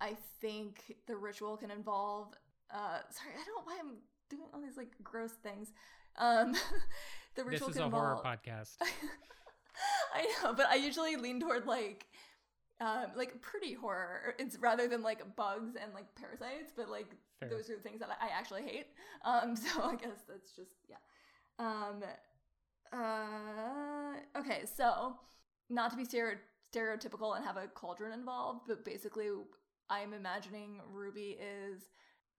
[0.00, 2.34] I think the ritual can involve
[2.70, 3.96] uh, sorry, I don't know why I'm
[4.28, 5.72] doing all these like gross things.
[6.16, 6.52] Um,
[7.34, 8.76] the This ritual is can a horror podcast.
[10.14, 12.06] I know, but I usually lean toward like
[12.80, 14.34] um like pretty horror.
[14.38, 17.50] It's rather than like bugs and like parasites, but like Fair.
[17.50, 18.86] those are the things that I actually hate.
[19.24, 20.96] Um so I guess that's just yeah.
[21.58, 22.02] Um
[22.92, 25.16] uh okay, so
[25.68, 29.28] not to be stereotypical and have a cauldron involved, but basically
[29.90, 31.82] I'm imagining Ruby is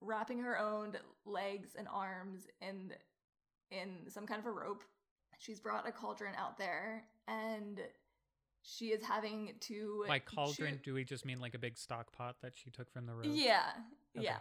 [0.01, 0.93] wrapping her own
[1.25, 2.93] legs and arms in
[3.71, 4.83] in some kind of a rope.
[5.39, 7.81] She's brought a cauldron out there and
[8.63, 12.11] she is having to By cauldron, chew- do we just mean like a big stock
[12.11, 13.25] pot that she took from the road?
[13.27, 13.69] Yeah.
[14.17, 14.25] Okay.
[14.25, 14.37] Yeah.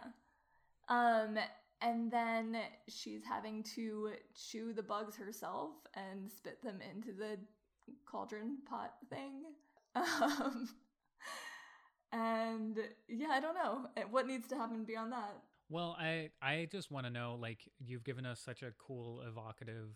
[0.89, 1.37] Um
[1.81, 2.57] and then
[2.87, 7.37] she's having to chew the bugs herself and spit them into the
[8.05, 9.43] cauldron pot thing.
[9.95, 10.69] Um
[12.11, 12.77] and
[13.07, 13.87] yeah, I don't know.
[13.97, 15.35] Eh, What needs to happen beyond that?
[15.69, 19.95] Well, I I just want to know like you've given us such a cool evocative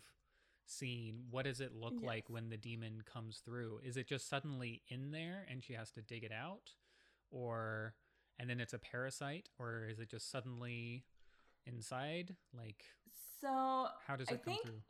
[0.66, 1.24] scene.
[1.30, 3.80] What does it look like when the demon comes through?
[3.84, 6.70] Is it just suddenly in there and she has to dig it out
[7.30, 7.94] or
[8.38, 11.04] and then it's a parasite or is it just suddenly
[11.66, 12.36] inside?
[12.56, 12.84] Like
[13.40, 14.82] So how does I it come think- through?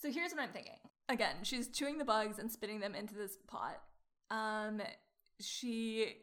[0.00, 0.78] So here's what I'm thinking.
[1.08, 3.82] Again, she's chewing the bugs and spitting them into this pot.
[4.30, 4.80] Um,
[5.40, 6.18] she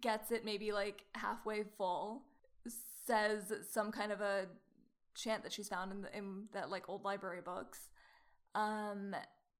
[0.00, 2.22] gets it maybe like halfway full,
[3.06, 4.46] says some kind of a
[5.14, 7.88] chant that she's found in, the, in that like old library books.
[8.54, 9.14] Um,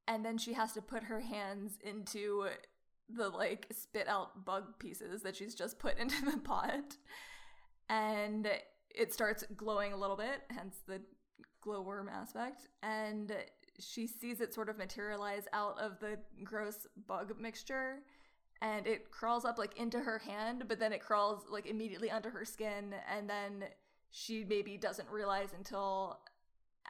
[0.09, 2.47] and then she has to put her hands into
[3.09, 6.97] the like spit out bug pieces that she's just put into the pot.
[7.89, 8.48] And
[8.90, 11.01] it starts glowing a little bit, hence the
[11.61, 13.32] glowworm aspect, and
[13.78, 18.03] she sees it sort of materialize out of the gross bug mixture,
[18.62, 22.30] and it crawls up like into her hand, but then it crawls like immediately under
[22.30, 23.64] her skin, and then
[24.10, 26.18] she maybe doesn't realize until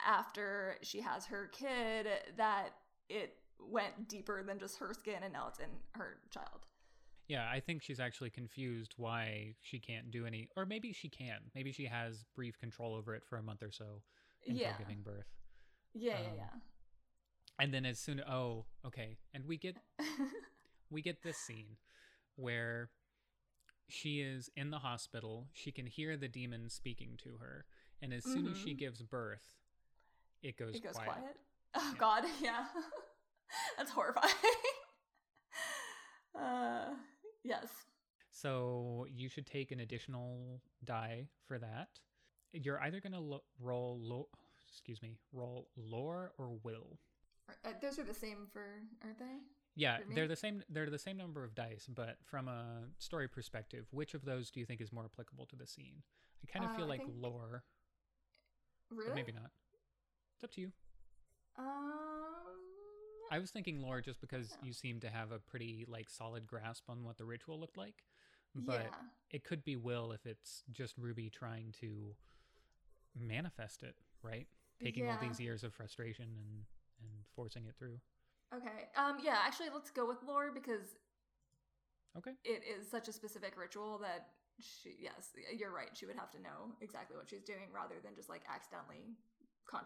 [0.07, 2.07] after she has her kid
[2.37, 2.69] that
[3.09, 6.67] it went deeper than just her skin and now it's in her child.
[7.29, 11.39] Yeah, I think she's actually confused why she can't do any or maybe she can.
[11.55, 14.03] Maybe she has brief control over it for a month or so
[14.47, 14.79] until Yeah.
[14.79, 15.27] giving birth.
[15.95, 16.61] Yeah, Um, yeah, yeah.
[17.59, 19.17] And then as soon oh, okay.
[19.33, 19.79] And we get
[20.91, 21.77] we get this scene
[22.37, 22.91] where
[23.89, 25.47] she is in the hospital.
[25.53, 27.65] She can hear the demon speaking to her,
[28.03, 28.79] and as soon as she Mhm.
[28.79, 29.55] gives birth,
[30.43, 31.11] it goes, it goes quiet.
[31.13, 31.37] quiet.
[31.75, 31.99] Oh Yeah.
[31.99, 32.69] god, yeah.
[33.77, 34.35] That's horrifying.
[36.35, 36.95] uh
[37.45, 37.69] yes.
[38.31, 41.89] So you should take an additional die for that.
[42.53, 44.29] You're either gonna lo- roll lo-
[44.69, 46.99] excuse me, roll lore or will.
[47.65, 48.67] Uh, those are the same for
[49.03, 49.39] aren't they?
[49.77, 50.63] Yeah, they're the same.
[50.71, 54.59] They're the same number of dice, but from a story perspective, which of those do
[54.59, 56.03] you think is more applicable to the scene?
[56.43, 57.63] I kind of Uh, feel I like think- lore,
[58.91, 59.15] Really?
[59.15, 59.51] maybe not.
[60.35, 60.73] It's up to you.
[61.57, 62.33] Um
[63.31, 64.67] I was thinking lore just because Yeah.
[64.67, 68.05] you seem to have a pretty like solid grasp on what the ritual looked like,
[68.55, 69.09] but yeah.
[69.31, 72.17] it could be will if it's just Ruby trying to
[73.15, 74.47] manifest it, right?
[74.79, 76.67] Taking all these years of frustration and
[77.03, 78.01] and forcing it through.
[78.55, 78.89] Okay.
[78.97, 80.97] Um yeah, actually let's go with lore because
[82.17, 82.33] Okay.
[82.45, 84.29] it is such a specific ritual that
[84.59, 85.91] she yes, you're right.
[85.95, 89.17] She would have to know exactly what she's doing rather than just like accidentally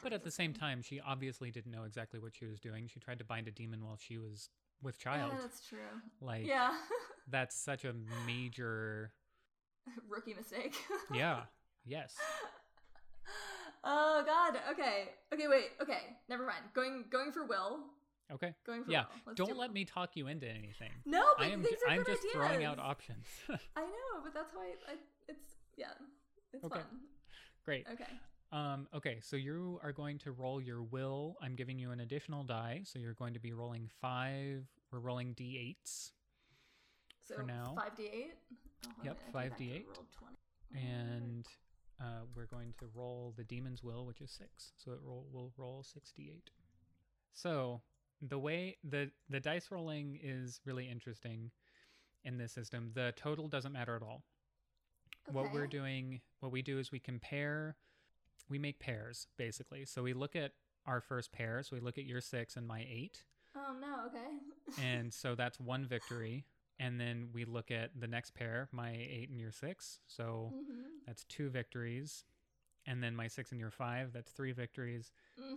[0.02, 2.86] But at the same time, she obviously didn't know exactly what she was doing.
[2.86, 4.48] She tried to bind a demon while she was
[4.82, 5.32] with Yeah, child.
[5.40, 5.78] that's true.
[6.20, 6.76] like yeah.
[7.28, 7.94] that's such a
[8.26, 9.12] major
[10.08, 10.76] Rookie mistake.
[11.14, 11.44] yeah.
[11.84, 12.14] Yes.
[13.84, 14.60] oh god.
[14.70, 15.08] Okay.
[15.32, 15.70] Okay, wait.
[15.80, 16.16] Okay.
[16.28, 16.64] Never mind.
[16.74, 17.80] Going going for Will.
[18.32, 18.54] Okay.
[18.66, 19.04] Going for Yeah.
[19.34, 20.92] Don't do let me talk you into anything.
[21.04, 23.26] No, but I am these are I'm good just throwing out options.
[23.76, 24.94] I know, but that's why I,
[25.28, 25.86] it's yeah.
[26.52, 26.78] It's Okay.
[26.80, 26.86] fun.
[27.64, 27.86] Great.
[27.92, 28.04] Okay.
[28.52, 31.36] Um, okay, so you are going to roll your will.
[31.40, 34.64] I'm giving you an additional die, so you're going to be rolling five.
[34.90, 36.10] We're rolling d8s,
[37.28, 37.76] So For now.
[37.78, 38.30] 5d8.
[38.86, 39.84] Oh, Yep, I I 5d8.
[40.74, 41.46] and
[42.00, 44.72] uh, we're going to roll the demon's will, which is six.
[44.78, 46.42] So it roll will roll six d8.
[47.32, 47.82] So
[48.22, 51.50] the way the the dice rolling is really interesting
[52.24, 52.90] in this system.
[52.94, 54.22] The total doesn't matter at all.
[55.32, 57.76] What we're doing, what we do is we compare,
[58.48, 59.84] we make pairs basically.
[59.84, 60.52] So we look at
[60.86, 61.62] our first pair.
[61.62, 63.22] So we look at your six and my eight.
[63.56, 64.06] Oh no.
[64.06, 64.82] Okay.
[64.82, 66.44] and so that's one victory.
[66.78, 70.00] And then we look at the next pair, my eight and your six.
[70.06, 71.04] So Mhm.
[71.06, 72.24] that's two victories.
[72.86, 75.12] And then my six and your five, that's three victories.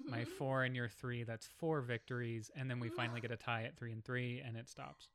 [0.07, 0.27] My Mhm.
[0.27, 2.51] four and your three, that's four victories.
[2.55, 5.09] And then we finally get a tie at three and three, and it stops.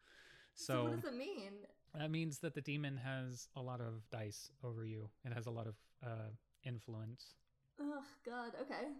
[0.54, 1.66] So, So, what does it mean?
[1.94, 5.10] that means that the demon has a lot of dice over you.
[5.24, 5.74] It has a lot of
[6.04, 6.30] uh,
[6.64, 7.34] influence.
[7.80, 8.52] Oh God.
[8.60, 8.92] Okay.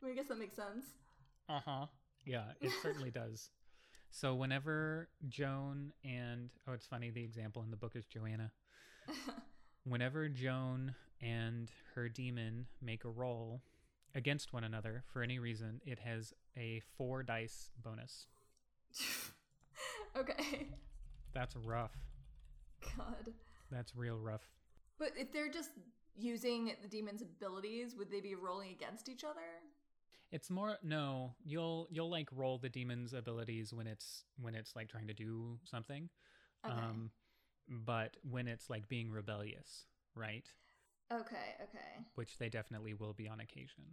[0.00, 0.84] Well, I guess that makes sense.
[1.48, 1.86] Uh huh.
[2.24, 3.50] Yeah, it certainly does.
[4.10, 7.10] So whenever Joan and oh, it's funny.
[7.10, 8.52] The example in the book is Joanna.
[9.84, 13.62] Whenever Joan and her demon make a roll
[14.14, 18.26] against one another for any reason, it has a four dice bonus.
[20.16, 20.68] okay.
[21.32, 21.96] That's rough.
[22.96, 23.32] God.
[23.70, 24.48] That's real rough.
[24.98, 25.70] But if they're just
[26.16, 29.40] using the demon's abilities, would they be rolling against each other?
[30.30, 34.88] It's more no, you'll you'll like roll the demon's abilities when it's when it's like
[34.88, 36.08] trying to do something.
[36.64, 36.74] Okay.
[36.74, 37.10] Um
[37.68, 40.46] but when it's like being rebellious, right?
[41.12, 41.54] Okay.
[41.62, 42.04] Okay.
[42.14, 43.84] Which they definitely will be on occasion.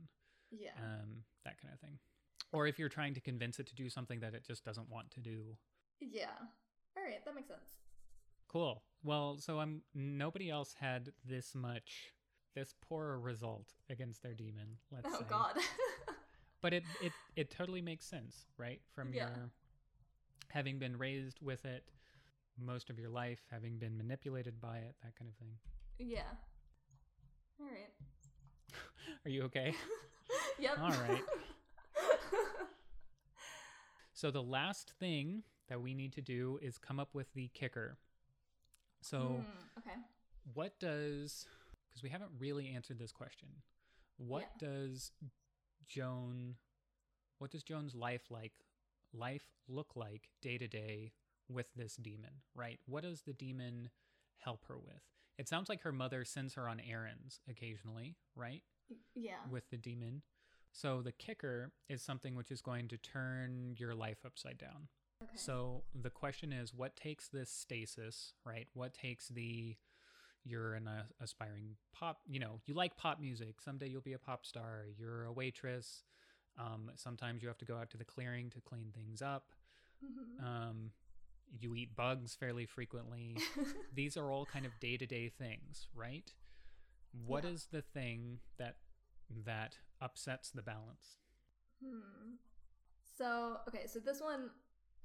[0.52, 0.72] Yeah.
[0.78, 2.00] Um that kind of thing.
[2.52, 5.12] Or if you're trying to convince it to do something that it just doesn't want
[5.12, 5.56] to do.
[6.00, 6.26] yeah.
[6.98, 7.24] All right.
[7.24, 7.78] That makes sense.
[8.50, 8.84] Cool.
[9.04, 12.14] Well, so I'm nobody else had this much
[12.54, 15.26] this poor result against their demon, let's oh say.
[15.30, 15.56] God.
[16.62, 19.28] but it it it totally makes sense right from Yeah.
[19.30, 19.50] your
[20.50, 21.86] having been raised with it
[22.62, 25.54] most of your life having been manipulated by it that kind of thing
[25.98, 26.24] yeah.
[27.62, 27.90] All right.
[29.26, 29.74] are you okay
[30.60, 30.78] Yep.
[30.80, 31.24] All right.
[34.14, 37.98] so the last thing that we need to do is come up with the kicker
[39.02, 39.98] so Hmm, okay.
[40.54, 41.46] what does
[41.90, 43.50] because we haven't really answered this question
[44.18, 44.68] what Yeah.
[44.70, 45.12] does
[45.88, 46.56] joan
[47.40, 48.54] what does joan's life like
[49.14, 51.12] life look like day to day
[51.50, 53.90] with this demon right what does the demon
[54.38, 55.02] help her with
[55.42, 58.62] it sounds like her mother sends her on errands occasionally right
[59.16, 59.44] Yeah.
[59.50, 60.22] with the demon
[60.72, 64.88] so the kicker is something which is going to turn your life upside down
[65.24, 65.38] Okay.
[65.38, 68.68] so the question is, what takes this stasis, right?
[68.74, 69.76] What takes the
[70.44, 73.62] you're an uh, aspiring pop, you know, you like pop music.
[73.62, 74.86] Someday you'll be a pop star.
[74.98, 76.04] You're a waitress.
[76.58, 79.52] Um, sometimes you have to go out to the clearing to clean things up.
[80.04, 80.44] Mhm.
[80.44, 80.92] Um,
[81.60, 83.38] you eat bugs fairly frequently.
[83.94, 86.32] These are all kind of day to day things, right?
[87.26, 87.80] What is Yeah.
[87.80, 88.78] the thing that
[89.46, 91.18] that upsets the balance?
[91.84, 92.36] Hmm.
[93.18, 94.50] So okay, so this one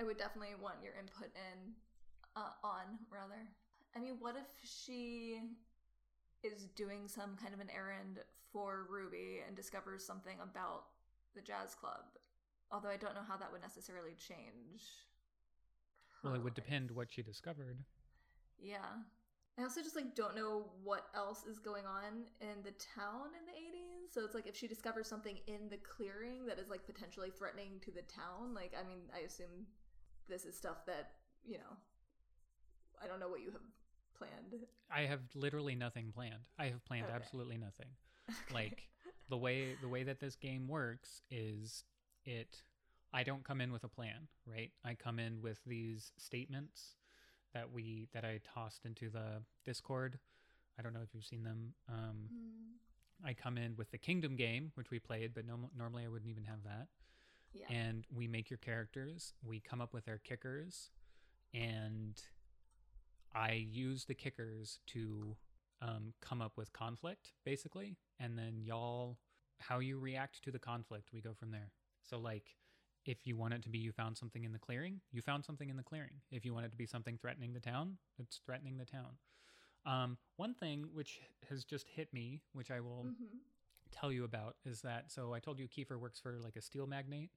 [0.01, 1.73] I would definitely want your input in
[2.37, 3.49] uh, on rather.
[3.95, 5.41] I mean, what if she
[6.45, 8.19] is doing some kind of an errand
[8.53, 10.85] for Ruby and discovers something about
[11.35, 12.05] the jazz club?
[12.71, 14.83] Although I don't know how that would necessarily change.
[16.27, 17.79] Well, it would depend what she discovered.
[18.59, 18.79] Yeah.
[19.59, 23.47] I also just like don't know what else is going on in the town in
[23.47, 24.13] the 80s.
[24.13, 27.81] So it's like if she discovers something in the clearing that is like potentially threatening
[27.85, 29.67] to the town, like I mean, I assume
[30.29, 31.13] this is stuff that,
[31.45, 31.77] you know,
[33.03, 33.63] I don't know what you have
[34.17, 34.67] planned.
[34.91, 36.45] I have literally nothing planned.
[36.59, 37.15] I have planned Okay.
[37.15, 37.89] absolutely nothing.
[38.53, 38.89] Like
[39.29, 41.85] the way the way that this game works is
[42.25, 42.63] it
[43.13, 44.71] I don't come in with a plan, right?
[44.85, 46.97] I come in with these statements
[47.55, 50.19] that we that I tossed into the Discord.
[50.79, 51.75] I don't know if you've seen them.
[51.89, 53.27] Um, Hmm.
[53.27, 56.31] I come in with the Kingdom game, which we played, but no, normally I wouldn't
[56.31, 56.89] even have that.
[57.55, 57.65] yeah.
[57.71, 59.33] And we make your characters.
[59.43, 60.91] We come up with our kickers,
[61.55, 62.21] and
[63.35, 65.35] I use the kickers to
[65.81, 67.97] um, come up with conflict, basically.
[68.21, 69.17] And then y'all,
[69.61, 71.71] how you react to the conflict, we go from there.
[72.03, 72.55] So, like,
[73.07, 75.71] if you want it to be you found something in the clearing, you found something
[75.71, 76.21] in the clearing.
[76.31, 79.17] If you want it to be something threatening the town, it's threatening the town.
[79.87, 83.39] Um, one thing which has just hit me, which I will Mhm.
[83.93, 86.87] tell you about, is that so I told you Kiefer works for like a steel
[86.87, 87.31] magnate.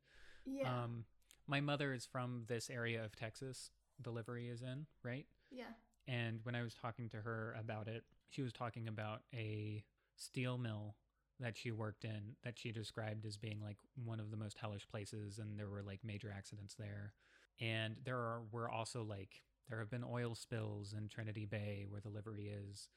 [0.45, 0.83] Yeah.
[0.83, 1.05] Um,
[1.45, 3.71] my mother is from this area of Texas.
[4.01, 5.27] Delivery is in, right?
[5.51, 5.73] yeah.
[6.07, 9.83] And when I was talking to her about it, she was talking about a
[10.15, 10.95] steel mill
[11.39, 14.87] that she worked in that she described as being like one of the most hellish
[14.87, 17.13] places, and there were like major accidents there.
[17.61, 22.01] And there are were also like there have been oil spills in Trinity Bay where
[22.01, 22.89] the livery is.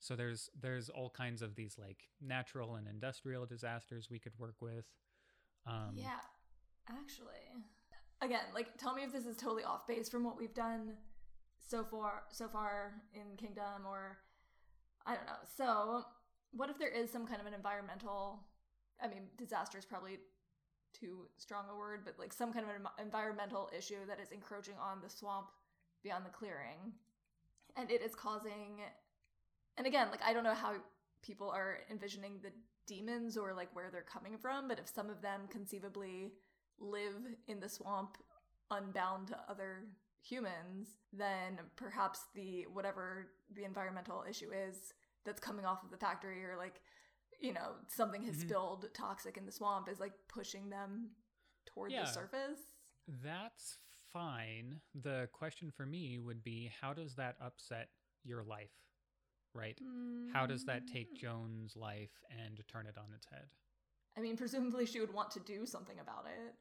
[0.00, 4.56] So there's there's all kinds of these like natural and industrial disasters we could work
[4.60, 4.86] with.
[5.66, 6.20] Um, yeah.
[6.88, 7.64] Actually.
[8.20, 10.94] Again, like tell me if this is totally off base from what we've done
[11.58, 14.18] so far so far in Kingdom or
[15.08, 15.40] I don't know.
[15.56, 16.04] So,
[16.52, 18.40] what if there is some kind of an environmental
[19.02, 20.18] I mean, disaster is probably
[20.98, 24.74] too strong a word, but like some kind of an environmental issue that is encroaching
[24.82, 25.48] on the swamp
[26.02, 26.92] beyond the clearing.
[27.76, 28.80] And it is causing
[29.76, 30.74] and again, like I don't know how
[31.22, 32.50] people are envisioning the
[32.86, 36.32] demons or like where they're coming from, but if some of them conceivably
[36.80, 37.14] live
[37.46, 38.18] in the swamp
[38.70, 39.84] unbound to other
[40.20, 46.44] humans, then perhaps the whatever the environmental issue is that's coming off of the factory
[46.44, 46.80] or like
[47.40, 48.40] you know, something has Mhm.
[48.48, 51.14] spilled toxic in the swamp is like pushing them
[51.66, 52.04] toward Yeah.
[52.04, 52.74] the surface.
[53.06, 53.78] That's
[54.12, 54.80] fine.
[54.94, 57.90] The question for me would be how does that upset
[58.24, 58.74] your life?
[59.54, 59.78] Right?
[60.32, 61.16] How does that take Mm.
[61.16, 63.48] Joan's life and turn it on its head?
[64.16, 66.56] I mean, presumably she would want to do something about it.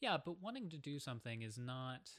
[0.00, 2.18] Yeah, but wanting to do something is not.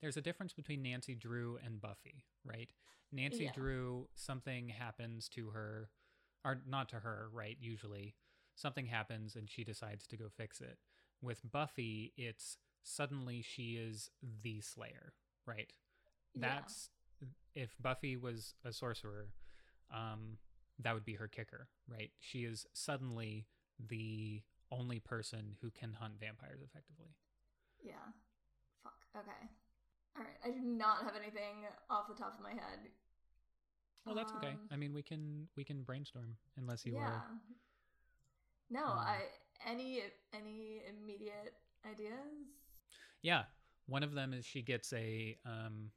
[0.00, 2.72] There's a difference between Nancy Drew and Buffy, right?
[3.12, 3.52] Nancy Yeah.
[3.52, 5.90] Drew, something happens to her,
[6.44, 7.56] or not to her, right?
[7.60, 8.14] Usually,
[8.54, 10.78] something happens and she decides to go fix it.
[11.20, 14.10] With Buffy, it's suddenly she is
[14.42, 15.14] the Slayer,
[15.46, 15.72] right?
[16.34, 16.60] Yeah.
[16.60, 16.90] That's
[17.54, 19.32] if Buffy was a sorcerer,
[19.92, 20.38] um,
[20.78, 22.10] that would be her kicker, right?
[22.18, 23.46] She is suddenly
[23.78, 27.16] the only person who can hunt vampires effectively.
[27.82, 27.94] Yeah.
[28.82, 28.94] Fuck.
[29.16, 29.48] Okay.
[30.16, 30.38] All right.
[30.44, 32.90] I do not have anything off the top of my head.
[34.04, 34.48] Well, that's okay.
[34.48, 37.00] Um, I mean, we can we can brainstorm unless you yeah.
[37.00, 37.24] are.
[38.70, 39.18] No, um, I
[39.66, 40.02] any
[40.34, 41.54] any immediate
[41.90, 42.48] ideas?
[43.22, 43.42] Yeah,
[43.86, 45.90] one of them is she gets a um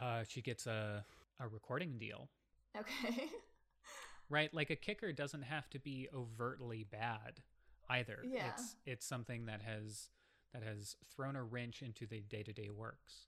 [0.00, 1.04] uh she gets a
[1.38, 2.28] a recording deal,
[2.76, 3.28] Okay.
[4.30, 4.52] right?
[4.54, 7.40] Like a kicker doesn't have to be overtly bad
[7.88, 8.20] either.
[8.24, 8.48] Yeah.
[8.48, 10.08] It's it's something that has
[10.54, 13.26] that has thrown a wrench into the day-to-day works.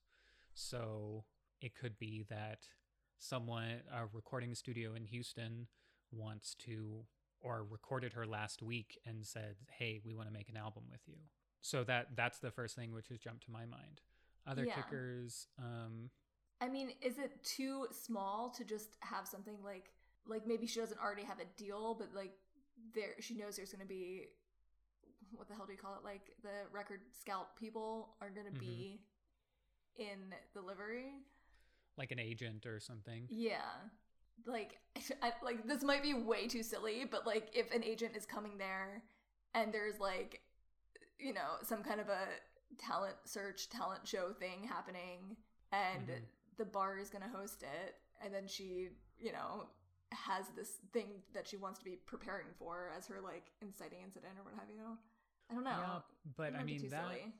[0.55, 1.25] So
[1.61, 2.61] it could be that
[3.19, 5.69] someone a recording studio in Houston
[6.11, 7.05] wants to
[7.41, 11.03] or recorded her last week and said, "Hey, we want to make an album with
[11.07, 11.19] you."
[11.61, 14.01] So that that's the first thing which has jumped to my mind.
[14.47, 14.75] Other Yeah.
[14.75, 16.11] kickers um
[16.61, 19.91] I mean, is it too small to just have something like
[20.27, 22.33] like maybe she doesn't already have a deal, but like
[22.95, 24.29] there she knows there's going to be
[25.35, 26.05] what the hell do you call it?
[26.05, 28.59] Like the record scout people are going to Mhm.
[28.61, 29.01] be
[29.99, 31.13] in the livery.
[31.99, 33.27] like an agent or something.
[33.29, 33.61] Yeah.
[34.47, 34.79] Like
[35.23, 38.59] I, like this might be way too silly, but like if an agent is coming
[38.59, 39.03] there
[39.55, 40.41] and there's like
[41.19, 42.27] you know, some kind of a
[42.79, 45.37] talent search, talent show thing happening
[45.71, 46.23] and Mhm.
[46.57, 47.95] the bar is going to host it
[48.25, 48.89] and then she,
[49.21, 49.69] you know,
[50.11, 54.33] has this thing that she wants to be preparing for as her like inciting incident
[54.39, 54.99] or what have you.
[55.51, 55.71] I don't know.
[55.71, 55.99] Yeah,
[56.37, 57.33] but I mean that silly.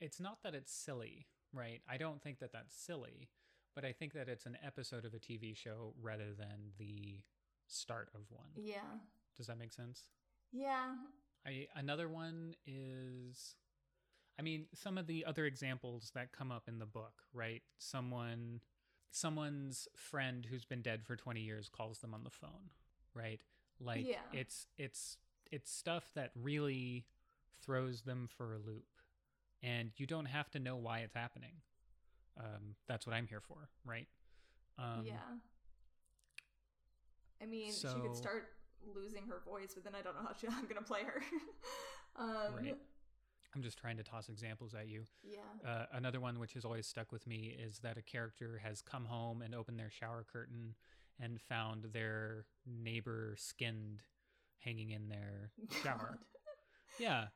[0.00, 1.80] it's not that it's silly, right?
[1.88, 3.28] I don't think that that's silly,
[3.74, 7.20] but I think that it's an episode of a TV show rather than the
[7.66, 8.48] start of one.
[8.56, 8.98] Yeah.
[9.36, 10.04] Does that make sense?
[10.52, 10.94] Yeah.
[11.46, 13.54] I another one is
[14.38, 17.62] I mean, some of the other examples that come up in the book, right?
[17.78, 18.60] Someone
[19.12, 22.70] someone's friend who's been dead for 20 years calls them on the phone,
[23.14, 23.40] right?
[23.80, 24.16] Like Yeah.
[24.32, 25.16] it's it's
[25.50, 27.06] it's stuff that really
[27.62, 28.84] throws them for a loop.
[29.62, 31.52] And you don't have to know why it's happening.
[32.38, 34.06] Um, that's what I'm here for, right?
[34.78, 35.14] Um, yeah.
[37.42, 38.48] I mean, she could start
[38.94, 41.22] losing her voice, but then I don't know how she, I'm gonna play her.
[42.16, 42.76] um, Right.
[43.54, 45.02] I'm just trying to toss examples at you.
[45.24, 45.38] Yeah.
[45.68, 49.04] Uh, another one which has always stuck with me is that a character has come
[49.04, 50.76] home and opened their shower curtain
[51.18, 54.02] and found their neighbor skinned
[54.60, 55.50] hanging in their
[55.82, 56.18] shower.
[57.00, 57.26] Yeah,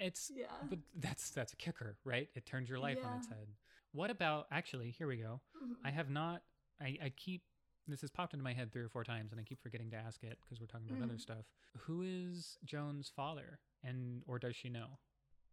[0.00, 0.46] it's Yeah.
[0.68, 2.28] but that's that's a kicker, right?
[2.34, 3.46] It turns your life on its head.
[3.92, 4.90] What about actually?
[4.90, 5.40] Here we go.
[5.62, 5.76] Mhm.
[5.84, 6.42] I have not.
[6.80, 7.42] I, I keep
[7.86, 9.96] this has popped into my head three or four times, and I keep forgetting to
[9.96, 11.20] ask it because we're talking about other Mhm.
[11.20, 11.44] stuff.
[11.78, 14.98] Who is Joan's father, and or does she know?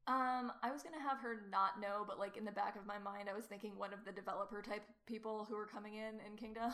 [0.07, 2.97] Um, I was gonna have her not know, but like in the back of my
[2.97, 6.37] mind, I was thinking one of the developer type people who were coming in in
[6.37, 6.71] Kingdom,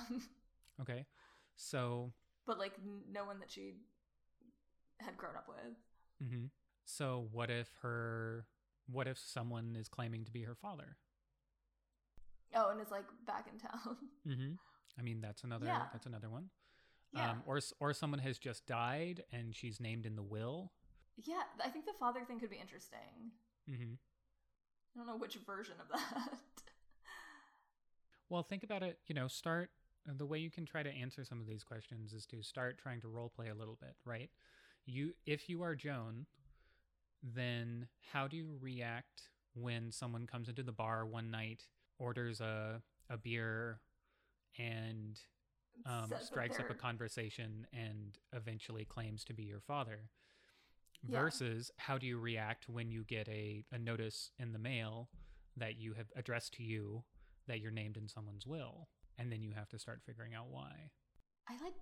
[0.82, 1.06] Okay,
[1.56, 2.14] so
[2.46, 3.74] but like n- no one that she
[5.00, 5.76] had grown up with.
[6.30, 6.46] hmm
[6.86, 8.46] So what if her?
[8.88, 10.98] What if someone is claiming to be her father?
[12.56, 13.98] Oh, and is like back in town.
[14.28, 14.54] Mm-hmm.
[14.98, 15.66] I mean, that's another.
[15.66, 15.84] Yeah.
[15.92, 16.50] That's another one.
[17.14, 20.72] yeah, Um, or or someone has just died and she's named in the will.
[21.26, 21.42] yeah.
[21.64, 23.32] I think the father thing could be interesting.
[23.70, 23.94] Mm-hmm.
[23.94, 26.30] I don't know which version of that.
[28.30, 28.98] Well, think about it.
[29.08, 29.70] You know, start
[30.08, 33.00] the way you can try to answer some of these questions is to start trying
[33.02, 34.30] to role play a little bit, right?
[34.86, 36.26] You, if you are Joan,
[37.24, 41.64] then how do you react when someone comes into the bar one night,
[42.00, 43.80] orders a a beer,
[44.58, 45.20] and
[45.86, 50.10] um, strikes up a conversation and eventually claims to be your father?
[51.06, 51.20] Yeah.
[51.20, 55.10] Versus how do you react when you get a, a notice in the mail
[55.58, 57.04] that you have addressed to you
[57.48, 58.88] that you're named in someone's will,
[59.18, 60.92] and then you have to start figuring out why.
[61.50, 61.74] I like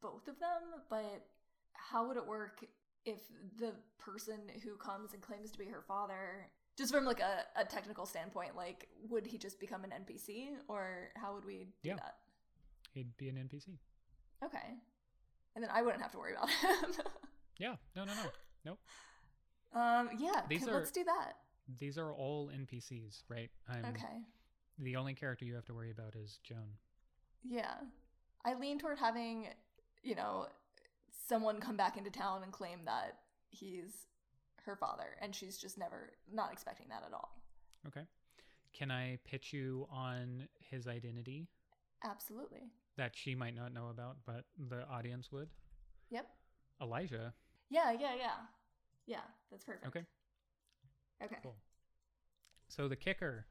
[0.00, 1.26] both of them, but
[1.74, 2.64] how would it work
[3.04, 3.18] if
[3.58, 6.46] the person who comes and claims to be her father,
[6.76, 11.08] just from like a, a technical standpoint, like would he just become an NPC or
[11.16, 11.96] how would we do Yeah.
[11.96, 12.16] that?
[12.92, 13.78] He'd be an NPC.
[14.44, 14.74] Okay.
[15.54, 17.04] and then I wouldn't have to worry about him.
[17.58, 17.74] Yeah.
[17.94, 18.30] No, no, no.
[18.64, 18.78] Nope
[19.74, 21.34] um, yeah, These are- let's do that.
[21.78, 23.50] These are all NPCs, right?
[23.68, 24.22] I'm, Okay.
[24.78, 26.72] The only character you have to worry about is Joan.
[27.44, 27.74] Yeah.
[28.44, 29.48] I lean toward having,
[30.02, 30.46] you know,
[31.30, 33.18] someone come back into town and claim that
[33.50, 34.08] he's
[34.66, 37.30] her father, and she's just never not expecting that at all.
[37.86, 38.02] Okay.
[38.74, 41.48] Can I pitch you on his identity
[42.04, 42.70] Absolutely.
[42.96, 45.48] that she might not know about, but the audience would?
[46.10, 46.26] Yep.
[46.82, 47.32] Elijah.
[47.70, 48.36] Yeah, yeah, yeah.
[49.06, 49.20] Yeah,
[49.50, 49.86] that's perfect.
[49.86, 50.04] Okay.
[51.22, 51.36] Okay.
[51.42, 51.56] Cool.
[52.68, 53.46] So the kicker,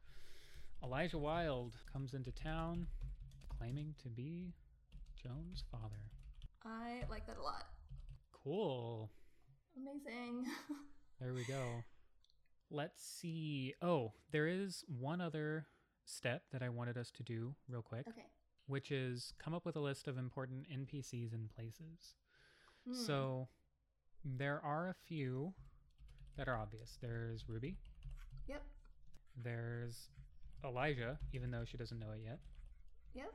[0.84, 2.88] Elijah wild comes into town
[3.58, 4.54] claiming to be
[5.22, 6.12] Joan's father.
[6.66, 7.66] I like that a lot.
[8.32, 9.10] Cool.
[9.78, 10.46] Amazing.
[11.22, 11.84] There we go.
[12.72, 13.74] Let's see.
[13.82, 15.66] Oh, there is one other
[16.06, 18.28] step that I wanted us to do real quick, okay.
[18.68, 22.16] which is come up with a list of important NPCs and places.
[22.88, 22.94] Hmm.
[22.94, 23.50] So
[24.24, 25.54] there are a few
[26.38, 26.98] that are obvious.
[27.02, 27.76] There's Ruby,
[28.48, 28.64] Yep.
[29.44, 30.08] there's
[30.64, 32.40] Elijah, even though she doesn't know it yet.
[33.14, 33.34] Yep.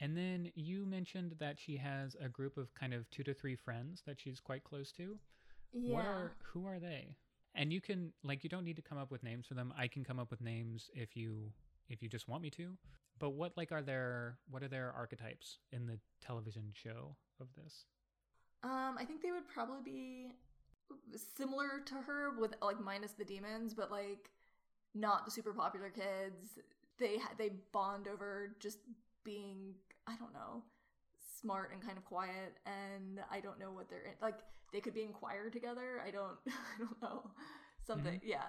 [0.00, 3.56] And then you mentioned that she has a group of kind of two to three
[3.56, 5.18] friends that she's quite close to.
[5.72, 5.94] Yeah.
[5.94, 7.16] What are who are they?
[7.54, 9.72] And you can like you don't need to come up with names for them.
[9.76, 11.52] I can come up with names if you
[11.88, 12.76] if you just want me to.
[13.18, 17.84] But what like are their what are their archetypes in the television show of this?
[18.62, 20.26] Um, I think they would probably be
[21.36, 24.30] similar to her with like minus the demons, but like
[24.94, 26.58] not the super popular kids.
[26.98, 28.78] They they bond over just
[29.24, 29.74] being
[30.08, 30.62] I don't know
[31.40, 34.14] smart and kind of quiet, and I don't know what they're in.
[34.22, 34.38] like.
[34.70, 36.02] They could be in choir together.
[36.06, 37.30] I don't I don't know
[37.86, 38.20] something.
[38.22, 38.44] Yeah,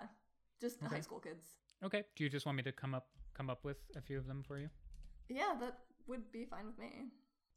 [0.60, 0.95] just Okay.
[0.95, 1.45] high school kids.
[1.81, 2.03] Okay.
[2.18, 4.44] Do you just want me to come up come up with a few of them
[4.44, 4.69] for you?
[5.30, 5.77] Yeah, that
[6.07, 7.06] would be fine with me.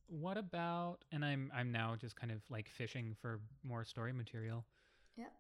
[0.07, 4.65] What about and I'm I'm now just kind of like fishing for more story material.
[5.17, 5.33] Yeah.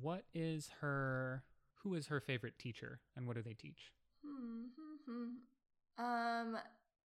[0.00, 1.44] What is her
[1.82, 3.92] who is her favorite teacher and what do they teach?
[4.24, 6.02] Hmm, hmm, hmm.
[6.02, 6.58] Um,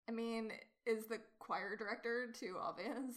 [0.08, 0.52] I mean,
[0.86, 3.14] is the choir director too obvious?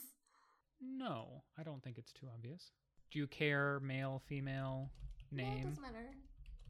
[0.81, 2.71] No, I don't think it's too obvious.
[3.11, 4.91] Do you care male, female,
[5.31, 5.63] No, it name?
[5.69, 6.09] doesn't matter.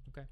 [0.09, 0.27] Okay.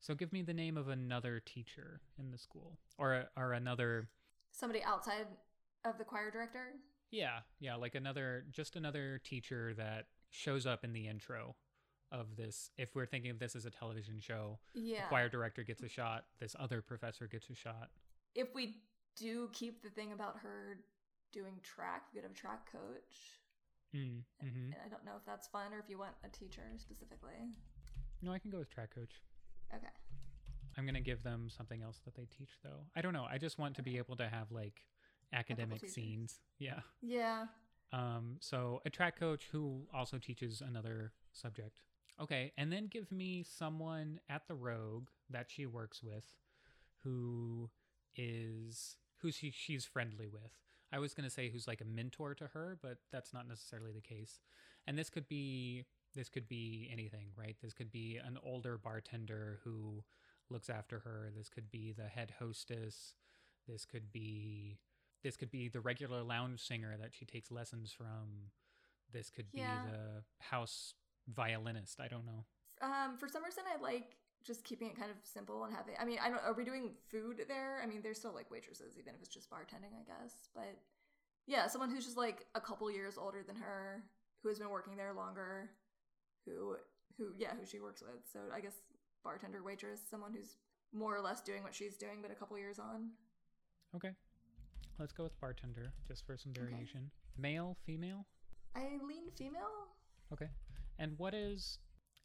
[0.00, 4.08] So give me the name of another teacher in the school or or another
[4.50, 5.26] Somebody outside
[5.84, 6.74] of the choir director.
[7.10, 11.54] yeah, yeah, like another just another teacher that shows up in the intro
[12.10, 14.58] of this if we're thinking of this as a television show.
[14.74, 15.02] Yeah.
[15.02, 17.90] The choir director gets a shot, this other professor gets a shot.
[18.34, 18.78] If we
[19.16, 20.78] do keep the thing about her
[21.32, 23.40] doing track, we could have a track coach.
[23.94, 27.52] Mm, hmm I don't know if that's fun or if you want a teacher specifically.
[28.22, 29.20] No, I can go with track coach.
[29.74, 29.86] Okay.
[30.78, 32.86] I'm gonna give them something else that they teach though.
[32.96, 33.26] I don't know.
[33.30, 34.84] I just want to be able to have like
[35.32, 36.40] academic scenes.
[36.58, 36.80] Yeah.
[37.02, 37.46] Yeah.
[37.92, 41.80] Um, so a track coach who also teaches another subject.
[42.20, 46.24] Okay, and then give me someone at the Rogue that she works with,
[47.02, 47.70] who
[48.16, 50.52] is who she, she's friendly with.
[50.92, 54.00] I was gonna say who's like a mentor to her, but that's not necessarily the
[54.02, 54.40] case.
[54.86, 57.56] And this could be this could be anything, right?
[57.62, 60.04] This could be an older bartender who
[60.50, 61.30] looks after her.
[61.34, 63.14] This could be the head hostess.
[63.66, 64.78] This could be
[65.22, 68.50] this could be the regular lounge singer that she takes lessons from.
[69.12, 69.64] This could Yeah.
[69.66, 70.94] be the house
[71.28, 72.00] violinist.
[72.00, 72.44] I don't know.
[72.82, 75.94] Um, for some reason, I like just keeping it kind of simple and having.
[76.00, 76.42] I mean, I don't.
[76.42, 77.80] Are we doing food there?
[77.82, 80.34] I mean, they're still like waitresses, even if it's just bartending, I guess.
[80.54, 80.76] But
[81.46, 84.02] yeah, someone who's just like a couple years older than her,
[84.42, 85.70] who has been working there longer,
[86.46, 86.76] who
[87.16, 88.22] who yeah, who she works with.
[88.32, 88.74] So I guess
[89.24, 90.56] bartender, waitress, someone who's
[90.92, 93.10] more or less doing what she's doing, but a couple years on.
[93.94, 94.10] Okay.
[94.98, 96.60] Let's go with bartender just for some Okay.
[96.66, 97.10] variation.
[97.38, 98.26] Male, female?
[98.76, 99.88] I lean female.
[100.32, 100.48] Okay.
[100.98, 101.78] And what is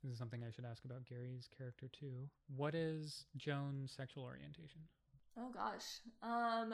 [0.03, 2.30] this is something I should ask about Gary's character too.
[2.56, 4.82] What is Joan's sexual orientation?
[5.40, 6.02] Oh gosh.
[6.24, 6.74] Um,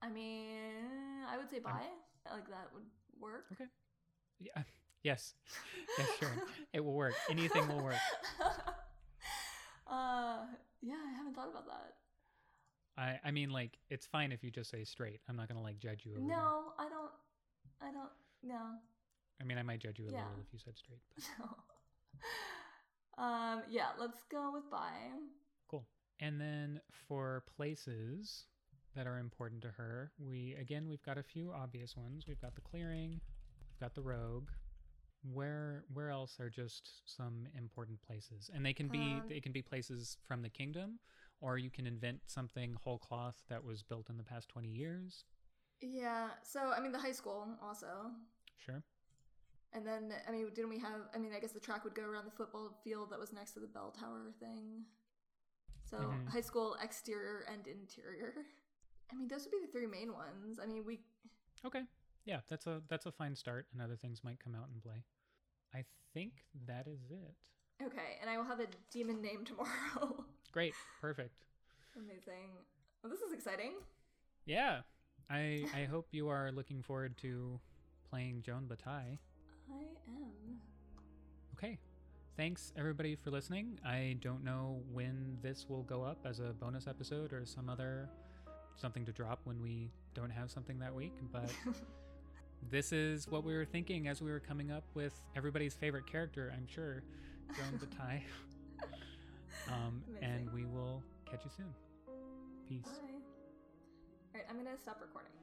[0.00, 0.84] I mean,
[1.28, 1.70] I would say bi.
[2.30, 2.84] Like that would
[3.20, 3.46] work.
[3.52, 3.66] Okay.
[4.40, 4.62] Yeah.
[5.04, 5.34] Yes.
[5.98, 6.30] yes, sure.
[6.72, 7.14] it will work.
[7.28, 7.96] Anything will work.
[9.88, 10.46] uh,
[10.80, 11.94] yeah, I haven't thought about that.
[12.96, 15.18] I I mean like it's fine if you just say straight.
[15.28, 16.36] I'm not going to like judge you over there.
[16.36, 17.10] No, I don't.
[17.80, 18.10] I don't.
[18.44, 18.60] No.
[19.40, 20.18] I mean I might judge you a Yeah.
[20.18, 21.00] little if you said straight.
[21.16, 21.24] But.
[21.40, 21.56] No.
[23.18, 23.62] um.
[23.70, 23.88] Yeah.
[23.98, 24.90] Let's go with bi.
[25.68, 25.86] Cool.
[26.20, 28.46] And then for places
[28.94, 32.26] that are important to her, we again we've got a few obvious ones.
[32.28, 33.20] We've got the clearing,
[33.70, 34.48] we've got the rogue.
[35.32, 38.50] Where where else are just some important places?
[38.52, 40.98] And they can be Um, they can be places from the kingdom,
[41.40, 45.24] or you can invent something whole cloth that was built in the past twenty years.
[45.80, 46.30] Yeah.
[46.42, 47.86] So I mean, the high school also,
[48.58, 48.82] Sure.
[49.74, 51.00] And then I mean, didn't we have?
[51.14, 53.52] I mean, I guess the track would go around the football field that was next
[53.52, 54.84] to the bell tower thing.
[55.84, 56.28] So Mhm.
[56.28, 58.34] high school exterior and interior.
[59.10, 60.58] I mean, those would be the three main ones.
[60.58, 61.00] I mean, we
[61.64, 61.86] Okay.
[62.24, 65.04] Yeah, that's a that's a fine start, and other things might come out and play.
[65.74, 65.84] I
[66.14, 67.36] think that is it.
[67.82, 70.24] okay, and I will have a demon name tomorrow.
[70.52, 70.74] Great.
[71.00, 71.46] Perfect.
[71.96, 72.50] Amazing.
[73.02, 73.74] Well, this is exciting.
[74.44, 74.82] Yeah.
[75.30, 77.60] I I hope you are looking forward to
[78.08, 79.18] playing Joan Bataille.
[79.72, 80.60] I am.
[81.56, 81.78] Okay.
[82.36, 83.78] Thanks everybody for listening.
[83.84, 88.08] I don't know when this will go up as a bonus episode or some other
[88.76, 91.50] something to drop when we don't have something that week, but
[92.70, 96.52] this is what we were thinking as we were coming up with everybody's favorite character,
[96.56, 97.02] I'm sure,
[97.56, 98.22] Joan Bataille.
[99.68, 101.74] um, and we will catch you soon.
[102.68, 102.84] Peace.
[102.84, 103.22] Bye.
[104.34, 105.41] All right, I'm gonna stop recording.